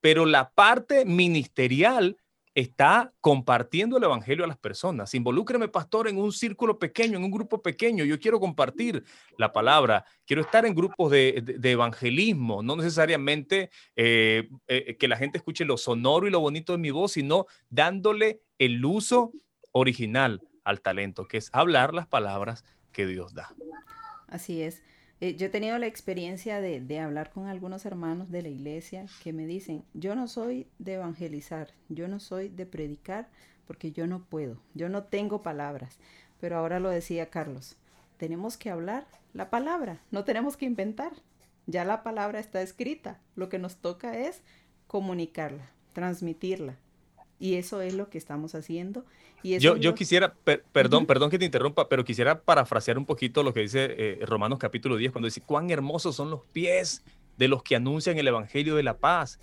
pero 0.00 0.26
la 0.26 0.50
parte 0.50 1.04
ministerial 1.04 2.16
está 2.54 3.12
compartiendo 3.20 3.96
el 3.96 4.04
evangelio 4.04 4.44
a 4.44 4.48
las 4.48 4.58
personas. 4.58 5.14
Involúcreme, 5.14 5.68
pastor, 5.68 6.08
en 6.08 6.18
un 6.18 6.32
círculo 6.32 6.78
pequeño, 6.78 7.16
en 7.16 7.24
un 7.24 7.30
grupo 7.30 7.62
pequeño. 7.62 8.04
Yo 8.04 8.20
quiero 8.20 8.38
compartir 8.40 9.04
la 9.38 9.52
palabra. 9.52 10.04
Quiero 10.26 10.42
estar 10.42 10.66
en 10.66 10.74
grupos 10.74 11.10
de, 11.10 11.42
evangelismo, 11.62 12.62
no 12.62 12.76
necesariamente 12.76 13.70
eh, 13.96 14.48
eh, 14.68 14.96
que 14.98 15.08
la 15.08 15.16
gente 15.16 15.38
escuche 15.38 15.64
lo 15.64 15.76
sonoro 15.76 16.26
y 16.26 16.30
lo 16.30 16.40
bonito 16.40 16.72
de 16.72 16.78
mi 16.78 16.90
voz, 16.90 17.12
sino 17.12 17.46
dándole 17.70 18.40
el 18.58 18.84
uso 18.84 19.32
original 19.72 20.42
al 20.64 20.80
talento, 20.80 21.26
que 21.26 21.38
es 21.38 21.48
hablar 21.52 21.94
las 21.94 22.06
palabras 22.06 22.64
que 22.92 23.06
Dios 23.06 23.34
da. 23.34 23.54
Así 24.28 24.62
es. 24.62 24.82
Eh, 25.22 25.36
yo 25.36 25.46
he 25.46 25.50
tenido 25.50 25.78
la 25.78 25.86
experiencia 25.86 26.60
de, 26.60 26.98
hablar 26.98 27.30
con 27.30 27.46
algunos 27.46 27.86
hermanos 27.86 28.32
de 28.32 28.42
la 28.42 28.48
iglesia 28.48 29.06
que 29.22 29.32
me 29.32 29.46
dicen, 29.46 29.84
yo 29.94 30.16
no 30.16 30.26
soy 30.26 30.66
de 30.80 30.94
evangelizar, 30.94 31.68
yo 31.88 32.08
no 32.08 32.18
soy 32.18 32.48
de 32.48 32.66
predicar, 32.66 33.28
porque 33.64 33.92
yo 33.92 34.08
no 34.08 34.24
puedo, 34.24 34.58
yo 34.74 34.88
no 34.88 35.04
tengo 35.04 35.40
palabras. 35.40 36.00
Pero 36.40 36.58
ahora 36.58 36.80
lo 36.80 36.90
decía 36.90 37.30
Carlos, 37.30 37.76
tenemos 38.16 38.56
que 38.56 38.68
hablar 38.68 39.06
la 39.32 39.48
palabra, 39.48 40.00
no 40.10 40.24
tenemos 40.24 40.56
que 40.56 40.66
inventar. 40.66 41.12
Ya 41.68 41.84
la 41.84 42.02
palabra 42.02 42.40
está 42.40 42.60
escrita, 42.60 43.20
lo 43.36 43.48
que 43.48 43.60
nos 43.60 43.76
toca 43.76 44.18
es 44.18 44.42
comunicarla, 44.88 45.70
transmitirla, 45.92 46.78
y 47.42 47.56
eso 47.56 47.82
es 47.82 47.94
lo 47.94 48.08
que 48.08 48.18
estamos 48.18 48.54
haciendo. 48.54 49.04
Y 49.42 49.58
yo, 49.58 49.76
yo 49.76 49.96
quisiera, 49.96 50.32
perdón, 50.70 51.06
perdón 51.06 51.28
que 51.28 51.40
te 51.40 51.44
interrumpa, 51.44 51.88
pero 51.88 52.04
quisiera 52.04 52.40
parafrasear 52.40 52.96
un 52.96 53.04
poquito 53.04 53.42
lo 53.42 53.52
que 53.52 53.58
dice 53.58 53.96
eh, 53.98 54.20
Romanos 54.24 54.60
capítulo 54.60 54.96
10, 54.96 55.10
cuando 55.10 55.26
dice, 55.26 55.40
cuán 55.40 55.68
hermosos 55.68 56.14
son 56.14 56.30
los 56.30 56.42
pies 56.52 57.02
de 57.36 57.48
los 57.48 57.64
que 57.64 57.74
anuncian 57.74 58.16
el 58.16 58.28
Evangelio 58.28 58.76
de 58.76 58.84
la 58.84 58.96
paz. 58.96 59.40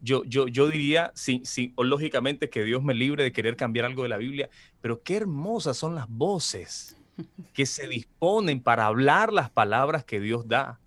Yo, 0.00 0.24
yo, 0.24 0.48
yo 0.48 0.68
diría, 0.68 1.12
sí, 1.14 1.40
sí, 1.44 1.72
lógicamente 1.78 2.50
que 2.50 2.64
Dios 2.64 2.82
me 2.82 2.94
libre 2.94 3.22
de 3.22 3.30
querer 3.30 3.54
cambiar 3.54 3.86
algo 3.86 4.02
de 4.02 4.08
la 4.08 4.16
Biblia, 4.16 4.50
pero 4.80 5.00
qué 5.04 5.16
hermosas 5.16 5.76
son 5.76 5.94
las 5.94 6.08
voces 6.08 6.96
que 7.54 7.64
se 7.64 7.86
disponen 7.86 8.60
para 8.60 8.86
hablar 8.86 9.32
las 9.32 9.50
palabras 9.50 10.04
que 10.04 10.18
Dios 10.18 10.48
da. 10.48 10.80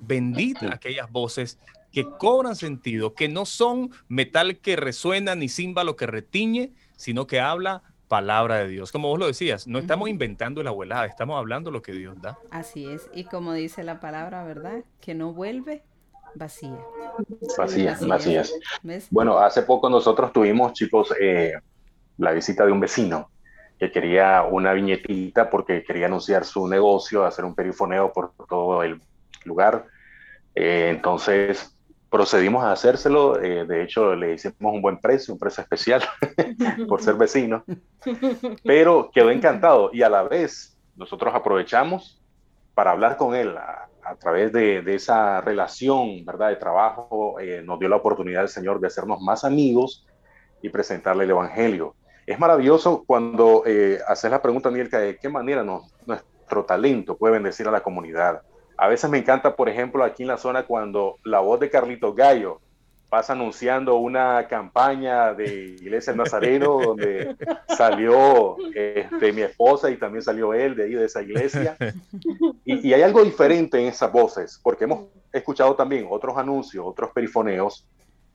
Bendita 0.00 0.74
aquellas 0.74 1.08
voces 1.12 1.60
que 1.92 2.08
cobran 2.18 2.56
sentido, 2.56 3.14
que 3.14 3.28
no 3.28 3.44
son 3.44 3.90
metal 4.08 4.58
que 4.58 4.76
resuena 4.76 5.34
ni 5.34 5.48
címbalo 5.48 5.96
que 5.96 6.06
retiñe, 6.06 6.72
sino 6.96 7.26
que 7.26 7.40
habla 7.40 7.82
palabra 8.08 8.56
de 8.56 8.68
Dios. 8.68 8.92
Como 8.92 9.08
vos 9.08 9.18
lo 9.18 9.26
decías, 9.26 9.66
no 9.66 9.78
estamos 9.78 10.08
inventando 10.08 10.62
la 10.62 10.70
abuelada, 10.70 11.06
estamos 11.06 11.38
hablando 11.38 11.70
lo 11.70 11.80
que 11.82 11.92
Dios 11.92 12.20
da. 12.20 12.38
Así 12.50 12.86
es, 12.86 13.08
y 13.14 13.24
como 13.24 13.52
dice 13.52 13.82
la 13.84 14.00
palabra, 14.00 14.44
¿verdad? 14.44 14.84
Que 15.00 15.14
no 15.14 15.32
vuelve 15.32 15.82
vacía. 16.34 16.78
Vacía, 17.56 17.98
vacía. 18.06 18.42
Bueno, 19.10 19.38
hace 19.38 19.62
poco 19.62 19.88
nosotros 19.88 20.32
tuvimos, 20.32 20.72
chicos, 20.72 21.14
eh, 21.20 21.52
la 22.18 22.32
visita 22.32 22.66
de 22.66 22.72
un 22.72 22.80
vecino 22.80 23.30
que 23.78 23.90
quería 23.90 24.42
una 24.42 24.72
viñetita 24.72 25.50
porque 25.50 25.82
quería 25.82 26.06
anunciar 26.06 26.44
su 26.44 26.68
negocio, 26.68 27.24
hacer 27.24 27.44
un 27.44 27.54
perifoneo 27.54 28.12
por 28.12 28.32
todo 28.48 28.82
el 28.82 29.00
lugar. 29.44 29.86
Eh, 30.54 30.88
entonces, 30.90 31.76
procedimos 32.12 32.62
a 32.62 32.72
hacérselo, 32.72 33.40
eh, 33.40 33.64
de 33.64 33.82
hecho 33.82 34.14
le 34.14 34.34
hicimos 34.34 34.74
un 34.74 34.82
buen 34.82 35.00
precio, 35.00 35.32
un 35.32 35.40
precio 35.40 35.62
especial 35.62 36.02
por 36.88 37.02
ser 37.02 37.14
vecino, 37.14 37.64
pero 38.62 39.10
quedó 39.10 39.30
encantado 39.30 39.88
y 39.94 40.02
a 40.02 40.10
la 40.10 40.22
vez 40.22 40.78
nosotros 40.94 41.34
aprovechamos 41.34 42.22
para 42.74 42.90
hablar 42.90 43.16
con 43.16 43.34
Él 43.34 43.56
a, 43.56 43.88
través 44.20 44.52
de, 44.52 44.82
esa 44.94 45.40
relación, 45.40 46.22
¿verdad? 46.26 46.50
De 46.50 46.56
trabajo, 46.56 47.40
eh, 47.40 47.62
nos 47.64 47.78
dio 47.78 47.88
la 47.88 47.96
oportunidad 47.96 48.42
el 48.42 48.48
Señor 48.48 48.78
de 48.78 48.88
hacernos 48.88 49.22
más 49.22 49.42
amigos 49.42 50.06
y 50.60 50.68
presentarle 50.68 51.24
el 51.24 51.30
Evangelio. 51.30 51.94
Es 52.26 52.38
maravilloso 52.38 53.04
cuando 53.06 53.62
eh, 53.64 54.00
haces 54.06 54.30
la 54.30 54.42
pregunta, 54.42 54.70
Mielka, 54.70 54.98
de 54.98 55.16
qué 55.16 55.30
manera 55.30 55.64
nuestro 55.64 56.64
talento 56.66 57.16
puede 57.16 57.34
bendecir 57.34 57.66
a 57.68 57.70
la 57.70 57.80
comunidad. 57.80 58.42
A 58.76 58.88
veces 58.88 59.10
me 59.10 59.18
encanta, 59.18 59.54
por 59.54 59.68
ejemplo, 59.68 60.04
aquí 60.04 60.22
en 60.22 60.28
la 60.28 60.38
zona, 60.38 60.64
cuando 60.64 61.18
la 61.24 61.40
voz 61.40 61.60
de 61.60 61.70
Carlito 61.70 62.14
Gallo 62.14 62.60
pasa 63.12 63.34
anunciando 63.34 63.96
una 63.96 64.48
campaña 64.48 65.34
de 65.34 65.76
Iglesia 65.78 66.14
Nazareno 66.14 66.80
donde 66.82 67.36
salió 67.76 68.56
este, 68.74 69.34
mi 69.34 69.42
esposa 69.42 69.90
y 69.90 69.98
también 69.98 70.22
salió 70.22 70.54
él 70.54 70.74
de 70.74 70.84
ahí 70.84 70.94
de 70.94 71.04
esa 71.04 71.20
iglesia. 71.20 71.76
Y, 72.64 72.88
y 72.88 72.94
hay 72.94 73.02
algo 73.02 73.22
diferente 73.22 73.78
en 73.78 73.88
esas 73.88 74.10
voces, 74.10 74.58
porque 74.62 74.84
hemos 74.84 75.08
escuchado 75.30 75.74
también 75.74 76.06
otros 76.08 76.38
anuncios, 76.38 76.86
otros 76.86 77.10
perifoneos, 77.12 77.86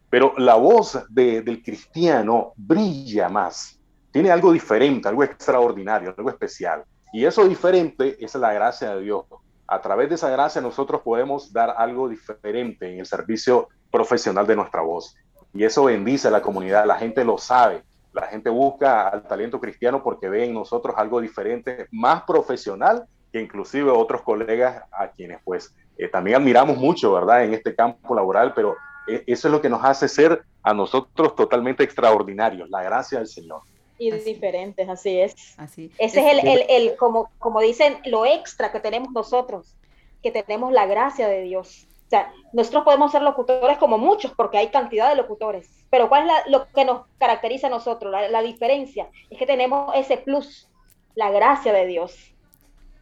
pero 0.09 0.33
la 0.37 0.55
voz 0.55 0.99
de, 1.09 1.41
del 1.41 1.63
cristiano 1.63 2.53
brilla 2.55 3.29
más, 3.29 3.79
tiene 4.11 4.31
algo 4.31 4.51
diferente, 4.51 5.07
algo 5.07 5.23
extraordinario, 5.23 6.13
algo 6.17 6.29
especial. 6.29 6.83
Y 7.13 7.25
eso 7.25 7.47
diferente 7.47 8.17
es 8.23 8.35
la 8.35 8.53
gracia 8.53 8.95
de 8.95 9.01
Dios. 9.01 9.25
A 9.67 9.81
través 9.81 10.09
de 10.09 10.15
esa 10.15 10.29
gracia 10.29 10.61
nosotros 10.61 11.01
podemos 11.01 11.51
dar 11.51 11.75
algo 11.77 12.07
diferente 12.07 12.91
en 12.91 12.99
el 12.99 13.05
servicio 13.05 13.67
profesional 13.91 14.47
de 14.47 14.55
nuestra 14.55 14.81
voz. 14.81 15.15
Y 15.53 15.63
eso 15.63 15.85
bendice 15.85 16.29
a 16.29 16.31
la 16.31 16.41
comunidad, 16.41 16.85
la 16.85 16.95
gente 16.95 17.23
lo 17.23 17.37
sabe, 17.37 17.83
la 18.13 18.27
gente 18.27 18.49
busca 18.49 19.09
al 19.09 19.23
talento 19.27 19.59
cristiano 19.59 20.01
porque 20.03 20.29
ve 20.29 20.45
en 20.45 20.53
nosotros 20.53 20.95
algo 20.97 21.19
diferente, 21.19 21.87
más 21.91 22.23
profesional 22.23 23.05
que 23.31 23.41
inclusive 23.41 23.91
otros 23.91 24.21
colegas 24.21 24.83
a 24.91 25.09
quienes 25.09 25.39
pues 25.43 25.75
eh, 25.97 26.07
también 26.07 26.37
admiramos 26.37 26.77
mucho, 26.77 27.11
¿verdad? 27.13 27.43
En 27.43 27.53
este 27.53 27.75
campo 27.75 28.15
laboral, 28.15 28.53
pero 28.53 28.75
eh, 29.07 29.23
eso 29.27 29.47
es 29.47 29.51
lo 29.51 29.61
que 29.61 29.69
nos 29.69 29.83
hace 29.83 30.07
ser 30.07 30.43
a 30.63 30.73
nosotros 30.73 31.35
totalmente 31.35 31.83
extraordinarios, 31.83 32.69
la 32.69 32.83
gracia 32.83 33.19
del 33.19 33.27
Señor. 33.27 33.61
Y 33.97 34.11
diferentes, 34.11 34.87
así 34.87 35.19
es. 35.19 35.35
Así. 35.57 35.91
Ese 35.97 36.19
es, 36.19 36.37
el, 36.37 36.47
el, 36.47 36.65
el, 36.69 36.95
como, 36.95 37.31
como 37.39 37.61
dicen, 37.61 37.97
lo 38.05 38.25
extra 38.25 38.71
que 38.71 38.79
tenemos 38.79 39.11
nosotros, 39.11 39.75
que 40.21 40.31
tenemos 40.31 40.71
la 40.71 40.85
gracia 40.85 41.27
de 41.27 41.41
Dios. 41.41 41.87
O 42.07 42.09
sea, 42.09 42.31
nosotros 42.53 42.85
podemos 42.85 43.11
ser 43.11 43.21
locutores 43.21 43.77
como 43.77 43.97
muchos, 43.97 44.31
porque 44.31 44.57
hay 44.57 44.69
cantidad 44.69 45.09
de 45.09 45.17
locutores, 45.17 45.69
pero 45.89 46.07
¿cuál 46.07 46.29
es 46.29 46.51
lo 46.51 46.65
que 46.73 46.85
nos 46.85 47.05
caracteriza 47.19 47.67
a 47.67 47.69
nosotros? 47.69 48.13
La, 48.31 48.41
diferencia 48.41 49.09
es 49.29 49.37
que 49.37 49.45
tenemos 49.45 49.93
ese 49.93 50.17
plus, 50.17 50.69
la 51.15 51.31
gracia 51.31 51.73
de 51.73 51.85
Dios. 51.85 52.33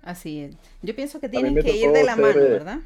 Así 0.01 0.41
es. 0.41 0.57
Yo 0.81 0.95
pienso 0.95 1.19
que 1.19 1.29
tienen 1.29 1.55
que 1.55 1.71
ir 1.71 1.91
de 1.91 2.03
la 2.03 2.15
mano, 2.15 2.39
eh, 2.39 2.49
¿verdad? 2.49 2.79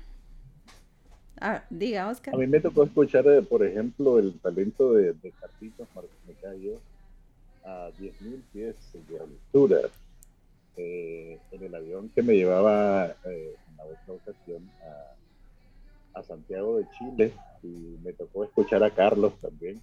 Ah, 1.39 1.64
diga, 1.70 2.10
Oscar. 2.10 2.36
A 2.36 2.38
mí 2.38 2.47
me 2.47 2.60
tocó 2.60 2.84
escuchar, 2.84 3.26
eh, 3.28 3.41
por 3.41 3.66
ejemplo, 3.66 4.20
el 4.20 4.38
talento 4.39 4.91
de, 4.91 5.14
de 5.14 5.32
Carlitos 5.32 5.88
Martínez 5.95 6.38
a 7.64 7.89
10.000 7.99 8.41
pies 8.53 8.76
de 9.07 9.20
altura 9.20 9.80
eh, 10.78 11.39
en 11.51 11.64
el 11.64 11.76
avión 11.76 12.10
que 12.10 12.22
me 12.22 12.36
llevaba 12.36 13.16
en 13.26 13.78
la 13.78 13.84
otra 13.86 14.14
ocasión 14.14 14.70
a 14.82 15.16
a 16.14 16.24
Santiago 16.24 16.78
de 16.78 16.86
Chile 16.97 17.32
y 17.64 17.97
me 18.03 18.14
tocó 18.14 18.43
escuchar 18.43 18.84
a 18.84 18.91
Carlos 18.91 19.34
también 19.41 19.82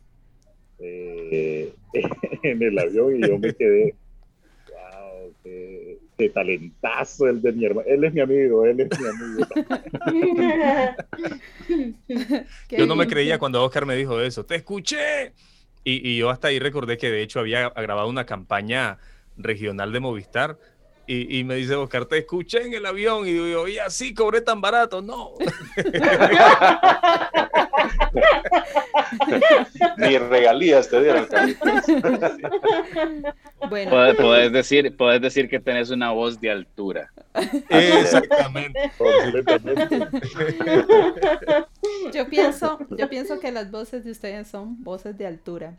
eh, 0.79 1.73
en 2.43 2.63
el 2.63 2.79
avión 2.79 3.17
y 3.17 3.27
yo 3.27 3.39
me 3.39 3.55
quedé, 3.55 3.95
wow, 4.71 5.33
qué, 5.43 5.99
talentazo 6.35 7.29
el 7.29 7.41
de 7.41 7.53
mi 7.53 7.65
hermano. 7.65 7.89
Él 7.89 8.05
es 8.05 8.13
mi 8.13 8.21
amigo, 8.21 8.67
él 8.67 8.81
es 8.81 8.89
mi 9.01 9.07
amigo. 9.09 9.47
yo 12.71 12.87
no 12.87 12.97
me 12.97 13.07
creía 13.07 13.39
cuando 13.39 13.65
Oscar 13.65 13.87
me 13.87 13.97
dijo 13.97 14.21
eso, 14.21 14.45
te 14.45 14.57
escuché. 14.57 15.33
Y, 15.87 16.11
y 16.11 16.19
yo 16.19 16.31
hasta 16.31 16.49
ahí 16.49 16.59
recordé 16.59 16.99
que 16.99 17.11
de 17.11 17.23
hecho 17.23 17.41
había 17.41 17.71
grabado 17.71 18.09
una 18.09 18.27
campaña 18.27 18.99
regional 19.37 19.93
de 19.93 20.01
Movistar 20.01 20.59
y, 21.09 21.45
me 21.45 21.55
dice 21.55 21.77
Oscar, 21.77 22.07
te 22.07 22.19
escuché 22.19 22.67
en 22.67 22.75
el 22.75 22.85
avión 22.85 23.29
y 23.29 23.33
digo, 23.33 23.69
y 23.69 23.79
así 23.79 24.13
cobré 24.13 24.41
tan 24.41 24.61
barato. 24.61 25.01
No. 25.03 25.35
Ni 29.99 30.19
regalías 30.19 30.89
te 30.89 31.03
dieron. 31.03 31.29
bueno. 33.69 33.91
Puedes, 33.91 34.53
decir, 34.53 34.97
puedes 34.97 35.21
decir 35.21 35.49
que 35.49 35.61
tenés 35.61 35.91
una 35.91 36.13
voz 36.13 36.41
de 36.41 36.51
altura. 36.51 37.13
Exactamente. 37.69 38.91
yo, 42.13 42.29
pienso, 42.29 42.79
yo 42.91 43.09
pienso 43.09 43.41
que 43.41 43.53
las 43.53 43.71
voces 43.71 44.05
de 44.05 44.11
ustedes 44.11 44.49
son 44.49 44.83
voces 44.83 45.17
de 45.19 45.27
altura, 45.27 45.79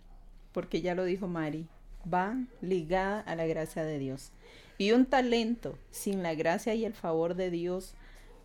porque 0.52 0.82
ya 0.82 0.96
lo 0.96 1.04
dijo 1.04 1.28
Mari, 1.28 1.68
van 2.06 2.50
ligada 2.62 3.22
a 3.22 3.36
la 3.36 3.46
gracia 3.46 3.84
de 3.84 4.00
Dios. 4.00 4.32
Y 4.78 4.92
un 4.92 5.06
talento 5.06 5.78
sin 5.90 6.22
la 6.22 6.36
gracia 6.36 6.76
y 6.76 6.86
el 6.86 6.94
favor 6.94 7.36
de 7.36 7.50
Dios 7.50 7.96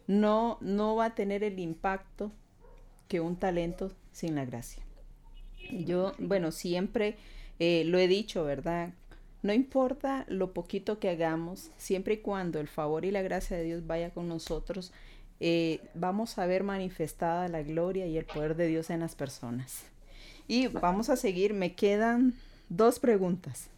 no, 0.06 0.58
no 0.60 0.96
va 0.96 1.06
a 1.06 1.14
tener 1.14 1.44
el 1.44 1.58
impacto 1.58 2.32
que 3.08 3.20
un 3.20 3.36
talento 3.36 3.92
sin 4.12 4.34
la 4.34 4.44
gracia. 4.44 4.82
Yo, 5.70 6.12
bueno, 6.18 6.50
siempre 6.52 7.16
eh, 7.58 7.84
lo 7.86 7.98
he 7.98 8.08
dicho, 8.08 8.44
¿verdad? 8.44 8.90
No 9.42 9.52
importa 9.52 10.24
lo 10.28 10.52
poquito 10.52 10.98
que 10.98 11.08
hagamos, 11.10 11.70
siempre 11.76 12.14
y 12.14 12.18
cuando 12.18 12.60
el 12.60 12.68
favor 12.68 13.04
y 13.04 13.10
la 13.10 13.22
gracia 13.22 13.56
de 13.56 13.64
Dios 13.64 13.86
vaya 13.86 14.10
con 14.10 14.28
nosotros, 14.28 14.92
eh, 15.40 15.80
vamos 15.94 16.38
a 16.38 16.46
ver 16.46 16.62
manifestada 16.62 17.48
la 17.48 17.62
gloria 17.62 18.06
y 18.06 18.16
el 18.16 18.24
poder 18.24 18.54
de 18.54 18.68
Dios 18.68 18.90
en 18.90 19.00
las 19.00 19.16
personas. 19.16 19.84
Y 20.46 20.68
vamos 20.68 21.08
a 21.08 21.16
seguir, 21.16 21.54
me 21.54 21.74
quedan 21.74 22.34
dos 22.68 23.00
preguntas. 23.00 23.68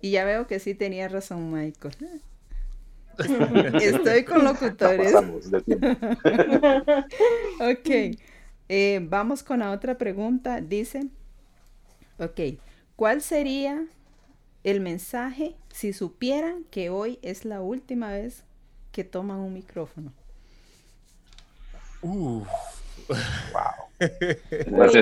Y 0.00 0.12
ya 0.12 0.24
veo 0.24 0.46
que 0.46 0.60
sí 0.60 0.74
tenía 0.74 1.08
razón 1.08 1.52
Michael. 1.52 1.94
Estoy 3.80 4.24
con 4.24 4.44
locutores. 4.44 5.14
ok. 7.60 8.16
Eh, 8.68 9.00
vamos 9.02 9.42
con 9.42 9.60
la 9.60 9.70
otra 9.70 9.98
pregunta. 9.98 10.60
Dice, 10.60 11.06
ok, 12.18 12.40
¿cuál 12.96 13.22
sería 13.22 13.84
el 14.64 14.80
mensaje 14.80 15.54
si 15.70 15.92
supieran 15.92 16.64
que 16.70 16.90
hoy 16.90 17.18
es 17.22 17.44
la 17.44 17.60
última 17.60 18.12
vez 18.12 18.44
que 18.92 19.04
toman 19.04 19.38
un 19.38 19.52
micrófono? 19.52 20.12
Wow. 22.02 22.46
Pues 24.78 24.92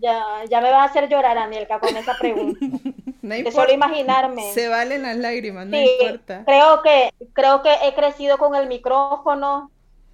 ya, 0.00 0.44
ya, 0.48 0.60
me 0.60 0.70
va 0.70 0.82
a 0.82 0.86
hacer 0.86 1.08
llorar, 1.08 1.36
Anielka, 1.36 1.78
con 1.78 1.94
esa 1.96 2.16
pregunta. 2.18 2.64
no 3.22 3.34
de 3.34 3.52
solo 3.52 3.72
imaginarme. 3.72 4.52
Se 4.52 4.68
valen 4.68 5.02
las 5.02 5.16
lágrimas, 5.16 5.66
no 5.66 5.76
importa. 5.76 6.42
Creo 6.44 6.82
que, 6.82 7.14
creo 7.32 7.62
que 7.62 7.72
he 7.82 7.94
crecido 7.94 8.36
con 8.36 8.54
el 8.54 8.66
micrófono. 8.66 9.70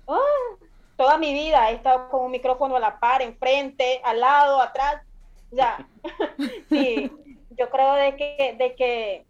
¡ah! 0.06 0.18
toda 0.98 1.16
mi 1.16 1.32
vida 1.32 1.70
he 1.70 1.74
estado 1.74 2.08
con 2.10 2.24
un 2.24 2.32
micrófono 2.32 2.76
a 2.76 2.80
la 2.80 2.98
par, 2.98 3.22
enfrente, 3.22 4.00
al 4.04 4.20
lado, 4.20 4.60
atrás. 4.60 5.02
Ya. 5.52 5.86
sí, 6.68 7.10
yo 7.50 7.70
creo 7.70 7.94
de 7.94 8.16
que, 8.16 8.56
de 8.58 8.74
que 8.74 9.24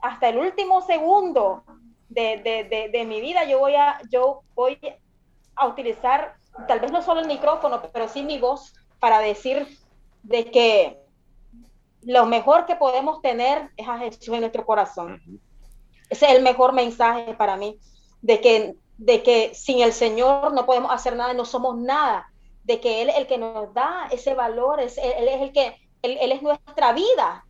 hasta 0.00 0.28
el 0.28 0.38
último 0.38 0.82
segundo 0.82 1.64
de, 2.10 2.36
de, 2.36 2.64
de, 2.64 2.90
de 2.90 3.04
mi 3.06 3.22
vida 3.22 3.44
yo 3.44 3.58
voy 3.58 3.74
a, 3.74 4.00
yo 4.10 4.42
voy 4.54 4.78
a 5.56 5.66
utilizar 5.66 6.36
tal 6.68 6.80
vez 6.80 6.92
no 6.92 7.02
solo 7.02 7.20
el 7.20 7.26
micrófono, 7.26 7.80
pero 7.90 8.06
sí 8.06 8.22
mi 8.22 8.38
voz 8.38 8.74
para 9.00 9.18
decir 9.20 9.66
de 10.22 10.50
que 10.50 10.98
lo 12.06 12.26
mejor 12.26 12.66
que 12.66 12.76
podemos 12.76 13.20
tener 13.22 13.70
es 13.76 13.88
a 13.88 13.98
Jesús 13.98 14.28
en 14.28 14.40
nuestro 14.40 14.64
corazón. 14.66 15.22
Ese 16.10 16.26
es 16.26 16.32
el 16.32 16.42
mejor 16.42 16.72
mensaje 16.72 17.34
para 17.34 17.56
mí, 17.56 17.78
de 18.20 18.40
que, 18.40 18.74
de 18.98 19.22
que 19.22 19.54
sin 19.54 19.80
el 19.80 19.92
Señor 19.92 20.52
no 20.52 20.66
podemos 20.66 20.92
hacer 20.92 21.16
nada, 21.16 21.34
no 21.34 21.44
somos 21.44 21.76
nada, 21.78 22.30
de 22.64 22.80
que 22.80 23.02
Él 23.02 23.10
es 23.10 23.16
el 23.16 23.26
que 23.26 23.38
nos 23.38 23.72
da 23.74 24.08
ese 24.10 24.34
valor, 24.34 24.80
es, 24.80 24.98
Él, 24.98 25.28
es 25.28 25.40
el 25.40 25.52
que, 25.52 25.76
él, 26.02 26.32
es 26.32 26.42
nuestra 26.42 26.92
vida, 26.92 27.44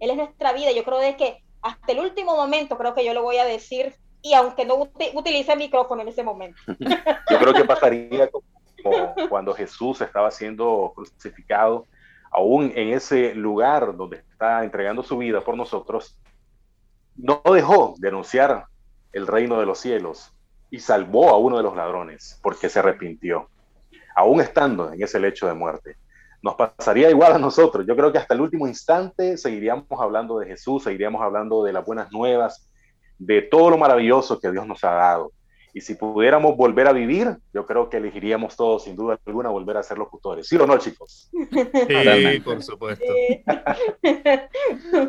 Él 0.00 0.10
es 0.10 0.16
nuestra 0.16 0.52
vida. 0.52 0.72
Yo 0.72 0.84
creo 0.84 0.98
de 0.98 1.16
que 1.16 1.42
hasta 1.60 1.92
el 1.92 2.00
último 2.00 2.36
momento 2.36 2.78
creo 2.78 2.94
que 2.94 3.04
yo 3.04 3.12
lo 3.12 3.22
voy 3.22 3.36
a 3.36 3.44
decir 3.44 3.94
y 4.22 4.34
aunque 4.34 4.64
no 4.64 4.88
utilice 5.14 5.52
el 5.52 5.58
micrófono 5.58 6.02
en 6.02 6.08
ese 6.08 6.24
momento. 6.24 6.58
Yo 7.30 7.38
creo 7.38 7.54
que 7.54 7.64
pasaría 7.64 8.28
como 8.28 8.44
cuando 9.28 9.54
Jesús 9.54 10.00
estaba 10.00 10.30
siendo 10.30 10.92
crucificado 10.94 11.86
aún 12.30 12.72
en 12.74 12.92
ese 12.92 13.34
lugar 13.34 13.96
donde 13.96 14.18
está 14.18 14.64
entregando 14.64 15.02
su 15.02 15.18
vida 15.18 15.40
por 15.40 15.56
nosotros, 15.56 16.18
no 17.16 17.42
dejó 17.52 17.94
de 17.98 18.08
anunciar 18.08 18.66
el 19.12 19.26
reino 19.26 19.58
de 19.58 19.66
los 19.66 19.78
cielos 19.78 20.32
y 20.70 20.80
salvó 20.80 21.30
a 21.30 21.38
uno 21.38 21.56
de 21.56 21.62
los 21.62 21.74
ladrones 21.74 22.38
porque 22.42 22.68
se 22.68 22.78
arrepintió, 22.78 23.48
aún 24.14 24.40
estando 24.40 24.92
en 24.92 25.02
ese 25.02 25.18
lecho 25.18 25.46
de 25.46 25.54
muerte. 25.54 25.96
Nos 26.40 26.54
pasaría 26.54 27.10
igual 27.10 27.32
a 27.32 27.38
nosotros. 27.38 27.84
Yo 27.86 27.96
creo 27.96 28.12
que 28.12 28.18
hasta 28.18 28.34
el 28.34 28.40
último 28.40 28.68
instante 28.68 29.36
seguiríamos 29.36 29.86
hablando 29.98 30.38
de 30.38 30.46
Jesús, 30.46 30.84
seguiríamos 30.84 31.20
hablando 31.20 31.64
de 31.64 31.72
las 31.72 31.84
buenas 31.84 32.12
nuevas, 32.12 32.68
de 33.18 33.42
todo 33.42 33.70
lo 33.70 33.78
maravilloso 33.78 34.38
que 34.38 34.52
Dios 34.52 34.66
nos 34.66 34.84
ha 34.84 34.92
dado. 34.92 35.32
Y 35.74 35.80
si 35.80 35.94
pudiéramos 35.94 36.56
volver 36.56 36.86
a 36.86 36.92
vivir, 36.92 37.36
yo 37.52 37.66
creo 37.66 37.88
que 37.90 37.98
elegiríamos 37.98 38.56
todos, 38.56 38.84
sin 38.84 38.96
duda 38.96 39.18
alguna, 39.26 39.48
volver 39.48 39.76
a 39.76 39.82
ser 39.82 39.98
locutores. 39.98 40.46
¿Sí 40.48 40.56
o 40.56 40.66
no, 40.66 40.78
chicos? 40.78 41.27
Sí, 41.50 42.40
por 42.40 42.62
supuesto. 42.62 43.04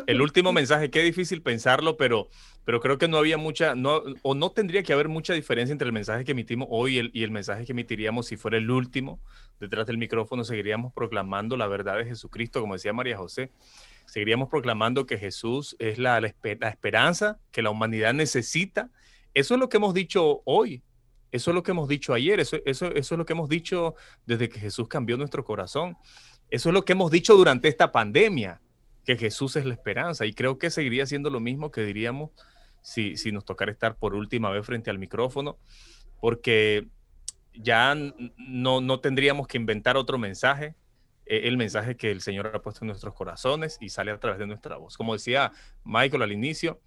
El 0.06 0.22
último 0.22 0.52
mensaje, 0.52 0.90
qué 0.90 1.02
difícil 1.02 1.42
pensarlo, 1.42 1.96
pero, 1.96 2.28
pero 2.64 2.80
creo 2.80 2.98
que 2.98 3.08
no 3.08 3.18
había 3.18 3.36
mucha, 3.36 3.74
no, 3.74 4.02
o 4.22 4.34
no 4.34 4.50
tendría 4.50 4.82
que 4.82 4.92
haber 4.92 5.08
mucha 5.08 5.34
diferencia 5.34 5.72
entre 5.72 5.86
el 5.86 5.92
mensaje 5.92 6.24
que 6.24 6.32
emitimos 6.32 6.68
hoy 6.70 6.96
y 6.96 6.98
el, 6.98 7.10
y 7.14 7.22
el 7.22 7.30
mensaje 7.30 7.64
que 7.64 7.72
emitiríamos 7.72 8.26
si 8.26 8.36
fuera 8.36 8.56
el 8.56 8.70
último. 8.70 9.20
Detrás 9.58 9.86
del 9.86 9.98
micrófono 9.98 10.44
seguiríamos 10.44 10.92
proclamando 10.92 11.56
la 11.56 11.66
verdad 11.66 11.98
de 11.98 12.04
Jesucristo, 12.04 12.60
como 12.60 12.74
decía 12.74 12.92
María 12.92 13.16
José 13.16 13.52
seguiríamos 14.06 14.48
proclamando 14.48 15.06
que 15.06 15.18
Jesús 15.18 15.76
es 15.78 15.96
la, 15.96 16.20
la, 16.20 16.26
esperanza 16.26 17.38
que 17.52 17.62
la 17.62 17.70
humanidad 17.70 18.12
necesita 18.12 18.90
eso 19.34 19.54
es 19.54 19.60
lo 19.60 19.68
que 19.68 19.76
hemos 19.76 19.94
dicho 19.94 20.42
hoy. 20.44 20.82
Eso 21.32 21.52
es 21.52 21.54
lo 21.54 21.62
que 21.62 21.70
hemos 21.70 21.88
dicho 21.88 22.12
ayer. 22.12 22.40
Eso, 22.40 22.56
eso, 22.64 22.86
eso 22.86 23.14
es 23.14 23.18
lo 23.18 23.24
que 23.24 23.32
hemos 23.32 23.48
dicho 23.48 23.94
desde 24.26 24.48
que 24.48 24.58
Jesús 24.58 24.88
cambió 24.88 25.16
nuestro 25.16 25.44
corazón. 25.44 25.96
Eso 26.50 26.68
es 26.68 26.74
lo 26.74 26.84
que 26.84 26.92
hemos 26.92 27.10
dicho 27.10 27.36
durante 27.36 27.68
esta 27.68 27.92
pandemia, 27.92 28.60
que 29.04 29.16
Jesús 29.16 29.56
es 29.56 29.64
la 29.64 29.74
esperanza. 29.74 30.26
Y 30.26 30.32
creo 30.32 30.58
que 30.58 30.70
seguiría 30.70 31.06
siendo 31.06 31.30
lo 31.30 31.40
mismo 31.40 31.70
que 31.70 31.82
diríamos 31.82 32.30
si, 32.82 33.16
si 33.16 33.32
nos 33.32 33.44
tocara 33.44 33.72
estar 33.72 33.96
por 33.96 34.14
última 34.14 34.50
vez 34.50 34.66
frente 34.66 34.90
al 34.90 34.98
micrófono, 34.98 35.58
porque 36.20 36.88
ya 37.54 37.94
no, 37.94 38.80
no 38.80 39.00
tendríamos 39.00 39.46
que 39.46 39.58
inventar 39.58 39.96
otro 39.96 40.18
mensaje, 40.18 40.74
e, 41.26 41.48
el 41.48 41.56
mensaje 41.56 41.96
que 41.96 42.10
el 42.10 42.20
Señor 42.20 42.50
ha 42.54 42.62
puesto 42.62 42.84
en 42.84 42.88
nuestros 42.88 43.14
corazones 43.14 43.78
y 43.80 43.88
sale 43.90 44.10
a 44.10 44.18
través 44.18 44.38
de 44.38 44.46
nuestra 44.46 44.76
voz. 44.76 44.96
Como 44.96 45.12
decía 45.12 45.52
Michael 45.84 46.22
al 46.22 46.32
inicio, 46.32 46.80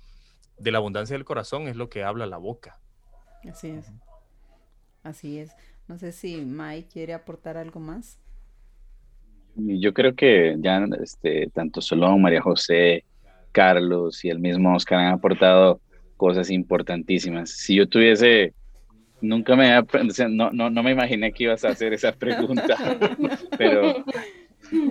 de 0.57 0.71
la 0.71 0.77
abundancia 0.77 1.15
del 1.15 1.25
corazón 1.25 1.67
es 1.67 1.75
lo 1.75 1.89
que 1.89 2.03
habla 2.03 2.25
la 2.25 2.37
boca. 2.37 2.79
Así 3.49 3.69
es. 3.69 3.91
Así 5.03 5.39
es. 5.39 5.51
No 5.87 5.97
sé 5.97 6.11
si 6.11 6.37
Mike 6.37 6.89
quiere 6.91 7.13
aportar 7.13 7.57
algo 7.57 7.79
más. 7.79 8.19
Yo 9.55 9.93
creo 9.93 10.15
que 10.15 10.55
ya 10.59 10.85
este, 11.01 11.49
tanto 11.53 11.81
Solón, 11.81 12.21
María 12.21 12.41
José, 12.41 13.03
Carlos 13.51 14.25
y 14.25 14.29
el 14.29 14.39
mismo 14.39 14.75
Oscar 14.75 14.99
han 14.99 15.13
aportado 15.13 15.79
cosas 16.17 16.49
importantísimas. 16.49 17.51
Si 17.51 17.75
yo 17.75 17.87
tuviese, 17.87 18.53
nunca 19.21 19.55
me, 19.55 19.71
no, 20.29 20.51
no, 20.51 20.69
no 20.69 20.83
me 20.83 20.91
imaginé 20.91 21.31
que 21.31 21.45
ibas 21.45 21.63
a 21.63 21.69
hacer 21.69 21.93
esa 21.93 22.11
pregunta, 22.11 22.77
pero 23.57 24.03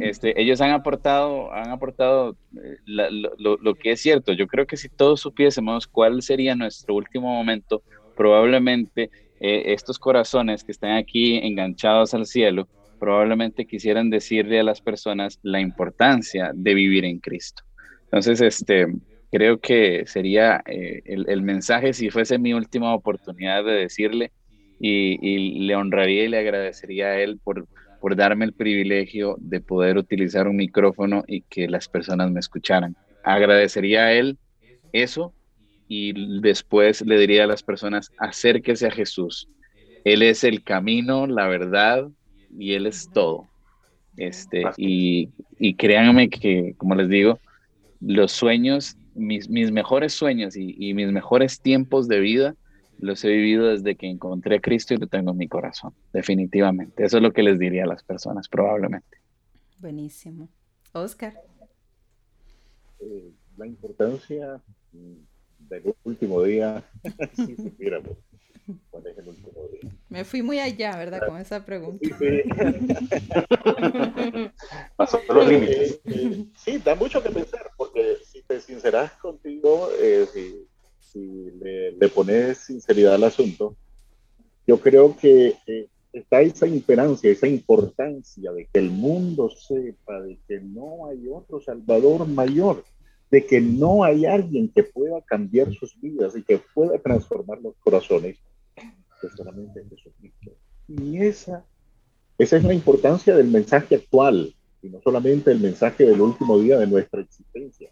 este, 0.00 0.40
ellos 0.40 0.60
han 0.60 0.70
aportado, 0.70 1.52
han 1.52 1.70
aportado 1.70 2.36
eh, 2.56 2.76
lo, 2.86 3.74
que 3.74 3.92
es 3.92 4.00
cierto. 4.00 4.32
Yo 4.32 4.46
creo 4.46 4.66
que 4.66 4.76
si 4.76 4.88
todos 4.88 5.20
supiésemos 5.20 5.86
cuál 5.86 6.22
sería 6.22 6.54
nuestro 6.54 6.94
último 6.94 7.28
momento, 7.32 7.82
probablemente 8.16 9.10
eh, 9.40 9.72
estos 9.72 9.98
corazones 9.98 10.62
que 10.62 10.72
están 10.72 10.92
aquí 10.92 11.36
enganchados 11.36 12.14
al 12.14 12.26
cielo, 12.26 12.68
probablemente 13.02 13.66
quisieran 13.66 14.10
decirle 14.10 14.60
a 14.60 14.62
las 14.62 14.80
personas 14.80 15.40
la 15.42 15.58
importancia 15.58 16.52
de 16.54 16.72
vivir 16.72 17.04
en 17.04 17.18
Cristo. 17.18 17.64
Entonces, 18.04 18.40
este, 18.40 18.86
creo 19.32 19.58
que 19.58 20.04
sería 20.06 20.62
eh, 20.66 21.02
el, 21.04 21.42
mensaje, 21.42 21.94
si 21.94 22.10
fuese 22.10 22.38
mi 22.38 22.54
última 22.54 22.94
oportunidad 22.94 23.64
de 23.64 23.72
decirle, 23.72 24.30
y, 24.78 25.18
y 25.20 25.66
le 25.66 25.74
honraría 25.74 26.26
y 26.26 26.28
le 26.28 26.38
agradecería 26.38 27.06
a 27.06 27.20
él 27.20 27.40
por 27.42 27.66
por 28.00 28.16
darme 28.16 28.44
el 28.44 28.52
privilegio 28.52 29.36
de 29.38 29.60
poder 29.60 29.96
utilizar 29.96 30.48
un 30.48 30.56
micrófono 30.56 31.22
y 31.28 31.42
que 31.42 31.68
las 31.68 31.86
personas 31.86 32.32
me 32.32 32.40
escucharan. 32.40 32.96
Agradecería 33.22 34.06
a 34.06 34.12
él 34.12 34.38
eso 34.92 35.32
y 35.86 36.40
después 36.40 37.02
le 37.02 37.16
diría 37.16 37.44
a 37.44 37.46
las 37.46 37.62
personas, 37.62 38.10
acérquese 38.18 38.88
a 38.88 38.90
Jesús. 38.90 39.48
Él 40.04 40.22
es 40.22 40.42
el 40.42 40.64
camino, 40.64 41.28
la 41.28 41.46
verdad 41.46 42.08
y 42.56 42.74
Él 42.74 42.86
es 42.86 43.08
todo. 43.12 43.48
Este, 44.16 44.62
y, 44.76 45.30
y 45.58 45.74
créanme 45.74 46.28
que, 46.28 46.74
como 46.76 46.94
les 46.94 47.08
digo, 47.08 47.38
los 48.00 48.32
sueños, 48.32 48.96
mis, 49.14 49.48
mis 49.48 49.72
mejores 49.72 50.12
sueños 50.12 50.56
y, 50.56 50.74
y 50.78 50.94
mis 50.94 51.10
mejores 51.10 51.60
tiempos 51.60 52.08
de 52.08 52.20
vida 52.20 52.54
los 52.98 53.24
he 53.24 53.28
vivido 53.28 53.66
desde 53.66 53.96
que 53.96 54.08
encontré 54.08 54.56
a 54.56 54.60
Cristo 54.60 54.94
y 54.94 54.98
lo 54.98 55.08
tengo 55.08 55.32
en 55.32 55.36
mi 55.36 55.48
corazón, 55.48 55.92
definitivamente. 56.12 57.04
Eso 57.04 57.16
es 57.16 57.22
lo 57.22 57.32
que 57.32 57.42
les 57.42 57.58
diría 57.58 57.82
a 57.82 57.86
las 57.86 58.04
personas, 58.04 58.48
probablemente. 58.48 59.18
Buenísimo. 59.78 60.48
Oscar. 60.92 61.34
Eh, 63.00 63.32
la 63.56 63.66
importancia 63.66 64.62
mm, 64.92 65.68
del 65.68 65.94
último 66.04 66.42
día, 66.42 66.84
si 67.34 67.56
supiéramos 67.56 68.16
cuál 68.90 69.06
es 69.06 69.18
el 69.18 69.28
último 69.28 69.68
día. 69.70 69.90
Me 70.08 70.24
fui 70.24 70.42
muy 70.42 70.58
allá, 70.58 70.96
¿verdad? 70.96 71.26
Con 71.26 71.38
esa 71.38 71.64
pregunta. 71.64 72.08
Pasó 74.96 75.20
los 75.28 75.48
límites. 75.48 76.00
Sí, 76.56 76.78
da 76.78 76.94
mucho 76.94 77.22
que 77.22 77.30
pensar, 77.30 77.70
porque 77.76 78.16
si 78.24 78.42
te 78.42 78.60
sinceras 78.60 79.12
contigo, 79.12 79.88
eh, 80.00 80.26
si 80.32 80.66
si 81.12 81.50
le, 81.60 82.08
pones 82.08 82.58
sinceridad 82.58 83.14
al 83.14 83.24
asunto, 83.24 83.76
yo 84.66 84.80
creo 84.80 85.16
que 85.16 85.54
eh, 85.66 85.88
está 86.12 86.40
esa 86.40 86.66
imperancia, 86.66 87.30
esa 87.30 87.46
importancia 87.46 88.50
de 88.52 88.66
que 88.72 88.80
el 88.80 88.90
mundo 88.90 89.50
sepa 89.50 90.22
de 90.22 90.38
que 90.48 90.60
no 90.60 91.08
hay 91.08 91.28
otro 91.28 91.60
Salvador 91.60 92.26
mayor, 92.26 92.84
de 93.30 93.44
que 93.44 93.60
no 93.60 94.04
hay 94.04 94.24
alguien 94.24 94.68
que 94.68 94.84
pueda 94.84 95.20
cambiar 95.22 95.72
sus 95.74 95.98
vidas 96.00 96.34
y 96.36 96.42
que 96.42 96.60
pueda 96.74 96.98
transformar 96.98 97.60
los 97.60 97.74
corazones, 97.76 98.38
que 99.22 99.36
solamente 99.36 99.84
Jesucristo. 99.88 100.52
Y 100.88 101.18
esa, 101.18 101.64
esa 102.36 102.56
es 102.56 102.64
la 102.64 102.74
importancia 102.74 103.34
del 103.34 103.48
mensaje 103.48 103.94
actual, 103.94 104.54
y 104.82 104.88
no 104.88 105.00
solamente 105.00 105.52
el 105.52 105.60
mensaje 105.60 106.04
del 106.04 106.20
último 106.20 106.58
día 106.58 106.78
de 106.78 106.86
nuestra 106.86 107.20
existencia 107.22 107.90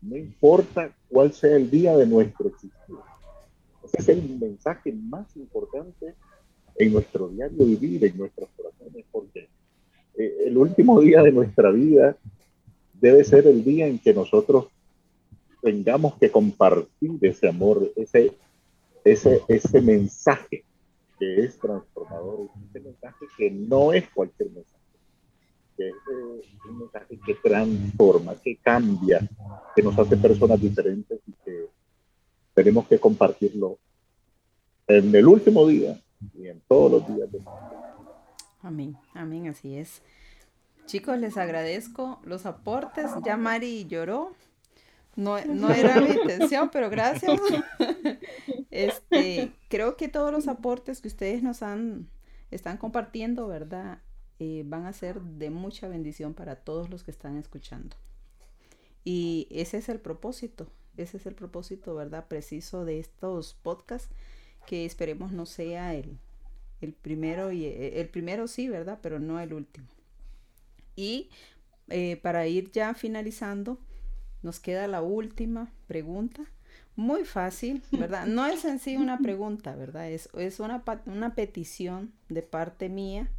no 0.00 0.16
importa 0.16 0.92
cuál 1.08 1.32
sea 1.32 1.56
el 1.56 1.70
día 1.70 1.96
de 1.96 2.06
nuestro 2.06 2.48
existir. 2.48 2.96
Ese 3.84 3.98
es 3.98 4.08
el 4.08 4.38
mensaje 4.38 4.92
más 4.92 5.34
importante 5.36 6.14
en 6.76 6.92
nuestro 6.92 7.28
diario 7.28 7.64
vivir, 7.64 8.04
en 8.04 8.16
nuestros 8.16 8.48
corazones, 8.56 9.04
porque 9.10 9.48
eh, 10.16 10.36
el 10.46 10.56
último 10.56 11.00
día 11.00 11.22
de 11.22 11.32
nuestra 11.32 11.70
vida 11.70 12.16
debe 13.00 13.24
ser 13.24 13.46
el 13.46 13.64
día 13.64 13.86
en 13.86 13.98
que 13.98 14.14
nosotros 14.14 14.66
tengamos 15.62 16.14
que 16.18 16.30
compartir 16.30 17.18
ese 17.22 17.48
amor, 17.48 17.90
ese, 17.96 18.32
ese, 19.04 19.42
ese 19.48 19.80
mensaje 19.80 20.64
que 21.18 21.40
es 21.40 21.58
transformador, 21.58 22.48
ese 22.68 22.80
mensaje 22.80 23.26
que 23.36 23.50
no 23.50 23.92
es 23.92 24.08
cualquier 24.10 24.50
mensaje 24.50 24.78
que 25.78 25.88
es 25.88 26.64
un 26.68 26.78
mensaje 26.80 27.18
que 27.24 27.34
transforma, 27.36 28.34
que 28.34 28.56
cambia, 28.56 29.20
que 29.76 29.82
nos 29.82 29.96
hace 29.96 30.16
personas 30.16 30.60
diferentes 30.60 31.20
y 31.26 31.32
que 31.44 31.66
tenemos 32.52 32.88
que 32.88 32.98
compartirlo 32.98 33.78
en 34.88 35.14
el 35.14 35.28
último 35.28 35.66
día 35.68 36.00
y 36.34 36.48
en 36.48 36.60
todos 36.66 36.90
los 36.90 37.14
días 37.14 37.30
de 37.30 37.40
Amén, 38.60 38.96
amén, 39.14 39.46
así 39.46 39.76
es. 39.76 40.02
Chicos, 40.86 41.16
les 41.18 41.36
agradezco 41.36 42.18
los 42.24 42.44
aportes. 42.44 43.06
Ya 43.24 43.36
Mari 43.36 43.86
lloró. 43.86 44.32
No, 45.14 45.40
no 45.44 45.70
era 45.70 46.00
mi 46.00 46.10
intención, 46.10 46.70
pero 46.72 46.90
gracias. 46.90 47.40
Este, 48.70 49.52
creo 49.68 49.96
que 49.96 50.08
todos 50.08 50.32
los 50.32 50.48
aportes 50.48 51.00
que 51.00 51.08
ustedes 51.08 51.42
nos 51.42 51.62
han 51.62 52.08
están 52.50 52.78
compartiendo, 52.78 53.46
¿verdad? 53.46 53.98
Eh, 54.38 54.62
van 54.66 54.86
a 54.86 54.92
ser 54.92 55.20
de 55.20 55.50
mucha 55.50 55.88
bendición 55.88 56.34
para 56.34 56.56
todos 56.56 56.90
los 56.90 57.02
que 57.02 57.10
están 57.10 57.36
escuchando. 57.36 57.96
Y 59.04 59.48
ese 59.50 59.78
es 59.78 59.88
el 59.88 60.00
propósito, 60.00 60.70
ese 60.96 61.16
es 61.16 61.26
el 61.26 61.34
propósito, 61.34 61.94
¿verdad? 61.94 62.26
Preciso 62.28 62.84
de 62.84 62.98
estos 62.98 63.54
podcasts, 63.54 64.10
que 64.66 64.84
esperemos 64.84 65.32
no 65.32 65.46
sea 65.46 65.94
el, 65.94 66.18
el 66.80 66.92
primero, 66.92 67.52
y 67.52 67.64
eh, 67.64 68.00
el 68.00 68.08
primero 68.08 68.46
sí, 68.48 68.68
¿verdad? 68.68 68.98
Pero 69.02 69.18
no 69.18 69.40
el 69.40 69.52
último. 69.52 69.86
Y 70.94 71.30
eh, 71.88 72.16
para 72.22 72.46
ir 72.46 72.70
ya 72.70 72.94
finalizando, 72.94 73.78
nos 74.42 74.60
queda 74.60 74.86
la 74.86 75.02
última 75.02 75.72
pregunta. 75.86 76.44
Muy 76.98 77.24
fácil, 77.24 77.82
¿verdad? 77.92 78.26
No 78.26 78.44
es 78.44 78.64
en 78.64 78.78
sí 78.78 78.96
una 78.96 79.18
pregunta, 79.18 79.74
¿verdad? 79.74 80.10
Es, 80.10 80.28
es 80.34 80.60
una, 80.60 80.82
una 81.06 81.34
petición 81.34 82.12
de 82.28 82.42
parte 82.42 82.88
mía 82.88 83.30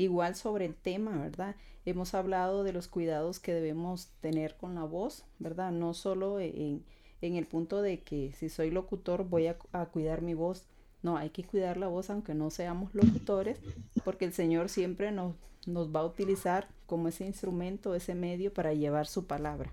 Igual 0.00 0.34
sobre 0.34 0.64
el 0.64 0.76
tema, 0.76 1.16
¿verdad? 1.18 1.56
Hemos 1.84 2.14
hablado 2.14 2.62
de 2.64 2.72
los 2.72 2.88
cuidados 2.88 3.40
que 3.40 3.52
debemos 3.52 4.08
tener 4.20 4.56
con 4.56 4.74
la 4.74 4.84
voz, 4.84 5.26
¿verdad? 5.38 5.72
No 5.72 5.94
solo 5.94 6.40
en, 6.40 6.84
el 7.20 7.46
punto 7.46 7.82
de 7.82 8.02
que 8.02 8.32
si 8.32 8.48
soy 8.48 8.70
locutor 8.70 9.24
voy 9.24 9.48
a, 9.48 9.58
cuidar 9.92 10.22
mi 10.22 10.32
voz. 10.32 10.66
No, 11.02 11.16
hay 11.16 11.28
que 11.28 11.44
cuidar 11.44 11.76
la 11.76 11.88
voz 11.88 12.08
aunque 12.08 12.34
no 12.34 12.50
seamos 12.50 12.94
locutores, 12.94 13.60
porque 14.04 14.24
el 14.24 14.32
Señor 14.32 14.70
siempre 14.70 15.12
nos, 15.12 15.34
nos 15.66 15.94
va 15.94 16.00
a 16.00 16.06
utilizar 16.06 16.68
como 16.86 17.08
ese 17.08 17.26
instrumento, 17.26 17.94
ese 17.94 18.14
medio 18.14 18.54
para 18.54 18.72
llevar 18.72 19.06
su 19.06 19.26
palabra, 19.26 19.72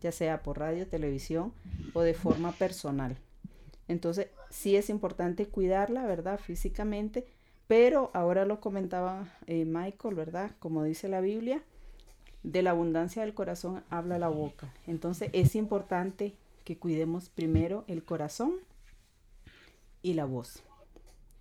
ya 0.00 0.12
sea 0.12 0.42
por 0.42 0.58
radio, 0.58 0.86
televisión 0.86 1.52
o 1.94 2.02
de 2.02 2.14
forma 2.14 2.52
personal. 2.52 3.16
Entonces, 3.88 4.28
sí 4.50 4.76
es 4.76 4.90
importante 4.90 5.46
cuidarla, 5.46 6.06
¿verdad? 6.06 6.38
Físicamente, 6.38 7.26
pero 7.66 8.10
ahora 8.14 8.44
lo 8.44 8.60
comentaba 8.60 9.32
eh, 9.46 9.64
Michael, 9.64 10.14
¿verdad? 10.14 10.50
Como 10.58 10.84
dice 10.84 11.08
la 11.08 11.20
Biblia, 11.20 11.62
de 12.42 12.62
la 12.62 12.70
abundancia 12.70 13.22
del 13.22 13.34
corazón 13.34 13.82
habla 13.90 14.18
la 14.18 14.28
boca. 14.28 14.72
Entonces, 14.86 15.30
es 15.32 15.54
importante 15.54 16.34
que 16.64 16.78
cuidemos 16.78 17.28
primero 17.28 17.84
el 17.86 18.04
corazón 18.04 18.54
y 20.02 20.14
la 20.14 20.24
voz. 20.24 20.62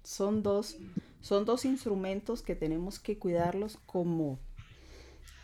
Son 0.03 0.43
dos, 0.43 0.77
son 1.21 1.45
dos 1.45 1.65
instrumentos 1.65 2.43
que 2.43 2.55
tenemos 2.55 2.99
que 2.99 3.17
cuidarlos 3.17 3.77
como, 3.85 4.39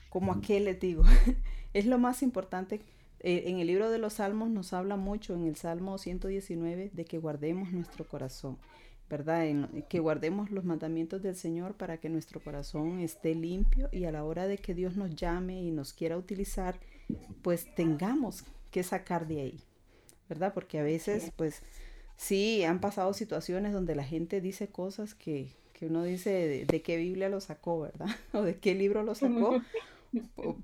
como 0.09 0.34
a 0.34 0.41
qué 0.41 0.59
les 0.59 0.80
digo. 0.80 1.03
es 1.74 1.86
lo 1.86 1.97
más 1.97 2.22
importante 2.22 2.82
eh, 3.24 3.43
en 3.47 3.59
el 3.59 3.67
libro 3.67 3.91
de 3.91 3.99
los 3.99 4.13
Salmos 4.13 4.49
nos 4.49 4.74
habla 4.74 4.95
mucho 4.95 5.36
en 5.36 5.45
el 5.45 5.55
Salmo 5.55 5.97
119 5.97 6.89
de 6.91 7.05
que 7.05 7.19
guardemos 7.19 7.72
nuestro 7.72 8.07
corazón, 8.07 8.57
¿verdad? 9.09 9.69
que 9.89 9.99
guardemos 9.99 10.49
los 10.49 10.63
mandamientos 10.65 11.22
del 11.22 11.36
Señor 11.36 11.76
para 11.76 11.97
que 11.97 12.09
nuestro 12.09 12.39
corazón 12.39 12.99
esté 12.99 13.36
limpio 13.36 13.89
y 13.91 14.05
a 14.05 14.11
la 14.11 14.24
hora 14.24 14.47
de 14.47 14.57
que 14.57 14.74
Dios 14.74 14.97
nos 14.97 15.15
llame 15.15 15.61
y 15.61 15.69
nos 15.69 15.93
quiera 15.93 16.17
utilizar, 16.17 16.80
pues 17.43 17.74
tengamos 17.76 18.43
que 18.72 18.82
sacar 18.82 19.28
de 19.28 19.41
ahí, 19.41 19.59
¿verdad? 20.28 20.53
Porque 20.53 20.80
a 20.80 20.84
veces, 20.84 21.32
pues 21.36 21.61
sí, 22.15 22.63
han 22.63 22.80
pasado 22.80 23.13
situaciones 23.13 23.74
donde 23.74 23.93
la 23.93 24.03
gente 24.03 24.41
dice 24.41 24.69
cosas 24.69 25.13
que, 25.13 25.53
que 25.74 25.86
uno 25.86 26.03
dice 26.03 26.32
de, 26.32 26.65
de, 26.65 26.82
qué 26.82 26.97
Biblia 26.97 27.30
lo 27.30 27.39
sacó, 27.39 27.82
¿verdad? 27.82 28.07
O 28.34 28.41
de 28.41 28.57
qué 28.57 28.74
libro 28.74 29.03
lo 29.03 29.13
sacó, 29.13 29.61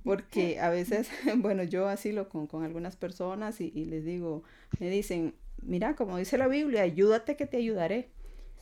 porque 0.03 0.59
a 0.59 0.69
veces, 0.69 1.09
bueno, 1.37 1.63
yo 1.63 1.87
así 1.87 2.11
lo 2.11 2.29
con, 2.29 2.47
con 2.47 2.63
algunas 2.63 2.95
personas 2.95 3.61
y, 3.61 3.85
les 3.85 4.05
digo, 4.05 4.43
me 4.79 4.89
dicen, 4.89 5.35
mira, 5.61 5.95
como 5.95 6.17
dice 6.17 6.37
la 6.37 6.47
Biblia, 6.47 6.81
ayúdate 6.81 7.35
que 7.35 7.45
te 7.45 7.57
ayudaré. 7.57 8.09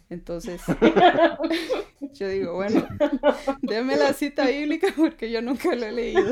Entonces, 0.07 0.61
yo 2.13 2.29
digo, 2.29 2.53
bueno, 2.53 2.87
déme 3.63 3.95
la 3.95 4.13
cita 4.13 4.45
bíblica 4.45 4.89
porque 4.95 5.31
yo 5.31 5.41
nunca 5.41 5.73
lo 5.73 5.87
he 5.87 5.91
leído. 5.91 6.31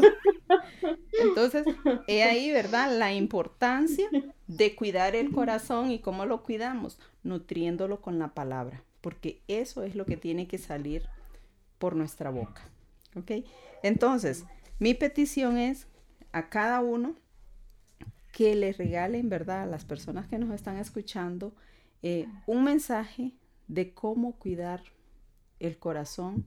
Entonces, 1.24 1.66
he 2.08 2.22
ahí, 2.22 2.52
¿verdad? 2.52 2.96
La 2.96 3.14
importancia 3.14 4.08
de 4.46 4.76
cuidar 4.76 5.16
el 5.16 5.32
corazón 5.32 5.90
y 5.90 6.00
cómo 6.00 6.28
lo 6.28 6.44
cuidamos, 6.44 7.00
nutriéndolo 7.24 8.00
con 8.00 8.20
la 8.20 8.36
palabra, 8.36 8.84
porque 9.02 9.42
eso 9.48 9.82
es 9.82 9.96
lo 9.96 10.06
que 10.06 10.18
tiene 10.18 10.48
que 10.48 10.60
salir 10.60 11.04
por 11.80 11.96
nuestra 11.96 12.30
boca. 12.30 12.62
¿Ok? 13.16 13.32
Entonces, 13.84 14.46
mi 14.80 14.94
petición 14.94 15.58
es 15.58 15.88
a 16.32 16.50
cada 16.50 16.82
uno 16.82 17.16
que 18.32 18.56
le 18.56 18.74
regalen, 18.74 19.30
¿verdad? 19.30 19.64
A 19.64 19.66
las 19.68 19.86
personas 19.86 20.28
que 20.28 20.40
nos 20.40 20.54
están 20.54 20.78
escuchando, 20.78 21.54
eh, 22.02 22.28
un 22.48 22.64
mensaje 22.64 23.34
de 23.68 23.94
cómo 23.94 24.34
cuidar 24.34 24.82
el 25.60 25.78
corazón 25.78 26.46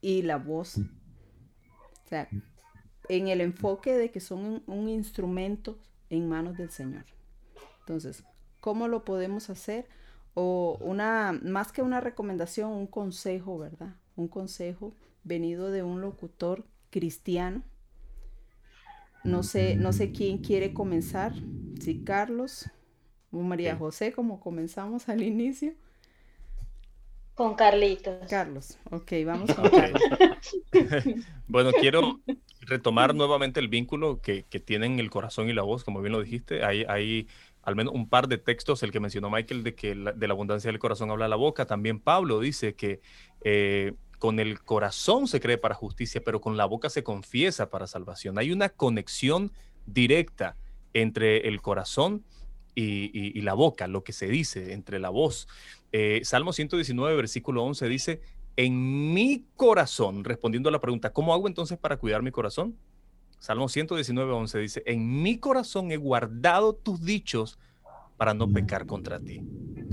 y 0.00 0.22
la 0.22 0.38
voz. 0.38 0.78
O 0.78 2.08
sea, 2.08 2.28
en 3.08 3.28
el 3.28 3.40
enfoque 3.40 3.96
de 3.96 4.10
que 4.10 4.20
son 4.20 4.62
un, 4.66 4.88
instrumento 4.88 5.78
en 6.10 6.28
manos 6.28 6.56
del 6.56 6.70
Señor. 6.70 7.04
Entonces, 7.80 8.24
¿cómo 8.60 8.88
lo 8.88 9.04
podemos 9.04 9.50
hacer? 9.50 9.86
O 10.34 10.78
una, 10.80 11.38
más 11.42 11.72
que 11.72 11.82
una 11.82 12.00
recomendación, 12.00 12.72
un 12.72 12.86
consejo, 12.86 13.58
¿verdad? 13.58 13.94
Un 14.16 14.28
consejo 14.28 14.94
venido 15.24 15.70
de 15.70 15.82
un 15.82 16.00
locutor 16.00 16.64
cristiano. 16.90 17.62
No 19.24 19.42
sé, 19.42 19.76
no 19.76 19.92
sé 19.92 20.12
quién 20.12 20.38
quiere 20.38 20.72
comenzar, 20.72 21.34
si 21.80 22.02
Carlos 22.04 22.70
o 23.30 23.38
María 23.38 23.76
José, 23.76 24.12
como 24.12 24.40
comenzamos 24.40 25.08
al 25.08 25.22
inicio. 25.22 25.74
Con 27.34 27.54
Carlitos. 27.54 28.26
Carlos, 28.28 28.78
ok, 28.90 29.12
vamos 29.24 29.54
con 29.54 29.70
Carlos. 29.70 30.02
bueno, 31.46 31.70
quiero 31.72 32.20
retomar 32.62 33.14
nuevamente 33.14 33.60
el 33.60 33.68
vínculo 33.68 34.20
que, 34.20 34.42
tienen 34.42 34.98
el 34.98 35.08
corazón 35.10 35.48
y 35.48 35.52
la 35.52 35.62
voz, 35.62 35.84
como 35.84 36.00
bien 36.00 36.12
lo 36.12 36.20
dijiste. 36.20 36.64
Hay, 36.64 36.84
hay 36.88 37.28
al 37.62 37.76
menos 37.76 37.94
un 37.94 38.08
par 38.08 38.28
de 38.28 38.38
textos, 38.38 38.82
el 38.82 38.90
que 38.90 38.98
mencionó 38.98 39.30
Michael, 39.30 39.62
de 39.62 39.74
que 39.74 39.94
de 39.94 40.26
la 40.26 40.32
abundancia 40.32 40.70
del 40.70 40.80
corazón 40.80 41.10
habla 41.10 41.28
la 41.28 41.36
boca. 41.36 41.66
También 41.66 42.00
Pablo 42.00 42.40
dice 42.40 42.74
que 42.74 43.00
eh, 43.42 43.94
con 44.18 44.40
el 44.40 44.60
corazón 44.62 45.28
se 45.28 45.40
cree 45.40 45.58
para 45.58 45.74
justicia, 45.74 46.22
pero 46.24 46.40
con 46.40 46.56
la 46.56 46.64
boca 46.64 46.90
se 46.90 47.04
confiesa 47.04 47.70
para 47.70 47.86
salvación. 47.86 48.38
Hay 48.38 48.52
una 48.52 48.68
conexión 48.68 49.52
directa 49.86 50.56
entre 50.92 51.48
el 51.48 51.60
corazón 51.60 52.24
y, 52.74 53.40
la 53.40 53.54
boca, 53.54 53.88
lo 53.88 54.04
que 54.04 54.12
se 54.12 54.28
dice, 54.28 54.72
entre 54.72 55.00
la 55.00 55.08
voz. 55.08 55.48
Eh, 55.90 56.20
Salmo 56.22 56.52
119, 56.52 57.16
versículo 57.16 57.64
11 57.64 57.88
dice, 57.88 58.20
en 58.56 59.12
mi 59.12 59.46
corazón, 59.56 60.24
respondiendo 60.24 60.68
a 60.68 60.72
la 60.72 60.80
pregunta, 60.80 61.12
¿cómo 61.12 61.34
hago 61.34 61.48
entonces 61.48 61.78
para 61.78 61.96
cuidar 61.96 62.22
mi 62.22 62.30
corazón? 62.30 62.76
Salmo 63.40 63.68
119, 63.68 64.32
11 64.32 64.58
dice, 64.58 64.82
en 64.86 65.22
mi 65.22 65.38
corazón 65.38 65.90
he 65.90 65.96
guardado 65.96 66.74
tus 66.74 67.04
dichos 67.04 67.58
para 68.16 68.34
no 68.34 68.48
pecar 68.48 68.86
contra 68.86 69.18
ti. 69.20 69.42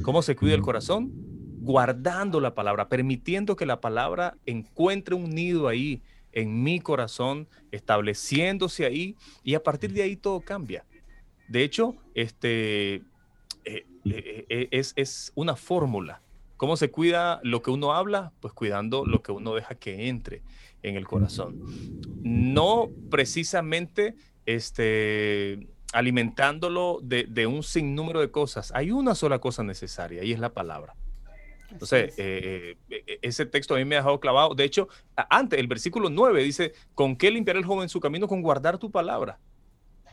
¿Cómo 0.03 0.21
se 0.21 0.35
cuida 0.35 0.55
el 0.55 0.61
corazón? 0.61 1.34
Guardando 1.65 2.39
la 2.39 2.53
palabra, 2.53 2.87
permitiendo 2.87 3.55
que 3.55 3.65
la 3.65 3.81
palabra 3.81 4.37
encuentre 4.45 5.15
un 5.15 5.31
nido 5.31 5.67
ahí 5.67 6.01
en 6.31 6.61
mi 6.63 6.79
corazón, 6.79 7.47
estableciéndose 7.71 8.85
ahí 8.85 9.15
y 9.43 9.55
a 9.55 9.63
partir 9.63 9.91
de 9.91 10.03
ahí 10.03 10.15
todo 10.15 10.41
cambia. 10.41 10.85
De 11.47 11.63
hecho, 11.63 11.95
este, 12.13 12.95
eh, 12.95 13.85
eh, 14.05 14.45
eh, 14.49 14.67
es, 14.71 14.93
es 14.95 15.31
una 15.35 15.55
fórmula. 15.55 16.21
¿Cómo 16.57 16.77
se 16.77 16.91
cuida 16.91 17.39
lo 17.43 17.61
que 17.61 17.71
uno 17.71 17.93
habla? 17.93 18.31
Pues 18.41 18.53
cuidando 18.53 19.05
lo 19.05 19.21
que 19.23 19.31
uno 19.31 19.55
deja 19.55 19.75
que 19.75 20.07
entre 20.07 20.43
en 20.83 20.95
el 20.95 21.07
corazón. 21.07 21.61
No 22.21 22.89
precisamente 23.09 24.15
este, 24.45 25.67
alimentándolo 25.93 26.99
de, 27.01 27.23
de 27.23 27.47
un 27.47 27.63
sinnúmero 27.63 28.19
de 28.19 28.29
cosas. 28.29 28.71
Hay 28.75 28.91
una 28.91 29.15
sola 29.15 29.39
cosa 29.39 29.63
necesaria 29.63 30.23
y 30.23 30.31
es 30.31 30.39
la 30.39 30.53
palabra. 30.53 30.95
Entonces, 31.71 32.13
eh, 32.17 32.77
eh, 32.89 33.03
e, 33.07 33.19
ese 33.21 33.45
texto 33.45 33.75
a 33.75 33.77
mí 33.77 33.85
me 33.85 33.95
ha 33.95 33.99
dejado 33.99 34.19
clavado. 34.19 34.55
De 34.55 34.63
hecho, 34.63 34.87
antes, 35.29 35.59
el 35.59 35.67
versículo 35.67 36.09
9 36.09 36.43
dice, 36.43 36.73
¿con 36.93 37.15
qué 37.15 37.31
limpiar 37.31 37.57
el 37.57 37.65
joven 37.65 37.89
su 37.89 37.99
camino? 37.99 38.27
Con 38.27 38.41
guardar 38.41 38.77
tu 38.77 38.91
palabra. 38.91 39.39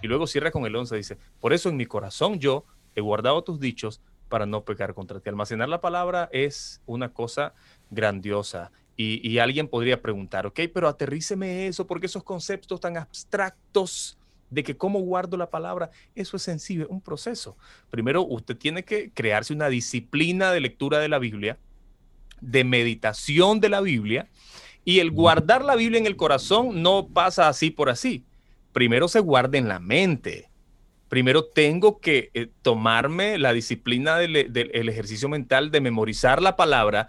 Y 0.03 0.09
luego 0.09 0.26
cierra 0.26 0.50
con 0.50 0.66
el 0.66 0.74
11, 0.74 0.96
dice, 0.96 1.18
por 1.40 1.53
eso 1.53 1.68
en 1.68 1.76
mi 1.76 1.86
corazón 1.86 2.38
yo 2.38 2.64
he 2.94 3.00
guardado 3.00 3.42
tus 3.44 3.61
dichos 3.61 4.00
para 4.28 4.46
no 4.46 4.64
pecar 4.64 4.94
contra 4.94 5.20
ti. 5.20 5.28
Almacenar 5.28 5.68
la 5.68 5.80
palabra 5.80 6.28
es 6.32 6.80
una 6.86 7.12
cosa 7.12 7.55
grandiosa. 7.90 8.72
Y, 8.96 9.26
y 9.26 9.38
alguien 9.38 9.68
podría 9.68 10.03
preguntar, 10.03 10.46
ok, 10.46 10.61
pero 10.72 10.88
aterríceme 10.88 11.66
eso, 11.66 11.86
porque 11.86 12.07
esos 12.07 12.22
conceptos 12.22 12.80
tan 12.80 12.96
abstractos 12.96 14.18
de 14.53 14.62
que 14.62 14.76
cómo 14.76 15.00
guardo 15.00 15.36
la 15.36 15.50
palabra, 15.50 15.90
eso 16.14 16.36
es 16.36 16.42
sencillo, 16.42 16.86
un 16.88 17.00
proceso. 17.00 17.57
Primero, 17.90 18.22
usted 18.22 18.57
tiene 18.57 18.84
que 18.84 19.11
crearse 19.11 19.55
una 19.55 19.68
disciplina 19.68 20.53
de 20.53 20.61
lectura 20.61 20.98
de 20.98 21.09
la 21.09 21.18
Biblia, 21.18 21.59
de 22.40 22.62
meditación 22.62 23.61
de 23.61 23.70
la 23.70 23.80
Biblia, 23.80 24.28
y 24.84 24.98
el 24.98 25.11
guardar 25.11 25.64
la 25.64 25.74
Biblia 25.74 25.98
en 25.98 26.07
el 26.07 26.16
corazón 26.16 26.82
no 26.82 27.09
pasa 27.09 27.48
así 27.48 27.70
por 27.70 27.88
así. 27.88 28.24
Primero 28.72 29.09
se 29.09 29.20
guarda 29.20 29.57
en 29.57 29.68
la 29.68 29.78
mente. 29.78 30.50
Primero 31.09 31.44
tengo 31.44 31.98
que 32.00 32.30
eh, 32.34 32.48
tomarme 32.62 33.38
la 33.38 33.53
disciplina 33.53 34.18
del, 34.18 34.53
del 34.53 34.88
ejercicio 34.88 35.28
mental 35.28 35.70
de 35.70 35.80
memorizar 35.80 36.42
la 36.42 36.57
palabra, 36.57 37.09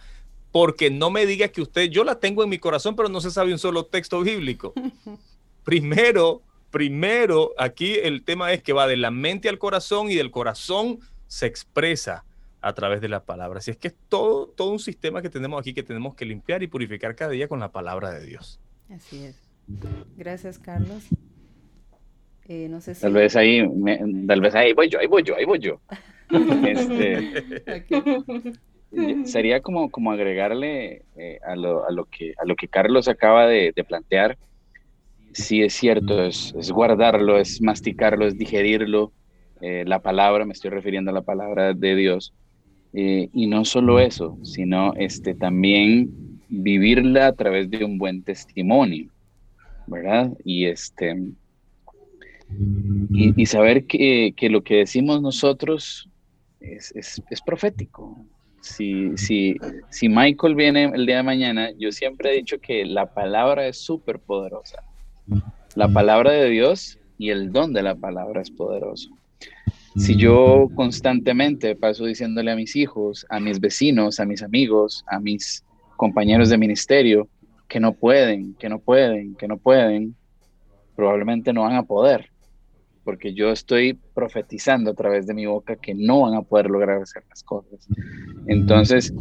porque 0.51 0.91
no 0.91 1.09
me 1.09 1.25
diga 1.25 1.49
que 1.49 1.61
usted, 1.61 1.89
yo 1.89 2.05
la 2.05 2.19
tengo 2.19 2.43
en 2.43 2.49
mi 2.49 2.59
corazón, 2.59 2.95
pero 2.95 3.09
no 3.09 3.19
se 3.19 3.31
sabe 3.31 3.51
un 3.51 3.59
solo 3.59 3.85
texto 3.85 4.21
bíblico. 4.21 4.73
Primero 5.63 6.41
primero, 6.73 7.51
aquí 7.59 7.93
el 8.01 8.23
tema 8.23 8.51
es 8.51 8.63
que 8.63 8.73
va 8.73 8.87
de 8.87 8.97
la 8.97 9.11
mente 9.11 9.47
al 9.47 9.59
corazón 9.59 10.09
y 10.09 10.15
del 10.15 10.31
corazón 10.31 10.97
se 11.27 11.45
expresa 11.45 12.25
a 12.61 12.73
través 12.73 12.99
de 12.99 13.09
la 13.09 13.23
palabra. 13.23 13.59
Así 13.59 13.69
es 13.69 13.77
que 13.77 13.89
es 13.89 13.95
todo, 14.09 14.47
todo 14.47 14.71
un 14.71 14.79
sistema 14.79 15.21
que 15.21 15.29
tenemos 15.29 15.61
aquí 15.61 15.75
que 15.75 15.83
tenemos 15.83 16.15
que 16.15 16.25
limpiar 16.25 16.63
y 16.63 16.67
purificar 16.67 17.15
cada 17.15 17.29
día 17.29 17.47
con 17.47 17.59
la 17.59 17.71
palabra 17.71 18.09
de 18.11 18.25
Dios. 18.25 18.59
Así 18.89 19.23
es. 19.23 19.39
Gracias, 20.17 20.57
Carlos. 20.57 21.03
Eh, 22.47 22.67
no 22.69 22.81
sé 22.81 22.95
si... 22.95 23.01
Tal 23.01 23.13
vez 23.13 23.35
ahí, 23.35 23.63
tal 24.27 24.41
vez 24.41 24.55
ahí 24.55 24.73
voy 24.73 24.89
yo, 24.89 24.97
ahí 24.97 25.07
voy 25.07 25.21
yo, 25.21 25.35
ahí 25.35 25.45
voy 25.45 25.59
yo. 25.59 25.79
este, 26.67 27.85
Sería 29.25 29.61
como, 29.61 29.91
como 29.91 30.11
agregarle 30.11 31.03
eh, 31.17 31.39
a, 31.45 31.55
lo, 31.55 31.87
a, 31.87 31.91
lo 31.91 32.05
que, 32.05 32.33
a 32.35 32.45
lo 32.45 32.55
que 32.55 32.67
Carlos 32.67 33.07
acaba 33.07 33.45
de, 33.45 33.73
de 33.75 33.83
plantear, 33.83 34.39
sí 35.33 35.61
es 35.61 35.73
cierto, 35.73 36.23
es, 36.23 36.53
guardarlo, 36.71 37.37
es 37.37 37.61
masticarlo, 37.61 38.25
es 38.25 38.37
digerirlo. 38.37 39.11
Eh, 39.61 39.83
la 39.85 39.99
palabra, 39.99 40.45
me 40.45 40.53
estoy 40.53 40.71
refiriendo 40.71 41.11
a 41.11 41.13
la 41.13 41.21
palabra 41.21 41.73
de 41.73 41.95
Dios. 41.95 42.33
Eh, 42.93 43.29
y 43.33 43.47
no 43.47 43.65
solo 43.65 43.99
eso, 43.99 44.37
sino 44.43 44.93
este, 44.95 45.33
también 45.33 46.11
vivirla 46.47 47.27
a 47.27 47.33
través 47.33 47.69
de 47.69 47.83
un 47.83 47.97
buen 47.97 48.23
testimonio, 48.23 49.09
¿verdad? 49.87 50.31
Y, 50.45 50.65
este, 50.65 51.15
y, 53.11 53.45
saber 53.47 53.85
que, 53.85 54.35
lo 54.49 54.63
que 54.63 54.75
decimos 54.75 55.21
nosotros 55.21 56.07
es, 56.59 56.93
es, 56.95 57.41
profético. 57.43 58.23
Si, 58.61 59.17
si, 59.17 59.57
si 59.89 60.07
Michael 60.07 60.55
viene 60.55 60.85
el 60.93 61.05
día 61.05 61.17
de 61.17 61.23
mañana, 61.23 61.71
yo 61.77 61.91
siempre 61.91 62.31
he 62.31 62.35
dicho 62.37 62.59
que 62.59 62.85
la 62.85 63.13
palabra 63.13 63.67
es 63.67 63.77
súper 63.77 64.19
poderosa. 64.19 64.83
La 65.75 65.87
palabra 65.87 66.31
de 66.31 66.49
Dios 66.49 66.99
y 67.17 67.29
el 67.29 67.51
don 67.51 67.73
de 67.73 67.83
la 67.83 67.95
palabra 67.95 68.41
es 68.41 68.51
poderoso. 68.51 69.09
Si 69.95 70.15
yo 70.15 70.69
constantemente 70.75 71.75
paso 71.75 72.05
diciéndole 72.05 72.51
a 72.51 72.55
mis 72.55 72.75
hijos, 72.75 73.25
a 73.29 73.39
mis 73.39 73.59
vecinos, 73.59 74.19
a 74.19 74.25
mis 74.25 74.41
amigos, 74.41 75.05
a 75.07 75.19
mis 75.19 75.63
compañeros 75.97 76.49
de 76.49 76.57
ministerio, 76.57 77.27
que 77.67 77.79
no 77.79 77.93
pueden, 77.93 78.55
que 78.55 78.69
no 78.69 78.79
pueden, 78.79 79.35
que 79.35 79.47
no 79.47 79.57
pueden, 79.57 80.15
probablemente 80.95 81.53
no 81.53 81.61
van 81.61 81.75
a 81.75 81.83
poder, 81.83 82.29
porque 83.03 83.33
yo 83.33 83.51
estoy 83.51 83.97
profetizando 84.13 84.91
a 84.91 84.93
través 84.95 85.27
de 85.27 85.33
mi 85.33 85.45
boca 85.45 85.75
que 85.75 85.93
no 85.93 86.21
van 86.21 86.35
a 86.35 86.41
poder 86.41 86.69
lograr 86.69 87.01
hacer 87.01 87.23
las 87.29 87.43
cosas. 87.43 87.87
Entonces, 88.47 89.13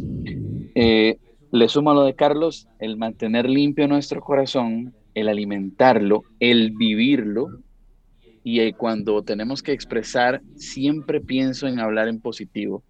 eh, 0.75 1.17
le 1.51 1.67
sumo 1.67 1.91
a 1.91 1.93
lo 1.93 2.03
de 2.03 2.15
Carlos, 2.15 2.67
el 2.79 2.97
mantener 2.97 3.47
limpio 3.47 3.87
nuestro 3.87 4.21
corazón, 4.21 4.93
el 5.13 5.29
alimentarlo, 5.29 6.23
el 6.39 6.71
vivirlo, 6.71 7.59
y 8.43 8.59
eh, 8.59 8.73
cuando 8.73 9.23
tenemos 9.23 9.63
que 9.63 9.71
expresar, 9.71 10.41
siempre 10.55 11.21
pienso 11.21 11.67
en 11.67 11.79
hablar 11.79 12.07
en 12.07 12.19
positivo. 12.19 12.83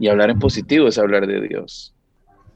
Y 0.00 0.08
hablar 0.08 0.30
en 0.30 0.38
positivo 0.38 0.88
es 0.88 0.98
hablar 0.98 1.26
de 1.26 1.40
Dios. 1.40 1.94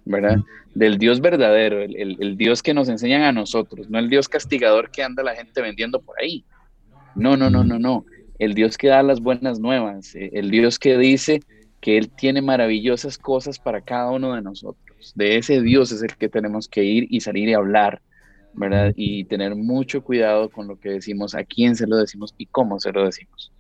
¿verdad? 0.04 0.38
Del 0.74 0.98
Dios 0.98 1.20
verdadero, 1.20 1.80
el, 1.80 2.36
Dios 2.36 2.62
que 2.62 2.74
nos 2.74 2.88
enseñan 2.88 3.22
a 3.22 3.32
nosotros, 3.32 3.88
no 3.90 3.98
el 3.98 4.08
Dios 4.08 4.28
castigador 4.28 4.90
que 4.90 5.02
anda 5.02 5.22
la 5.22 5.34
gente 5.34 5.60
vendiendo 5.60 6.00
por 6.00 6.20
ahí. 6.20 6.44
No, 7.14 7.36
no, 7.36 7.50
no, 7.50 7.62
no, 7.62 7.78
no. 7.78 8.04
El 8.38 8.54
Dios 8.54 8.78
que 8.78 8.88
da 8.88 9.02
las 9.02 9.20
buenas 9.20 9.60
nuevas, 9.60 10.14
eh, 10.14 10.30
el 10.32 10.50
Dios 10.50 10.78
que 10.78 10.96
dice 10.96 11.40
que 11.80 11.98
Él 11.98 12.10
tiene 12.10 12.42
maravillosas 12.42 13.18
cosas 13.18 13.58
para 13.58 13.80
cada 13.80 14.10
uno 14.10 14.34
de 14.34 14.42
nosotros. 14.42 15.12
De 15.14 15.36
ese 15.36 15.60
Dios 15.60 15.92
es 15.92 16.02
el 16.02 16.16
que 16.16 16.28
tenemos 16.28 16.68
que 16.68 16.84
ir 16.84 17.06
y 17.10 17.20
salir 17.20 17.48
y 17.48 17.54
hablar, 17.54 18.00
¿verdad? 18.54 18.92
Y 18.96 19.24
tener 19.24 19.54
mucho 19.54 20.02
cuidado 20.02 20.48
con 20.48 20.68
lo 20.68 20.78
que 20.78 20.90
decimos, 20.90 21.34
a 21.34 21.44
quién 21.44 21.76
se 21.76 21.86
lo 21.86 21.96
decimos 21.96 22.34
y 22.38 22.46
cómo 22.46 22.78
se 22.80 22.92
lo 22.92 23.04
decimos, 23.04 23.52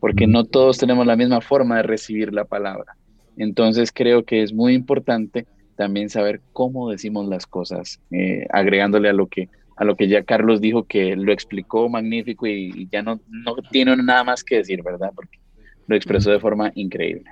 porque 0.00 0.26
no 0.26 0.44
todos 0.44 0.78
tenemos 0.78 1.06
la 1.06 1.16
misma 1.16 1.40
forma 1.40 1.76
de 1.76 1.82
recibir 1.84 2.32
la 2.32 2.44
palabra. 2.44 2.96
Entonces 3.36 3.92
creo 3.92 4.24
que 4.24 4.42
es 4.42 4.52
muy 4.52 4.74
importante 4.74 5.46
también 5.76 6.10
saber 6.10 6.40
cómo 6.52 6.90
decimos 6.90 7.26
las 7.28 7.46
cosas, 7.46 8.00
eh, 8.10 8.46
agregándole 8.50 9.08
a 9.08 9.14
lo 9.14 9.26
que 9.26 9.48
a 9.76 9.84
lo 9.84 9.96
que 9.96 10.08
ya 10.08 10.22
Carlos 10.22 10.60
dijo 10.60 10.84
que 10.84 11.16
lo 11.16 11.32
explicó 11.32 11.88
magnífico 11.88 12.46
y, 12.46 12.86
ya 12.92 13.02
no, 13.02 13.18
no 13.30 13.56
tiene 13.70 13.96
nada 13.96 14.24
más 14.24 14.44
que 14.44 14.56
decir, 14.56 14.82
¿verdad? 14.82 15.10
Porque 15.14 15.38
lo 15.86 15.96
expresó 15.96 16.30
de 16.30 16.38
forma 16.38 16.70
increíble. 16.74 17.30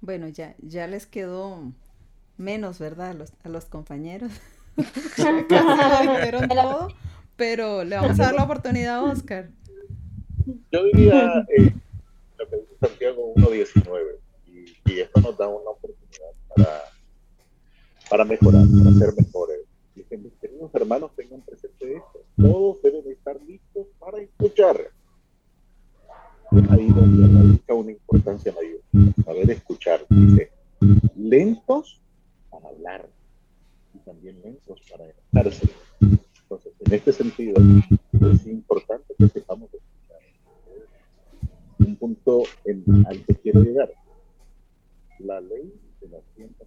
Bueno, 0.00 0.26
ya, 0.28 0.54
ya 0.62 0.86
les 0.86 1.06
quedó 1.06 1.74
menos, 2.38 2.78
¿verdad? 2.78 3.10
A 3.10 3.14
los, 3.14 3.34
a 3.44 3.50
los 3.50 3.66
compañeros. 3.66 4.32
todo, 6.48 6.88
pero 7.36 7.84
le 7.84 7.96
vamos 7.96 8.18
a 8.20 8.24
dar 8.24 8.34
la 8.34 8.44
oportunidad 8.44 8.96
a 8.96 9.02
Oscar. 9.02 9.50
Yo 10.72 10.84
diría 10.84 11.46
eh, 11.56 11.72
lo 12.38 12.48
que 12.48 12.56
dice 12.56 12.74
Santiago 12.80 13.34
1.19 13.34 14.16
y, 14.46 14.92
y 14.92 15.00
esto 15.00 15.20
nos 15.20 15.36
da 15.36 15.48
una 15.48 15.70
oportunidad 15.70 16.30
para 16.54 16.90
para 18.10 18.24
mejorar, 18.24 18.66
para 18.66 18.96
ser 18.96 19.14
mejores. 19.16 19.60
Dicen, 19.94 20.24
mis 20.24 20.32
queridos 20.34 20.74
hermanos, 20.74 21.12
tengan 21.14 21.40
presente 21.42 21.94
esto. 21.94 22.24
Todos 22.36 22.82
deben 22.82 23.08
estar 23.10 23.40
listos 23.42 23.86
para 24.00 24.18
escuchar. 24.18 24.90
ahí 26.70 26.88
donde 26.88 27.38
radica 27.38 27.74
una 27.74 27.92
importancia 27.92 28.52
mayor. 28.52 28.80
Saber 29.24 29.50
escuchar. 29.52 30.04
Dice, 30.08 30.50
lentos 31.16 32.02
para 32.50 32.68
hablar 32.68 33.08
y 33.94 33.98
también 33.98 34.42
estarse. 35.32 35.68
Entonces, 36.00 36.72
en 36.80 36.92
este 36.92 37.12
sentido, 37.12 37.54
es 38.32 38.46
importante 38.46 39.14
que 39.16 39.28
sepamos. 39.28 39.70
Un 41.78 41.96
punto 41.96 42.42
en, 42.64 42.84
al 43.06 43.24
que 43.24 43.34
quiero 43.36 43.62
llegar. 43.62 43.92
La 45.18 45.40
ley 45.40 45.72
de 46.00 46.08
la 46.08 46.18
ciencia 46.34 46.66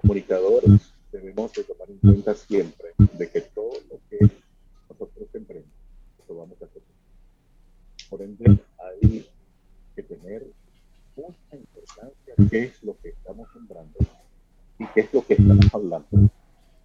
comunicadores 0.00 0.94
debemos 1.12 1.52
de 1.52 1.64
tomar 1.64 1.90
en 1.90 1.98
cuenta 1.98 2.34
siempre 2.34 2.88
de 2.98 3.30
que 3.30 3.42
todo 3.42 3.72
lo 3.90 4.00
que 4.08 4.18
nosotros 4.88 5.28
emprendemos, 5.34 5.70
lo 6.28 6.36
vamos 6.36 6.60
a 6.62 6.64
hacer. 6.64 6.82
Por 8.08 8.22
ende, 8.22 8.58
hay 8.78 9.26
que 9.94 10.02
tener 10.02 10.46
mucha 11.16 11.56
importancia 11.56 12.34
qué 12.50 12.64
es 12.64 12.82
lo 12.82 12.96
que 12.98 13.10
estamos 13.10 13.49
y 14.80 14.86
qué 14.94 15.00
es 15.00 15.12
lo 15.12 15.24
que 15.24 15.34
estamos 15.34 15.74
hablando 15.74 16.30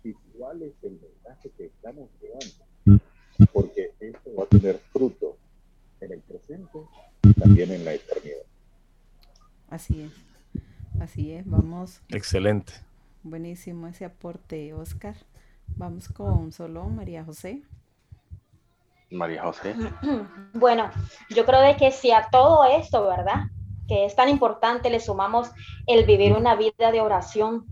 y 0.04 0.14
cuál 0.38 0.62
es 0.62 0.74
el 0.84 1.00
mensaje 1.00 1.50
que 1.58 1.66
estamos 1.68 2.10
llevando, 2.22 3.02
porque 3.54 3.93
esto 4.02 4.36
va 4.38 4.43
a 4.43 4.48
tener 4.48 4.80
fruto 4.91 5.38
en 6.02 6.12
el 6.12 6.20
presente 6.20 6.78
y 7.24 7.34
también 7.34 7.72
en 7.72 7.86
la 7.86 7.93
eternidad. 7.93 8.43
Así 9.70 10.02
es, 10.02 10.12
así 11.02 11.32
es, 11.32 11.50
vamos. 11.50 12.02
Excelente. 12.10 12.74
Buenísimo 13.24 13.88
ese 13.88 14.04
aporte, 14.04 14.74
Oscar. 14.74 15.16
Vamos 15.68 16.10
con 16.10 16.52
solo 16.52 16.84
María 16.89 17.24
José. 17.24 17.64
María 19.10 19.43
José. 19.43 19.74
Bueno, 20.54 20.89
yo 21.30 21.46
creo 21.46 21.62
de 21.62 21.78
que 21.78 21.91
si 21.91 22.12
a 22.12 22.28
todo 22.30 22.66
esto, 22.66 23.08
¿verdad? 23.08 23.46
Que 23.88 24.06
es 24.06 24.16
tan 24.16 24.30
importante, 24.30 24.89
le 24.89 25.00
sumamos 25.00 25.50
el 25.88 26.06
vivir 26.06 26.34
una 26.34 26.56
vida 26.56 26.91
de 26.91 27.02
oración, 27.02 27.66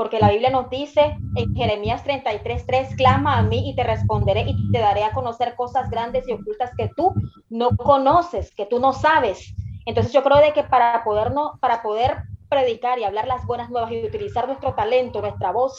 porque 0.00 0.18
la 0.18 0.30
Biblia 0.30 0.48
nos 0.48 0.70
dice 0.70 1.14
en 1.36 1.54
Jeremías 1.54 2.02
33:3, 2.04 2.96
clama 2.96 3.36
a 3.36 3.42
mí 3.42 3.68
y 3.68 3.76
te 3.76 3.84
responderé 3.84 4.46
y 4.48 4.72
te 4.72 4.78
daré 4.78 5.04
a 5.04 5.12
conocer 5.12 5.54
cosas 5.56 5.90
grandes 5.90 6.26
y 6.26 6.32
ocultas 6.32 6.70
que 6.74 6.90
tú 6.96 7.12
no 7.50 7.76
conoces, 7.76 8.50
que 8.54 8.64
tú 8.64 8.80
no 8.80 8.94
sabes. 8.94 9.54
Entonces 9.84 10.10
yo 10.14 10.22
creo 10.22 10.38
de 10.38 10.54
que 10.54 10.62
para 10.62 11.04
poder, 11.04 11.34
para 11.60 11.82
poder 11.82 12.22
predicar 12.48 12.98
y 12.98 13.04
hablar 13.04 13.26
las 13.26 13.44
buenas 13.44 13.68
nuevas 13.68 13.92
y 13.92 14.02
utilizar 14.02 14.46
nuestro 14.46 14.72
talento, 14.72 15.20
nuestra 15.20 15.52
voz 15.52 15.78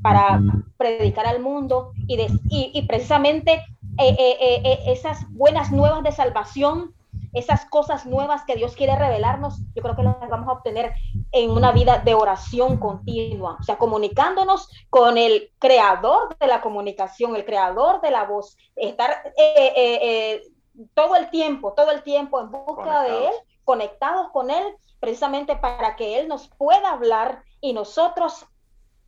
para 0.00 0.40
predicar 0.78 1.26
al 1.26 1.40
mundo 1.40 1.92
y, 2.06 2.16
y, 2.48 2.86
precisamente 2.86 3.62
eh, 3.98 4.16
eh, 4.18 4.62
eh, 4.64 4.78
esas 4.86 5.30
buenas 5.32 5.70
nuevas 5.72 6.02
de 6.02 6.12
salvación, 6.12 6.94
esas 7.32 7.64
cosas 7.66 8.06
nuevas 8.06 8.44
que 8.44 8.56
Dios 8.56 8.74
quiere 8.74 8.96
revelarnos, 8.96 9.60
yo 9.74 9.82
creo 9.82 9.96
que 9.96 10.02
las 10.02 10.28
vamos 10.28 10.48
a 10.48 10.52
obtener 10.52 10.92
en 11.32 11.50
una 11.50 11.72
vida 11.72 11.98
de 11.98 12.14
oración 12.14 12.78
continua, 12.78 13.56
o 13.60 13.62
sea, 13.62 13.78
comunicándonos 13.78 14.68
con 14.90 15.18
el 15.18 15.52
creador 15.58 16.36
de 16.38 16.46
la 16.46 16.60
comunicación, 16.60 17.36
el 17.36 17.44
creador 17.44 18.00
de 18.00 18.10
la 18.10 18.24
voz, 18.24 18.56
estar 18.76 19.22
todo 20.94 21.16
el 21.16 21.30
tiempo, 21.30 21.72
todo 21.74 21.90
el 21.90 22.02
tiempo 22.02 22.40
en 22.40 22.50
busca 22.50 23.02
de 23.02 23.26
Él, 23.26 23.32
conectados 23.64 24.28
con 24.30 24.50
Él 24.50 24.64
precisamente 25.00 25.56
para 25.56 25.96
que 25.96 26.18
Él 26.18 26.28
nos 26.28 26.48
pueda 26.48 26.92
hablar 26.92 27.42
y 27.60 27.72
nosotros 27.72 28.46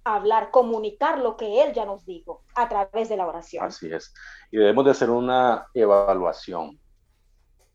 hablar, 0.05 0.51
comunicar 0.51 1.19
lo 1.19 1.37
que 1.37 1.63
Él 1.63 1.73
ya 1.73 1.85
nos 1.85 2.07
dijo 2.07 2.43
a 2.55 2.69
través 2.69 3.09
de 3.09 3.17
la 3.17 3.27
oración. 3.27 3.65
Así 3.65 3.93
es. 3.93 4.15
Y 4.51 4.57
debemos 4.57 4.85
de 4.85 4.93
hacer 4.93 5.11
una 5.11 5.67
evaluación. 5.75 6.80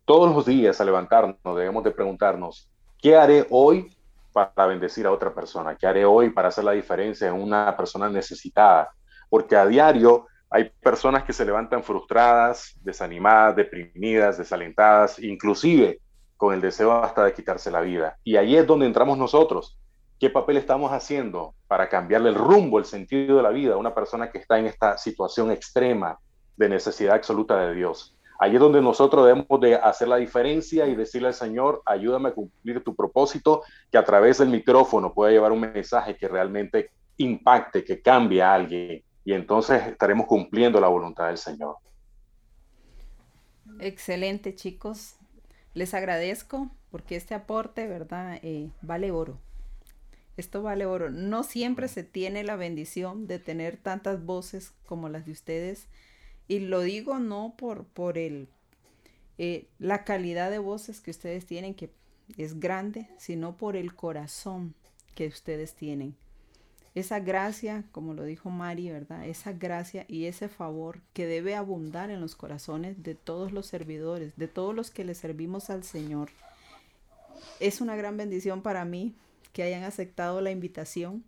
Todos 0.06 0.36
los 0.36 0.46
días 0.46 0.80
al 0.80 0.86
levantarnos 0.86 1.40
debemos 1.44 1.84
de 1.84 1.90
preguntarnos, 1.90 2.70
¿qué 3.02 3.16
haré 3.16 3.48
hoy 3.50 3.92
para 4.32 4.68
bendecir 4.68 5.08
a 5.08 5.12
otra 5.12 5.34
persona? 5.34 5.76
¿Qué 5.76 5.88
haré 5.88 6.06
hoy 6.06 6.30
para 6.30 6.50
hacer 6.50 6.64
la 6.64 6.74
diferencia 6.74 7.28
en 7.28 7.34
una 7.34 7.76
persona 7.76 8.08
necesitada? 8.08 8.92
Porque 9.32 9.56
a 9.56 9.66
diario 9.66 10.28
hay 10.52 10.70
personas 10.80 11.24
que 11.24 11.34
se 11.34 11.44
levantan 11.44 11.84
frustradas, 11.84 12.76
desanimadas, 12.84 13.56
deprimidas, 13.56 14.38
desalentadas, 14.38 15.18
inclusive 15.18 16.00
con 16.38 16.54
el 16.54 16.62
deseo 16.62 16.92
hasta 16.92 17.26
de 17.26 17.34
quitarse 17.34 17.72
la 17.72 17.82
vida. 17.82 18.16
Y 18.24 18.36
ahí 18.36 18.56
es 18.56 18.68
donde 18.68 18.86
entramos 18.86 19.18
nosotros. 19.18 19.76
¿Qué 20.20 20.30
papel 20.30 20.58
estamos 20.58 20.92
haciendo 20.92 21.56
para 21.68 21.90
cambiarle 21.90 22.30
el 22.30 22.36
rumbo, 22.36 22.78
el 22.78 22.86
sentido 22.86 23.38
de 23.38 23.44
la 23.44 23.50
vida 23.50 23.74
a 23.74 23.78
una 23.78 23.96
persona 23.96 24.30
que 24.30 24.38
está 24.38 24.60
en 24.60 24.68
esta 24.68 25.00
situación 25.00 25.50
extrema 25.50 26.20
de 26.58 26.70
necesidad 26.70 27.16
absoluta 27.16 27.58
de 27.60 27.74
Dios? 27.74 28.16
Ahí 28.40 28.56
es 28.56 28.60
donde 28.60 28.82
nosotros 28.82 29.26
debemos 29.26 29.60
de 29.62 29.76
hacer 29.76 30.08
la 30.08 30.18
diferencia 30.18 30.86
y 30.88 30.96
decirle 30.96 31.30
al 31.30 31.34
Señor, 31.34 31.82
ayúdame 31.86 32.30
a 32.30 32.34
cumplir 32.34 32.84
tu 32.84 32.96
propósito, 32.96 33.64
que 33.92 33.98
a 33.98 34.04
través 34.04 34.40
del 34.40 34.50
micrófono 34.50 35.14
pueda 35.14 35.32
llevar 35.32 35.52
un 35.52 35.62
mensaje 35.62 36.16
que 36.18 36.28
realmente 36.28 36.92
impacte, 37.18 37.84
que 37.84 38.02
cambie 38.02 38.42
a 38.42 38.54
alguien. 38.54 39.04
Y 39.24 39.34
entonces 39.34 39.86
estaremos 39.88 40.28
cumpliendo 40.28 40.80
la 40.80 40.88
voluntad 40.88 41.28
del 41.28 41.38
Señor. 41.38 41.78
Excelente, 43.80 44.56
chicos. 44.56 45.16
Les 45.74 45.94
agradezco 45.94 46.70
porque 46.92 47.16
este 47.16 47.34
aporte, 47.34 47.88
¿verdad? 47.88 48.40
Eh, 48.42 48.70
vale 48.82 49.12
oro. 49.12 49.40
Esto 50.38 50.62
vale 50.62 50.86
oro. 50.86 51.10
No 51.10 51.44
siempre 51.44 51.88
se 51.88 52.04
tiene 52.04 52.44
la 52.44 52.56
bendición 52.56 53.28
de 53.28 53.40
tener 53.40 53.78
tantas 53.78 54.26
voces 54.26 54.74
como 54.86 55.10
las 55.10 55.26
de 55.26 55.32
ustedes. 55.32 55.88
Y 56.48 56.60
lo 56.60 56.82
digo 56.82 57.20
no 57.20 57.56
por, 57.58 57.86
por 57.86 58.18
el 58.18 58.48
eh, 59.38 59.68
la 59.80 60.06
calidad 60.06 60.50
de 60.50 60.60
voces 60.60 61.02
que 61.02 61.12
ustedes 61.12 61.46
tienen, 61.46 61.74
que 61.74 61.90
es 62.38 62.60
grande, 62.60 63.10
sino 63.18 63.58
por 63.58 63.76
el 63.76 63.96
corazón 63.96 64.74
que 65.14 65.28
ustedes 65.28 65.74
tienen. 65.74 66.16
Esa 66.94 67.20
gracia, 67.20 67.84
como 67.92 68.14
lo 68.14 68.24
dijo 68.24 68.50
Mari, 68.50 68.90
¿verdad? 68.90 69.28
Esa 69.28 69.52
gracia 69.52 70.06
y 70.08 70.26
ese 70.26 70.48
favor 70.48 71.02
que 71.12 71.26
debe 71.26 71.56
abundar 71.56 72.10
en 72.10 72.22
los 72.22 72.36
corazones 72.36 73.04
de 73.04 73.16
todos 73.16 73.52
los 73.52 73.66
servidores, 73.66 74.38
de 74.38 74.48
todos 74.48 74.74
los 74.74 74.92
que 74.92 75.04
le 75.04 75.14
servimos 75.14 75.70
al 75.70 75.84
Señor. 75.84 76.30
Es 77.60 77.82
una 77.82 77.98
gran 77.98 78.16
bendición 78.16 78.62
para 78.62 78.86
mí 78.86 79.14
que 79.52 79.64
hayan 79.64 79.84
aceptado 79.84 80.40
la 80.40 80.52
invitación 80.52 81.26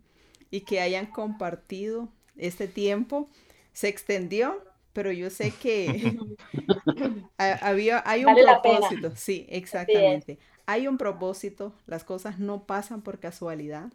y 0.50 0.62
que 0.62 0.80
hayan 0.80 1.04
compartido 1.04 2.08
este 2.38 2.66
tiempo. 2.66 3.28
Se 3.74 3.88
extendió, 3.88 4.62
pero 4.92 5.12
yo 5.12 5.30
sé 5.30 5.50
que 5.62 6.18
había, 7.38 8.02
hay 8.06 8.24
un 8.24 8.34
propósito. 8.34 9.12
Sí, 9.16 9.46
exactamente. 9.48 10.38
Hay 10.66 10.86
un 10.86 10.98
propósito, 10.98 11.74
las 11.86 12.04
cosas 12.04 12.38
no 12.38 12.64
pasan 12.66 13.02
por 13.02 13.20
casualidad, 13.20 13.90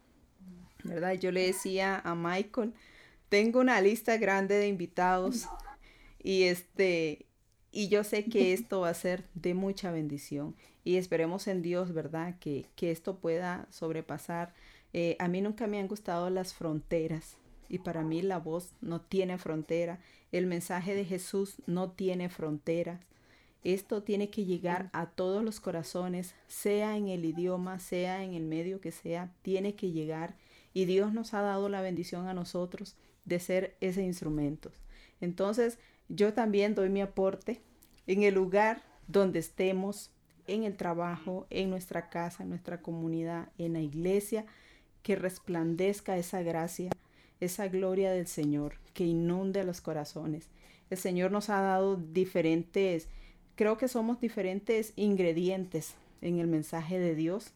¿verdad? 0.83 1.13
Yo 1.13 1.31
le 1.31 1.45
decía 1.45 2.01
a 2.03 2.15
Michael, 2.15 2.73
tengo 3.29 3.59
una 3.59 3.79
lista 3.81 4.17
grande 4.17 4.55
de 4.55 4.67
invitados 4.67 5.47
y 6.21 6.43
este, 6.43 7.25
y 7.71 7.89
yo 7.89 8.03
sé 8.03 8.25
que 8.25 8.53
esto 8.53 8.81
va 8.81 8.89
a 8.89 8.93
ser 8.93 9.25
de 9.35 9.53
mucha 9.53 9.91
bendición 9.91 10.55
y 10.83 10.97
esperemos 10.97 11.47
en 11.47 11.61
Dios, 11.61 11.93
¿verdad? 11.93 12.35
Que, 12.39 12.65
que 12.75 12.91
esto 12.91 13.17
pueda 13.17 13.67
sobrepasar. 13.69 14.53
Eh, 14.93 15.15
a 15.19 15.27
mí 15.27 15.41
nunca 15.41 15.67
me 15.67 15.79
han 15.79 15.87
gustado 15.87 16.29
las 16.29 16.53
fronteras 16.53 17.37
y 17.73 17.79
para 17.79 18.03
mí 18.03 18.21
la 18.21 18.37
voz 18.37 18.71
no 18.81 19.01
tiene 19.01 19.39
frontera. 19.39 19.99
El 20.31 20.45
mensaje 20.45 20.93
de 20.93 21.05
Jesús 21.05 21.55
no 21.65 21.89
tiene 21.89 22.29
fronteras. 22.29 23.01
Esto 23.63 24.03
tiene 24.03 24.29
que 24.29 24.45
llegar 24.45 24.91
a 24.93 25.07
todos 25.07 25.43
los 25.43 25.59
corazones, 25.59 26.35
sea 26.47 26.97
en 26.97 27.07
el 27.07 27.25
idioma, 27.25 27.79
sea 27.79 28.23
en 28.23 28.35
el 28.35 28.43
medio 28.43 28.79
que 28.79 28.91
sea, 28.91 29.33
tiene 29.41 29.73
que 29.73 29.89
llegar. 29.89 30.35
Y 30.71 30.85
Dios 30.85 31.13
nos 31.13 31.33
ha 31.33 31.41
dado 31.41 31.67
la 31.67 31.81
bendición 31.81 32.27
a 32.27 32.35
nosotros 32.35 32.95
de 33.25 33.39
ser 33.39 33.75
ese 33.81 34.03
instrumento. 34.03 34.69
Entonces, 35.19 35.79
yo 36.09 36.33
también 36.33 36.75
doy 36.75 36.89
mi 36.89 37.01
aporte 37.01 37.59
en 38.05 38.21
el 38.21 38.35
lugar 38.35 38.83
donde 39.07 39.39
estemos, 39.39 40.11
en 40.45 40.61
el 40.61 40.77
trabajo, 40.77 41.47
en 41.49 41.71
nuestra 41.71 42.11
casa, 42.11 42.43
en 42.43 42.49
nuestra 42.49 42.83
comunidad, 42.83 43.49
en 43.57 43.73
la 43.73 43.79
iglesia, 43.79 44.45
que 45.01 45.15
resplandezca 45.15 46.17
esa 46.17 46.43
gracia, 46.43 46.91
esa 47.45 47.67
gloria 47.67 48.11
del 48.11 48.27
Señor, 48.27 48.75
que 48.93 49.05
inunde 49.05 49.63
los 49.63 49.81
corazones. 49.81 50.47
El 50.89 50.97
Señor 50.97 51.31
nos 51.31 51.49
ha 51.49 51.61
dado 51.61 51.97
diferentes, 51.97 53.07
creo 53.55 53.77
que 53.77 53.87
somos 53.87 54.19
diferentes 54.19 54.93
ingredientes 54.95 55.95
en 56.21 56.39
el 56.39 56.47
mensaje 56.47 56.99
de 56.99 57.15
Dios, 57.15 57.51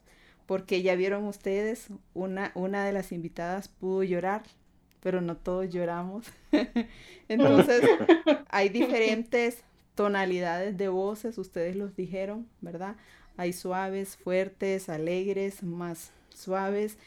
porque 0.45 0.81
ya 0.81 0.95
vieron 0.95 1.25
ustedes, 1.25 1.87
una, 2.13 2.51
una 2.55 2.85
de 2.85 2.93
las 2.93 3.11
invitadas 3.11 3.67
pudo 3.67 4.03
llorar, 4.03 4.43
pero 5.01 5.21
no 5.21 5.37
todos 5.37 5.69
lloramos. 5.69 6.25
Entonces, 7.27 7.81
hay 8.49 8.69
diferentes 8.69 9.63
tonalidades 9.95 10.77
de 10.77 10.87
voces, 10.87 11.37
ustedes 11.37 11.75
los 11.75 11.95
dijeron, 11.95 12.47
¿verdad? 12.61 12.95
Hay 13.35 13.53
suaves, 13.53 14.17
fuertes, 14.17 14.89
alegres, 14.89 15.63
más 15.63 16.11
suaves. 16.29 16.97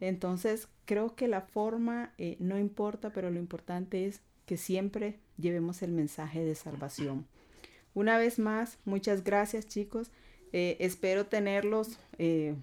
Entonces, 0.00 0.68
creo 0.84 1.14
que 1.14 1.28
la 1.28 1.42
forma 1.42 2.12
eh, 2.18 2.36
no 2.38 2.58
importa, 2.58 3.10
pero 3.10 3.30
lo 3.30 3.38
importante 3.38 4.06
es 4.06 4.20
que 4.46 4.56
siempre 4.56 5.18
llevemos 5.36 5.82
el 5.82 5.92
mensaje 5.92 6.44
de 6.44 6.54
salvación. 6.54 7.26
Una 7.94 8.16
vez 8.18 8.38
más, 8.38 8.78
muchas 8.84 9.24
gracias 9.24 9.66
chicos. 9.66 10.10
Eh, 10.52 10.76
espero 10.80 11.26
tenerlos 11.26 11.98
eh, 12.18 12.54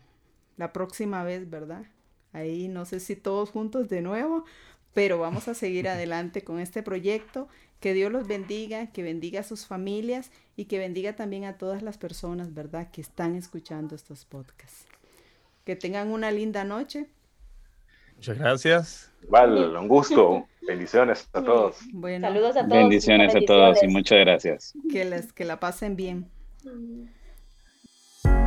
la 0.57 0.73
próxima 0.73 1.23
vez, 1.23 1.49
¿verdad? 1.49 1.85
Ahí 2.33 2.67
no 2.67 2.85
sé 2.85 2.99
si 2.99 3.15
todos 3.15 3.51
juntos 3.51 3.89
de 3.89 4.01
nuevo, 4.01 4.45
pero 4.93 5.19
vamos 5.19 5.47
a 5.47 5.53
seguir 5.53 5.87
adelante 5.87 6.43
con 6.43 6.59
este 6.59 6.81
proyecto 6.83 7.47
que 7.79 7.93
Dios 7.93 8.11
los 8.11 8.27
bendiga, 8.27 8.87
que 8.87 9.03
bendiga 9.03 9.41
a 9.41 9.43
sus 9.43 9.65
familias 9.65 10.31
y 10.55 10.65
que 10.65 10.79
bendiga 10.79 11.15
también 11.15 11.43
a 11.43 11.57
todas 11.57 11.83
las 11.83 11.97
personas, 11.97 12.53
¿verdad?, 12.53 12.89
que 12.91 13.01
están 13.01 13.35
escuchando 13.35 13.95
estos 13.95 14.25
podcasts. 14.25 14.85
Que 15.65 15.75
tengan 15.75 16.11
una 16.11 16.31
linda 16.31 16.63
noche. 16.63 17.07
Muchas 18.25 18.39
gracias. 18.39 19.11
Igual, 19.23 19.77
un 19.77 19.87
gusto. 19.87 20.47
Bendiciones 20.67 21.29
a 21.33 21.43
todos. 21.43 21.75
Saludos 21.75 22.57
a 22.57 22.67
todos. 22.67 22.69
Bendiciones, 22.69 23.35
a 23.35 23.39
todos 23.41 23.83
y 23.83 23.87
muchas 23.87 24.19
gracias. 24.21 24.73
Que, 24.91 25.05
les, 25.05 25.31
que 25.31 25.45
la 25.45 25.59
pasen 25.59 25.95
bien. 25.95 26.27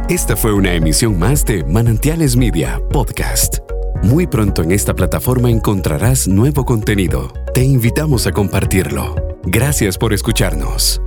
Esta 0.08 0.34
fue 0.34 0.52
una 0.52 0.74
emisión 0.74 1.16
más 1.16 1.44
de 1.44 1.62
Manantiales 1.62 2.34
Media 2.36 2.80
Podcast. 2.90 3.58
Muy 4.02 4.26
pronto 4.26 4.64
en 4.64 4.72
esta 4.72 4.94
plataforma 4.94 5.48
encontrarás 5.48 6.26
nuevo 6.26 6.64
contenido. 6.64 7.32
Te 7.54 7.62
invitamos 7.62 8.26
a 8.26 8.32
compartirlo. 8.32 9.14
Gracias 9.44 9.96
por 9.96 10.12
escucharnos. 10.12 11.00